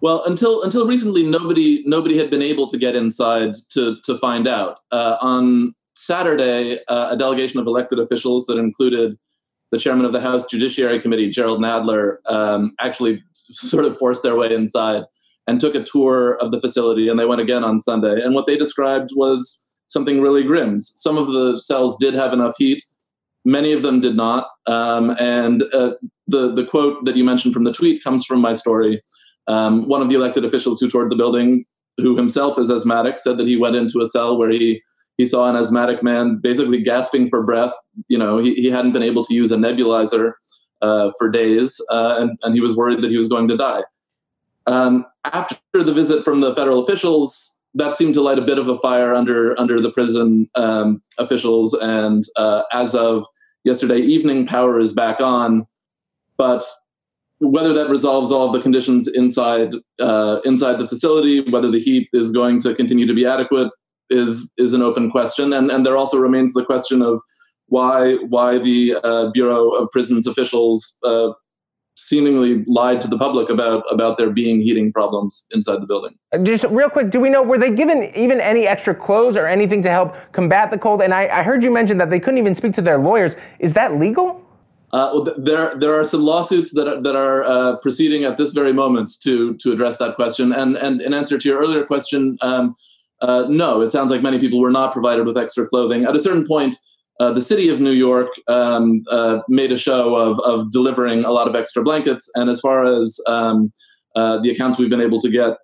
Well, 0.00 0.24
until 0.24 0.62
until 0.62 0.86
recently, 0.86 1.24
nobody 1.24 1.82
nobody 1.86 2.16
had 2.16 2.30
been 2.30 2.42
able 2.42 2.66
to 2.68 2.78
get 2.78 2.96
inside 2.96 3.54
to 3.70 3.96
to 4.04 4.18
find 4.18 4.48
out. 4.48 4.80
Uh, 4.90 5.16
on 5.20 5.74
Saturday, 5.94 6.80
uh, 6.88 7.08
a 7.10 7.16
delegation 7.16 7.60
of 7.60 7.66
elected 7.66 7.98
officials 7.98 8.46
that 8.46 8.58
included 8.58 9.18
the 9.70 9.78
chairman 9.78 10.04
of 10.06 10.12
the 10.12 10.20
House 10.20 10.46
Judiciary 10.46 11.00
Committee, 11.00 11.28
Jerrold 11.28 11.60
Nadler, 11.60 12.16
um, 12.26 12.74
actually 12.80 13.22
sort 13.34 13.84
of 13.84 13.98
forced 13.98 14.22
their 14.22 14.36
way 14.36 14.52
inside 14.52 15.04
and 15.46 15.60
took 15.60 15.74
a 15.74 15.84
tour 15.84 16.34
of 16.40 16.50
the 16.50 16.60
facility. 16.60 17.08
And 17.08 17.18
they 17.18 17.26
went 17.26 17.40
again 17.40 17.62
on 17.62 17.80
Sunday. 17.80 18.20
And 18.20 18.34
what 18.34 18.46
they 18.46 18.56
described 18.56 19.10
was 19.14 19.62
something 19.86 20.20
really 20.20 20.42
grim. 20.42 20.80
Some 20.80 21.18
of 21.18 21.26
the 21.26 21.60
cells 21.60 21.96
did 21.98 22.14
have 22.14 22.32
enough 22.32 22.54
heat. 22.58 22.82
Many 23.44 23.72
of 23.72 23.82
them 23.82 24.00
did 24.00 24.16
not. 24.16 24.48
Um, 24.66 25.16
and 25.18 25.62
uh, 25.74 25.92
the 26.26 26.52
the 26.52 26.64
quote 26.64 27.04
that 27.04 27.16
you 27.16 27.24
mentioned 27.24 27.54
from 27.54 27.64
the 27.64 27.72
tweet 27.72 28.02
comes 28.02 28.24
from 28.24 28.40
my 28.40 28.54
story. 28.54 29.02
Um, 29.46 29.88
one 29.88 30.02
of 30.02 30.08
the 30.08 30.14
elected 30.14 30.44
officials 30.44 30.80
who 30.80 30.88
toured 30.88 31.10
the 31.10 31.16
building, 31.16 31.64
who 31.96 32.16
himself 32.16 32.58
is 32.58 32.70
asthmatic, 32.70 33.18
said 33.18 33.38
that 33.38 33.46
he 33.46 33.56
went 33.56 33.76
into 33.76 34.00
a 34.00 34.08
cell 34.08 34.38
where 34.38 34.50
he 34.50 34.82
he 35.16 35.26
saw 35.26 35.50
an 35.50 35.56
asthmatic 35.56 36.02
man 36.02 36.38
basically 36.42 36.82
gasping 36.82 37.28
for 37.28 37.42
breath. 37.42 37.74
You 38.08 38.16
know, 38.16 38.38
he, 38.38 38.54
he 38.54 38.70
hadn't 38.70 38.92
been 38.92 39.02
able 39.02 39.22
to 39.24 39.34
use 39.34 39.52
a 39.52 39.56
nebulizer 39.56 40.32
uh, 40.80 41.10
for 41.18 41.28
days, 41.28 41.78
uh, 41.90 42.16
and, 42.18 42.38
and 42.42 42.54
he 42.54 42.60
was 42.60 42.74
worried 42.74 43.02
that 43.02 43.10
he 43.10 43.18
was 43.18 43.28
going 43.28 43.46
to 43.48 43.56
die. 43.56 43.82
Um, 44.66 45.04
after 45.24 45.56
the 45.74 45.92
visit 45.92 46.24
from 46.24 46.40
the 46.40 46.54
federal 46.54 46.82
officials, 46.82 47.58
that 47.74 47.96
seemed 47.96 48.14
to 48.14 48.22
light 48.22 48.38
a 48.38 48.42
bit 48.42 48.58
of 48.58 48.68
a 48.68 48.78
fire 48.78 49.14
under 49.14 49.58
under 49.60 49.80
the 49.80 49.90
prison 49.90 50.48
um, 50.54 51.02
officials, 51.18 51.74
and 51.74 52.24
uh, 52.36 52.62
as 52.72 52.94
of 52.94 53.26
yesterday 53.64 53.98
evening, 53.98 54.46
power 54.46 54.80
is 54.80 54.92
back 54.92 55.20
on. 55.20 55.66
But 56.36 56.64
whether 57.40 57.72
that 57.72 57.88
resolves 57.88 58.30
all 58.30 58.50
the 58.50 58.60
conditions 58.60 59.08
inside 59.08 59.74
uh, 59.98 60.40
inside 60.44 60.78
the 60.78 60.86
facility, 60.86 61.40
whether 61.50 61.70
the 61.70 61.80
heat 61.80 62.08
is 62.12 62.30
going 62.30 62.60
to 62.60 62.74
continue 62.74 63.06
to 63.06 63.14
be 63.14 63.26
adequate, 63.26 63.70
is 64.10 64.52
is 64.58 64.74
an 64.74 64.82
open 64.82 65.10
question, 65.10 65.52
and 65.52 65.70
and 65.70 65.84
there 65.84 65.96
also 65.96 66.18
remains 66.18 66.52
the 66.52 66.64
question 66.64 67.02
of 67.02 67.20
why 67.66 68.16
why 68.28 68.58
the 68.58 68.96
uh, 69.02 69.30
Bureau 69.30 69.70
of 69.70 69.90
Prisons 69.90 70.26
officials 70.26 70.98
uh, 71.02 71.30
seemingly 71.96 72.64
lied 72.66 73.00
to 73.00 73.08
the 73.08 73.16
public 73.16 73.48
about 73.48 73.84
about 73.90 74.18
there 74.18 74.30
being 74.30 74.60
heating 74.60 74.92
problems 74.92 75.46
inside 75.52 75.80
the 75.80 75.86
building. 75.86 76.14
Just 76.42 76.64
real 76.64 76.90
quick, 76.90 77.10
do 77.10 77.20
we 77.20 77.30
know 77.30 77.42
were 77.42 77.58
they 77.58 77.70
given 77.70 78.10
even 78.14 78.38
any 78.40 78.66
extra 78.66 78.94
clothes 78.94 79.36
or 79.36 79.46
anything 79.46 79.82
to 79.82 79.90
help 79.90 80.14
combat 80.32 80.70
the 80.70 80.78
cold? 80.78 81.00
And 81.00 81.14
I, 81.14 81.28
I 81.28 81.42
heard 81.42 81.64
you 81.64 81.70
mention 81.70 81.96
that 81.98 82.10
they 82.10 82.20
couldn't 82.20 82.38
even 82.38 82.54
speak 82.54 82.74
to 82.74 82.82
their 82.82 82.98
lawyers. 82.98 83.34
Is 83.60 83.72
that 83.74 83.94
legal? 83.98 84.44
Uh, 84.92 85.30
there, 85.36 85.74
there 85.78 85.94
are 85.94 86.04
some 86.04 86.22
lawsuits 86.22 86.74
that 86.74 86.88
are, 86.88 87.00
that 87.00 87.14
are 87.14 87.44
uh, 87.44 87.76
proceeding 87.76 88.24
at 88.24 88.38
this 88.38 88.52
very 88.52 88.72
moment 88.72 89.12
to 89.22 89.54
to 89.58 89.72
address 89.72 89.98
that 89.98 90.16
question. 90.16 90.52
And 90.52 90.76
and 90.76 91.00
in 91.00 91.14
answer 91.14 91.38
to 91.38 91.48
your 91.48 91.58
earlier 91.58 91.84
question, 91.84 92.36
um, 92.42 92.74
uh, 93.22 93.44
no, 93.48 93.82
it 93.82 93.92
sounds 93.92 94.10
like 94.10 94.22
many 94.22 94.38
people 94.38 94.58
were 94.58 94.72
not 94.72 94.92
provided 94.92 95.26
with 95.26 95.38
extra 95.38 95.66
clothing. 95.66 96.04
At 96.04 96.16
a 96.16 96.20
certain 96.20 96.44
point, 96.44 96.76
uh, 97.20 97.32
the 97.32 97.42
city 97.42 97.68
of 97.68 97.80
New 97.80 97.92
York 97.92 98.28
um, 98.48 99.02
uh, 99.10 99.40
made 99.48 99.70
a 99.70 99.76
show 99.76 100.16
of 100.16 100.40
of 100.40 100.72
delivering 100.72 101.24
a 101.24 101.30
lot 101.30 101.46
of 101.46 101.54
extra 101.54 101.82
blankets. 101.82 102.28
And 102.34 102.50
as 102.50 102.60
far 102.60 102.84
as 102.84 103.20
um, 103.28 103.72
the 104.16 104.50
accounts 104.52 104.78
we've 104.78 104.90
been 104.90 105.00
able 105.00 105.20
to 105.20 105.30
get 105.30 105.56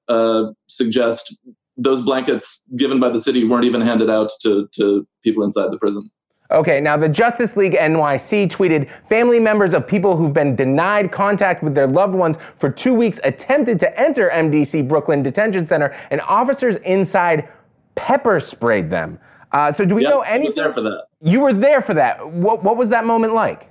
suggest, 0.68 1.36
those 1.76 2.00
blankets 2.00 2.64
given 2.76 3.00
by 3.00 3.08
the 3.08 3.20
city 3.20 3.44
weren't 3.44 3.64
even 3.64 3.80
handed 3.80 4.08
out 4.08 4.30
to 4.42 4.68
to 4.74 5.06
people 5.24 5.42
inside 5.42 5.72
the 5.72 5.78
prison. 5.78 6.10
Okay, 6.51 6.80
now 6.80 6.97
the 6.97 7.09
Justice 7.09 7.57
League 7.57 7.72
NYC 7.72 8.47
tweeted 8.49 8.88
family 9.09 9.40
members 9.40 9.74
of 9.74 9.86
people 9.86 10.16
who've 10.16 10.32
been 10.32 10.55
denied 10.55 11.11
contact 11.11 11.62
with 11.62 11.74
their 11.74 11.88
loved 11.88 12.14
ones 12.14 12.36
for 12.57 12.70
two 12.70 12.94
weeks 12.94 13.18
attempted 13.24 13.80
to 13.80 14.01
enter 14.01 14.30
MDC 14.32 14.86
Brooklyn 14.86 15.22
Detention 15.22 15.66
Center, 15.66 15.94
and 16.11 16.20
officers 16.22 16.76
inside 16.76 17.49
pepper 17.97 18.38
sprayed 18.38 18.90
them. 18.90 19.18
Uh, 19.53 19.72
so, 19.72 19.84
do 19.84 19.94
we 19.94 20.03
Yep, 20.03 20.11
know 20.11 20.16
I 20.18 20.20
was 20.20 20.28
anything? 20.28 20.55
there 20.57 20.72
for 20.72 20.80
that. 20.82 21.05
You 21.20 21.40
were 21.40 21.53
there 21.53 21.80
for 21.80 21.94
that. 21.94 22.28
What, 22.30 22.62
what 22.62 22.76
was 22.76 22.90
that 22.90 23.05
moment 23.05 23.34
like? 23.34 23.70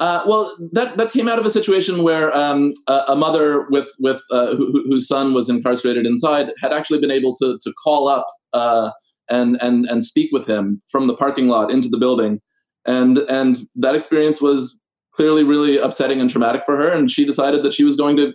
Uh, 0.00 0.22
well, 0.26 0.56
that 0.72 0.96
that 0.96 1.10
came 1.10 1.28
out 1.28 1.40
of 1.40 1.46
a 1.46 1.50
situation 1.50 2.04
where 2.04 2.34
um, 2.36 2.72
a, 2.86 3.02
a 3.08 3.16
mother 3.16 3.66
with 3.70 3.88
with 3.98 4.22
uh, 4.30 4.54
who, 4.54 4.70
who- 4.70 4.84
whose 4.86 5.08
son 5.08 5.34
was 5.34 5.48
incarcerated 5.48 6.06
inside 6.06 6.52
had 6.62 6.72
actually 6.72 7.00
been 7.00 7.10
able 7.10 7.34
to 7.34 7.58
to 7.60 7.72
call 7.82 8.06
up 8.06 8.24
uh, 8.52 8.90
and 9.30 9.60
and 9.60 9.86
and 9.86 10.04
speak 10.04 10.30
with 10.32 10.46
him 10.46 10.82
from 10.90 11.06
the 11.06 11.14
parking 11.14 11.48
lot 11.48 11.70
into 11.70 11.88
the 11.88 11.98
building, 11.98 12.40
and 12.86 13.18
and 13.28 13.58
that 13.76 13.94
experience 13.94 14.40
was 14.40 14.80
clearly 15.12 15.42
really 15.42 15.78
upsetting 15.78 16.20
and 16.20 16.30
traumatic 16.30 16.64
for 16.64 16.76
her. 16.76 16.88
And 16.88 17.10
she 17.10 17.24
decided 17.24 17.62
that 17.64 17.72
she 17.72 17.84
was 17.84 17.96
going 17.96 18.16
to 18.16 18.32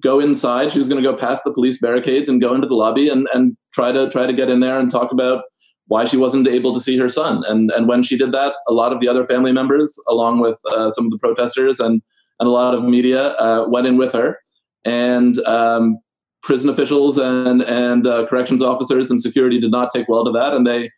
go 0.00 0.18
inside. 0.18 0.72
She 0.72 0.78
was 0.78 0.88
going 0.88 1.02
to 1.02 1.08
go 1.08 1.16
past 1.16 1.44
the 1.44 1.52
police 1.52 1.78
barricades 1.78 2.28
and 2.28 2.40
go 2.40 2.54
into 2.54 2.66
the 2.66 2.74
lobby 2.74 3.08
and 3.08 3.28
and 3.34 3.56
try 3.72 3.92
to 3.92 4.08
try 4.10 4.26
to 4.26 4.32
get 4.32 4.48
in 4.48 4.60
there 4.60 4.78
and 4.78 4.90
talk 4.90 5.12
about 5.12 5.44
why 5.86 6.04
she 6.06 6.16
wasn't 6.16 6.48
able 6.48 6.72
to 6.72 6.80
see 6.80 6.96
her 6.98 7.08
son. 7.08 7.42
And 7.46 7.70
and 7.70 7.86
when 7.86 8.02
she 8.02 8.16
did 8.16 8.32
that, 8.32 8.54
a 8.66 8.72
lot 8.72 8.92
of 8.92 9.00
the 9.00 9.08
other 9.08 9.26
family 9.26 9.52
members, 9.52 9.94
along 10.08 10.40
with 10.40 10.58
uh, 10.70 10.90
some 10.90 11.04
of 11.04 11.10
the 11.10 11.18
protesters 11.18 11.80
and 11.80 12.02
and 12.40 12.48
a 12.48 12.52
lot 12.52 12.74
of 12.74 12.82
media, 12.82 13.28
uh, 13.32 13.66
went 13.68 13.86
in 13.86 13.96
with 13.96 14.12
her. 14.14 14.38
And 14.84 15.38
um, 15.46 15.98
prison 16.42 16.68
officials 16.68 17.18
and 17.18 17.62
and 17.62 18.06
uh, 18.06 18.26
corrections 18.26 18.62
officers 18.62 19.10
and 19.10 19.20
security 19.20 19.58
did 19.58 19.70
not 19.70 19.90
take 19.94 20.08
well 20.08 20.24
to 20.24 20.32
that, 20.32 20.54
and 20.54 20.66
they 20.66 20.90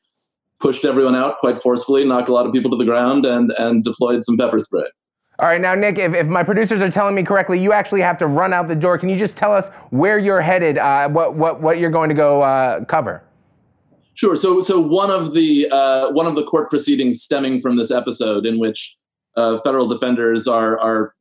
pushed 0.61 0.85
everyone 0.85 1.15
out 1.15 1.39
quite 1.39 1.59
forcefully, 1.59 2.05
knocked 2.05 2.29
a 2.29 2.33
lot 2.33 2.47
of 2.47 2.53
people 2.53 2.71
to 2.71 2.77
the 2.77 2.85
ground, 2.85 3.27
and 3.27 3.53
and 3.59 3.85
deployed 3.85 4.25
some 4.25 4.37
pepper 4.37 4.61
spray. 4.61 4.87
All 5.41 5.49
right, 5.49 5.61
now, 5.61 5.75
Nick, 5.75 5.99
if, 5.99 6.15
if 6.15 6.29
my 6.29 6.45
producers 6.45 6.81
are 6.81 6.89
telling 6.89 7.17
me 7.17 7.25
correctly, 7.25 7.61
you 7.61 7.73
actually 7.73 8.03
have 8.03 8.17
to 8.19 8.27
run 8.29 8.53
out 8.53 8.69
the 8.69 8.77
door. 8.77 8.99
Can 8.99 9.09
you 9.09 9.17
just 9.17 9.37
tell 9.37 9.53
us 9.53 9.69
where 9.91 10.17
you're 10.17 10.41
headed, 10.41 10.79
uh, 10.79 11.09
what, 11.09 11.35
what, 11.35 11.61
what 11.61 11.79
you're 11.79 11.91
going 11.91 12.09
to 12.09 12.15
go 12.15 12.43
uh, 12.43 12.85
cover? 12.85 13.25
Sure. 14.15 14.37
So, 14.37 14.61
so 14.61 14.79
one 14.79 15.11
of 15.11 15.35
the 15.35 15.69
uh, 15.73 16.13
one 16.13 16.27
of 16.29 16.37
the 16.37 16.45
court 16.45 16.71
proceedings 16.71 17.21
stemming 17.21 17.61
from 17.61 17.77
this 17.77 17.91
episode, 17.91 18.47
in 18.47 18.61
which 18.61 18.97
uh, 19.37 19.59
federal 19.65 19.89
defenders 19.89 20.47
are 20.47 20.79
are 20.79 21.14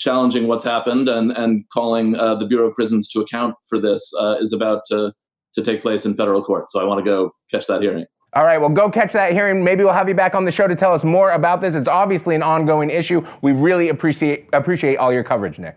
challenging 0.00 0.48
what's 0.48 0.64
happened 0.64 1.08
and 1.08 1.30
and 1.30 1.64
calling 1.72 2.16
uh, 2.16 2.34
the 2.34 2.46
Bureau 2.46 2.68
of 2.68 2.74
Prisons 2.74 3.08
to 3.10 3.20
account 3.20 3.54
for 3.68 3.78
this, 3.78 4.12
uh, 4.18 4.36
is 4.40 4.52
about 4.52 4.82
to 4.86 5.12
to 5.54 5.62
take 5.62 5.82
place 5.82 6.04
in 6.04 6.14
federal 6.14 6.42
court. 6.42 6.70
So, 6.70 6.80
I 6.80 6.84
want 6.84 6.98
to 6.98 7.04
go 7.04 7.30
catch 7.50 7.66
that 7.68 7.82
hearing. 7.82 8.06
All 8.32 8.44
right, 8.44 8.60
well, 8.60 8.70
go 8.70 8.88
catch 8.88 9.12
that 9.12 9.32
hearing. 9.32 9.64
Maybe 9.64 9.82
we'll 9.82 9.92
have 9.92 10.08
you 10.08 10.14
back 10.14 10.36
on 10.36 10.44
the 10.44 10.52
show 10.52 10.68
to 10.68 10.76
tell 10.76 10.92
us 10.94 11.04
more 11.04 11.32
about 11.32 11.60
this. 11.60 11.74
It's 11.74 11.88
obviously 11.88 12.36
an 12.36 12.42
ongoing 12.42 12.88
issue. 12.88 13.26
We 13.42 13.52
really 13.52 13.88
appreciate 13.88 14.48
appreciate 14.52 14.96
all 14.96 15.12
your 15.12 15.24
coverage, 15.24 15.58
Nick. 15.58 15.76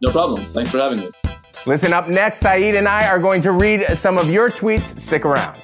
No 0.00 0.12
problem. 0.12 0.44
Thanks 0.46 0.70
for 0.70 0.78
having 0.78 1.00
me. 1.00 1.10
Listen, 1.66 1.92
up 1.92 2.08
next, 2.08 2.38
Saeed 2.38 2.76
and 2.76 2.88
I 2.88 3.08
are 3.08 3.18
going 3.18 3.40
to 3.42 3.52
read 3.52 3.84
some 3.96 4.16
of 4.16 4.30
your 4.30 4.48
tweets. 4.48 4.98
Stick 4.98 5.24
around. 5.24 5.60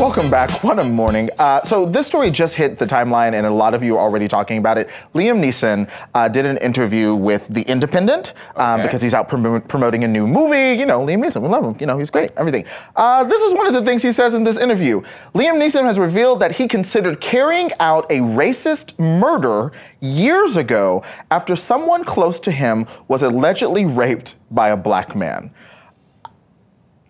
Welcome 0.00 0.30
back. 0.30 0.64
What 0.64 0.78
a 0.78 0.84
morning. 0.84 1.28
Uh, 1.38 1.62
so 1.66 1.84
this 1.84 2.06
story 2.06 2.30
just 2.30 2.54
hit 2.54 2.78
the 2.78 2.86
timeline, 2.86 3.34
and 3.34 3.46
a 3.46 3.50
lot 3.50 3.74
of 3.74 3.82
you 3.82 3.98
are 3.98 4.00
already 4.00 4.28
talking 4.28 4.56
about 4.56 4.78
it. 4.78 4.88
Liam 5.14 5.40
Neeson 5.44 5.90
uh, 6.14 6.26
did 6.26 6.46
an 6.46 6.56
interview 6.56 7.14
with 7.14 7.46
The 7.48 7.60
Independent 7.62 8.32
um, 8.56 8.80
Okay. 8.80 8.86
because 8.88 9.02
he's 9.02 9.12
out 9.12 9.28
promo- 9.28 9.68
promoting 9.68 10.02
a 10.02 10.08
new 10.08 10.26
movie. 10.26 10.72
You 10.80 10.86
know, 10.86 11.00
Liam 11.04 11.22
Neeson, 11.22 11.42
we 11.42 11.48
love 11.48 11.64
him. 11.64 11.76
You 11.78 11.84
know, 11.86 11.98
he's 11.98 12.08
great. 12.08 12.30
Everything. 12.38 12.64
Uh, 12.96 13.24
this 13.24 13.42
is 13.42 13.52
one 13.52 13.66
of 13.66 13.74
the 13.74 13.82
things 13.82 14.02
he 14.02 14.10
says 14.10 14.32
in 14.32 14.42
this 14.42 14.56
interview. 14.56 15.02
Liam 15.34 15.58
Neeson 15.58 15.84
has 15.84 15.98
revealed 15.98 16.40
that 16.40 16.52
he 16.52 16.66
considered 16.66 17.20
carrying 17.20 17.70
out 17.78 18.10
a 18.10 18.20
racist 18.20 18.98
murder 18.98 19.70
years 20.00 20.56
ago 20.56 21.04
after 21.30 21.54
someone 21.54 22.04
close 22.04 22.40
to 22.40 22.50
him 22.52 22.86
was 23.06 23.22
allegedly 23.22 23.84
raped 23.84 24.34
by 24.50 24.70
a 24.70 24.78
black 24.78 25.14
man. 25.14 25.52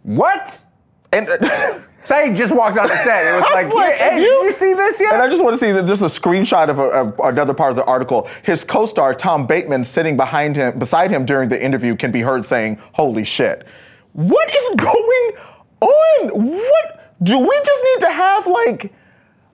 What? 0.02 0.64
And 1.12 1.28
Saeed 2.02 2.34
just 2.36 2.54
walked 2.54 2.78
on 2.78 2.88
the 2.88 2.96
set. 3.04 3.26
It 3.26 3.34
was 3.34 3.42
like, 3.52 3.72
like, 3.74 3.94
hey, 3.96 4.16
you- 4.16 4.22
did 4.22 4.44
you 4.44 4.52
see 4.52 4.74
this 4.74 5.00
yet? 5.00 5.14
And 5.14 5.22
I 5.22 5.28
just 5.28 5.42
want 5.42 5.58
to 5.58 5.64
see 5.64 5.72
that 5.72 5.86
just 5.86 6.02
a 6.02 6.06
screenshot 6.06 6.68
of, 6.70 6.78
a, 6.78 7.12
another 7.28 7.52
part 7.54 7.70
of 7.70 7.76
the 7.76 7.84
article. 7.84 8.28
His 8.42 8.64
co-star 8.64 9.14
Tom 9.14 9.46
Bateman 9.46 9.84
sitting 9.84 10.16
behind 10.16 10.56
him, 10.56 10.78
beside 10.78 11.10
him 11.10 11.26
during 11.26 11.48
the 11.48 11.62
interview, 11.62 11.96
can 11.96 12.10
be 12.12 12.20
heard 12.22 12.44
saying, 12.46 12.80
"Holy 12.92 13.24
shit, 13.24 13.66
what 14.12 14.48
is 14.54 14.76
going 14.76 15.32
on? 15.80 16.28
What 16.30 17.00
do 17.22 17.38
we 17.38 17.60
just 17.64 17.84
need 17.84 18.00
to 18.06 18.12
have 18.12 18.46
like?" 18.46 18.92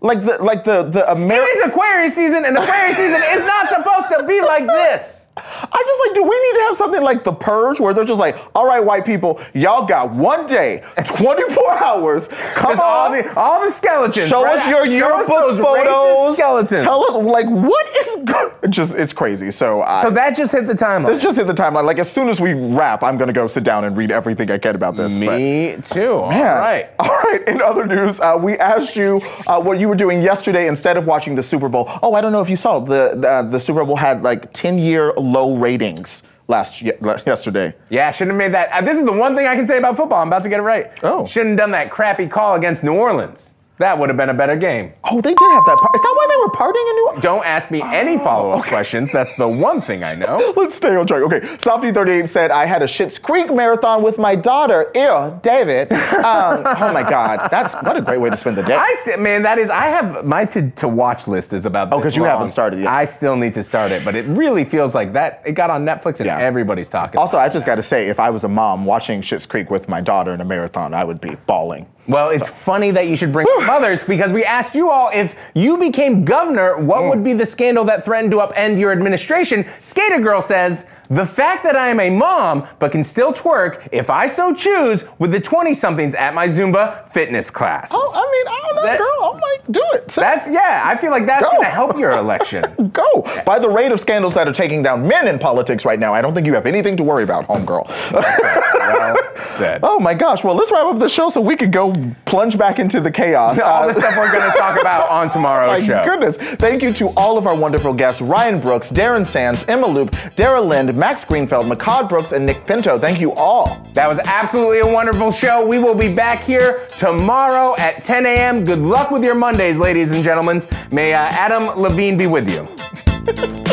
Like 0.02 0.24
the 0.26 0.36
like 0.38 0.62
the 0.64 0.82
the 0.84 1.00
It 1.04 1.08
American. 1.08 1.58
is 1.62 1.66
Aquarius 1.68 2.14
season, 2.14 2.44
and 2.44 2.56
Aquarius 2.58 2.96
season 2.96 3.22
is 3.32 3.40
not 3.40 3.68
supposed 3.70 4.08
to 4.16 4.24
be 4.28 4.42
like 4.42 4.66
this. 4.66 5.25
I 5.36 5.84
just 5.86 6.00
like, 6.06 6.14
do 6.14 6.22
we 6.22 6.40
need 6.40 6.58
to 6.58 6.64
have 6.68 6.76
something 6.76 7.02
like 7.02 7.22
the 7.24 7.32
purge 7.32 7.78
where 7.78 7.92
they're 7.92 8.04
just 8.04 8.18
like, 8.20 8.36
all 8.54 8.66
right, 8.66 8.80
white 8.80 9.04
people, 9.04 9.40
y'all 9.52 9.86
got 9.86 10.10
one 10.12 10.46
day, 10.46 10.82
24 11.04 11.84
hours. 11.84 12.28
Come 12.54 12.72
on. 12.72 12.80
all 12.80 13.10
the 13.12 13.38
all 13.38 13.64
the 13.64 13.70
skeletons. 13.70 14.28
Show 14.28 14.42
right? 14.44 14.58
us 14.58 14.68
your 14.68 14.86
Show 14.86 14.92
yearbook 14.92 15.26
photos. 15.26 16.36
skeletons. 16.36 16.82
Tell 16.82 17.04
us, 17.04 17.24
like, 17.24 17.46
what 17.46 17.86
is 17.96 18.24
go- 18.24 18.54
it 18.62 18.70
just? 18.70 18.94
It's 18.94 19.12
crazy. 19.12 19.50
So, 19.50 19.82
I, 19.82 20.02
so 20.04 20.10
that 20.10 20.36
just 20.36 20.52
hit 20.52 20.66
the 20.66 20.74
timeline. 20.74 21.08
Let's 21.08 21.22
just 21.22 21.36
hit 21.38 21.46
the 21.46 21.54
timeline. 21.54 21.84
Like 21.84 21.98
as 21.98 22.10
soon 22.10 22.28
as 22.28 22.40
we 22.40 22.54
wrap, 22.54 23.02
I'm 23.02 23.16
gonna 23.18 23.32
go 23.32 23.46
sit 23.46 23.62
down 23.64 23.84
and 23.84 23.96
read 23.96 24.10
everything 24.10 24.50
I 24.50 24.58
can 24.58 24.74
about 24.74 24.96
this. 24.96 25.18
Me 25.18 25.76
too. 25.82 26.12
All 26.14 26.30
Man. 26.30 26.56
right. 26.58 26.90
All 26.98 27.08
right. 27.08 27.46
In 27.46 27.60
other 27.60 27.86
news, 27.86 28.20
uh, 28.20 28.36
we 28.40 28.54
asked 28.58 28.96
you 28.96 29.20
uh, 29.46 29.60
what 29.60 29.78
you 29.78 29.88
were 29.88 29.94
doing 29.94 30.22
yesterday 30.22 30.66
instead 30.68 30.96
of 30.96 31.06
watching 31.06 31.34
the 31.34 31.42
Super 31.42 31.68
Bowl. 31.68 31.90
Oh, 32.02 32.14
I 32.14 32.20
don't 32.20 32.32
know 32.32 32.40
if 32.40 32.48
you 32.50 32.56
saw 32.56 32.80
the 32.80 33.12
the, 33.16 33.28
uh, 33.28 33.42
the 33.42 33.60
Super 33.60 33.84
Bowl 33.84 33.96
had 33.96 34.22
like 34.22 34.52
10 34.52 34.78
year 34.78 35.12
low 35.26 35.56
ratings 35.56 36.22
last 36.48 36.80
ye- 36.80 36.92
yesterday. 37.26 37.74
Yeah, 37.90 38.10
shouldn't 38.12 38.32
have 38.32 38.38
made 38.38 38.54
that. 38.54 38.70
Uh, 38.70 38.80
this 38.80 38.96
is 38.96 39.04
the 39.04 39.12
one 39.12 39.34
thing 39.34 39.46
I 39.46 39.56
can 39.56 39.66
say 39.66 39.78
about 39.78 39.96
football. 39.96 40.22
I'm 40.22 40.28
about 40.28 40.44
to 40.44 40.48
get 40.48 40.60
it 40.60 40.62
right. 40.62 40.92
Oh. 41.02 41.26
Shouldn't 41.26 41.50
have 41.50 41.58
done 41.58 41.70
that 41.72 41.90
crappy 41.90 42.26
call 42.28 42.54
against 42.54 42.84
New 42.84 42.94
Orleans. 42.94 43.54
That 43.78 43.98
would 43.98 44.08
have 44.08 44.16
been 44.16 44.30
a 44.30 44.34
better 44.34 44.56
game. 44.56 44.94
Oh, 45.04 45.20
they 45.20 45.34
did 45.34 45.38
have 45.52 45.64
that. 45.66 45.76
Par- 45.78 45.90
Is 45.94 46.00
that 46.00 46.14
why 46.16 46.26
they 46.30 46.36
were 46.38 46.48
partying 46.48 46.90
in 46.90 46.96
New 46.96 47.06
Orleans? 47.08 47.22
Don't 47.22 47.44
ask 47.44 47.70
me 47.70 47.82
any 47.82 48.16
follow 48.18 48.52
up 48.52 48.64
questions. 48.66 49.12
That's 49.12 49.30
the 49.36 49.46
one 49.46 49.82
thing 49.82 50.02
I 50.02 50.14
know. 50.14 50.54
Let's 50.56 50.74
stay 50.76 50.96
on 50.96 51.06
track. 51.06 51.22
Okay, 51.24 51.40
Softy38 51.58 52.28
said, 52.30 52.50
I 52.50 52.64
had 52.64 52.82
a 52.82 52.86
Schitt's 52.86 53.18
Creek 53.18 53.52
marathon 53.52 54.02
with 54.02 54.16
my 54.16 54.34
daughter. 54.34 54.90
Ew, 54.94 55.38
David. 55.42 55.92
Um, 55.92 56.62
oh 56.66 56.92
my 56.92 57.02
God. 57.08 57.48
That's 57.50 57.74
what 57.84 57.98
a 57.98 58.00
great 58.00 58.18
way 58.20 58.30
to 58.30 58.36
spend 58.38 58.56
the 58.56 58.62
day. 58.62 58.74
I 58.74 58.94
said, 59.04 59.20
man, 59.20 59.42
that 59.42 59.58
is. 59.58 59.68
I 59.68 59.86
have 59.88 60.24
my 60.24 60.46
to, 60.46 60.70
to 60.70 60.88
watch 60.88 61.28
list 61.28 61.52
is 61.52 61.66
about. 61.66 61.92
Oh, 61.92 61.98
this 61.98 62.04
'cause 62.12 62.16
you 62.16 62.24
haven't 62.24 62.48
started 62.48 62.80
yet. 62.80 62.88
I 62.88 63.04
still 63.04 63.36
need 63.36 63.52
to 63.54 63.62
start 63.62 63.92
it, 63.92 64.06
but 64.06 64.14
it 64.14 64.24
really 64.26 64.64
feels 64.64 64.94
like 64.94 65.12
that. 65.12 65.42
It 65.44 65.52
got 65.52 65.68
on 65.68 65.84
Netflix 65.84 66.20
and 66.20 66.26
Yeah. 66.28 66.38
everybody's 66.38 66.88
talking. 66.88 67.18
also, 67.20 67.36
I 67.36 67.50
just 67.50 67.66
got 67.66 67.74
to 67.74 67.82
say, 67.82 68.08
if 68.08 68.18
I 68.18 68.30
was 68.30 68.44
a 68.44 68.48
mom 68.48 68.86
watching 68.86 69.20
Schitt's 69.20 69.44
Creek 69.44 69.70
with 69.70 69.86
my 69.86 70.00
daughter 70.00 70.32
in 70.32 70.40
a 70.40 70.44
marathon, 70.46 70.94
I 70.94 71.04
would 71.04 71.20
be 71.20 71.34
bawling. 71.46 71.86
Well, 72.08 72.30
it's 72.30 72.46
funny 72.48 72.90
that 72.92 73.08
you 73.08 73.16
should 73.16 73.32
bring 73.32 73.46
up 73.58 73.66
mothers 73.66 74.04
because 74.04 74.30
we 74.32 74.44
asked 74.44 74.74
you 74.74 74.90
all 74.90 75.10
if 75.12 75.34
you 75.54 75.76
became 75.76 76.24
governor, 76.24 76.76
what 76.78 77.02
Mm. 77.02 77.08
would 77.10 77.24
be 77.24 77.32
the 77.32 77.46
scandal 77.46 77.84
that 77.86 78.04
threatened 78.04 78.30
to 78.30 78.36
upend 78.38 78.78
your 78.78 78.92
administration? 78.92 79.64
Skater 79.82 80.20
Girl 80.20 80.40
says, 80.40 80.86
the 81.08 81.26
fact 81.26 81.64
that 81.64 81.76
I 81.76 81.88
am 81.88 82.00
a 82.00 82.10
mom 82.10 82.66
but 82.78 82.92
can 82.92 83.04
still 83.04 83.32
twerk 83.32 83.88
if 83.92 84.10
I 84.10 84.26
so 84.26 84.54
choose 84.54 85.04
with 85.18 85.32
the 85.32 85.40
20 85.40 85.74
somethings 85.74 86.14
at 86.14 86.34
my 86.34 86.46
Zumba 86.48 87.08
fitness 87.12 87.50
class. 87.50 87.92
Oh, 87.94 88.12
I 88.14 88.20
mean, 88.32 88.48
I 88.54 88.60
don't 88.66 88.76
know, 88.76 88.82
That- 88.82 88.98
girl. 88.98 89.32
I'm 89.34 89.40
like, 89.40 89.62
do 89.70 89.82
it. 89.94 90.08
That's, 90.08 90.48
yeah, 90.48 90.82
I 90.84 90.96
feel 90.96 91.10
like 91.10 91.26
that's 91.26 91.42
Go. 91.42 91.50
going 91.50 91.62
to 91.64 91.68
help 91.70 91.98
your 91.98 92.12
election. 92.12 92.64
Go. 92.92 93.22
By 93.44 93.58
the 93.58 93.68
rate 93.68 93.90
of 93.92 94.00
scandals 94.00 94.34
that 94.34 94.46
are 94.46 94.52
taking 94.52 94.82
down 94.82 95.06
men 95.08 95.26
in 95.28 95.38
politics 95.38 95.84
right 95.84 95.98
now, 95.98 96.14
I 96.14 96.20
don't 96.22 96.34
think 96.34 96.46
you 96.46 96.54
have 96.54 96.66
anything 96.66 96.96
to 96.98 97.02
worry 97.02 97.24
about, 97.24 97.46
homegirl. 97.48 97.86
well 98.12 99.16
said. 99.56 99.80
oh 99.84 99.98
my 99.98 100.14
gosh. 100.14 100.44
Well, 100.44 100.54
let's 100.54 100.70
wrap 100.70 100.86
up 100.86 100.98
the 100.98 101.08
show 101.08 101.30
so 101.30 101.40
we 101.40 101.56
can 101.56 101.70
go 101.70 101.92
plunge 102.26 102.56
back 102.58 102.78
into 102.78 103.00
the 103.00 103.10
chaos. 103.10 103.58
All 103.58 103.82
Uh, 103.82 103.86
the 103.88 103.94
stuff 103.94 104.16
we're 104.16 104.30
going 104.32 104.50
to 104.50 104.56
talk 104.56 104.80
about 104.80 105.08
on 105.10 105.28
tomorrow's 105.30 105.80
My 105.80 105.86
show. 105.86 105.96
My 105.98 106.04
goodness. 106.04 106.36
Thank 106.36 106.82
you 106.82 106.92
to 106.94 107.08
all 107.16 107.36
of 107.38 107.46
our 107.46 107.54
wonderful 107.56 107.92
guests 107.92 108.20
Ryan 108.20 108.60
Brooks, 108.60 108.88
Darren 108.90 109.26
Sands, 109.26 109.64
Emma 109.68 109.86
Loop, 109.86 110.14
Dara 110.36 110.60
Lind, 110.60 110.95
Max 110.96 111.24
Greenfield, 111.24 111.66
Mehcad 111.66 112.08
Brooks, 112.08 112.32
and 112.32 112.46
Nick 112.46 112.66
Pinto. 112.66 112.98
Thank 112.98 113.20
you 113.20 113.32
all. 113.32 113.86
That 113.92 114.08
was 114.08 114.18
absolutely 114.24 114.80
a 114.80 114.86
wonderful 114.86 115.30
show. 115.30 115.64
We 115.66 115.78
will 115.78 115.94
be 115.94 116.14
back 116.14 116.42
here 116.42 116.88
tomorrow 116.96 117.76
at 117.76 118.02
10 118.02 118.24
a.m. 118.26 118.64
Good 118.64 118.80
luck 118.80 119.10
with 119.10 119.22
your 119.22 119.34
Mondays, 119.34 119.78
ladies 119.78 120.12
and 120.12 120.24
gentlemen. 120.24 120.62
May 120.90 121.12
uh, 121.12 121.18
Adam 121.18 121.78
Levine 121.78 122.16
be 122.16 122.26
with 122.26 122.48
you. 122.48 122.66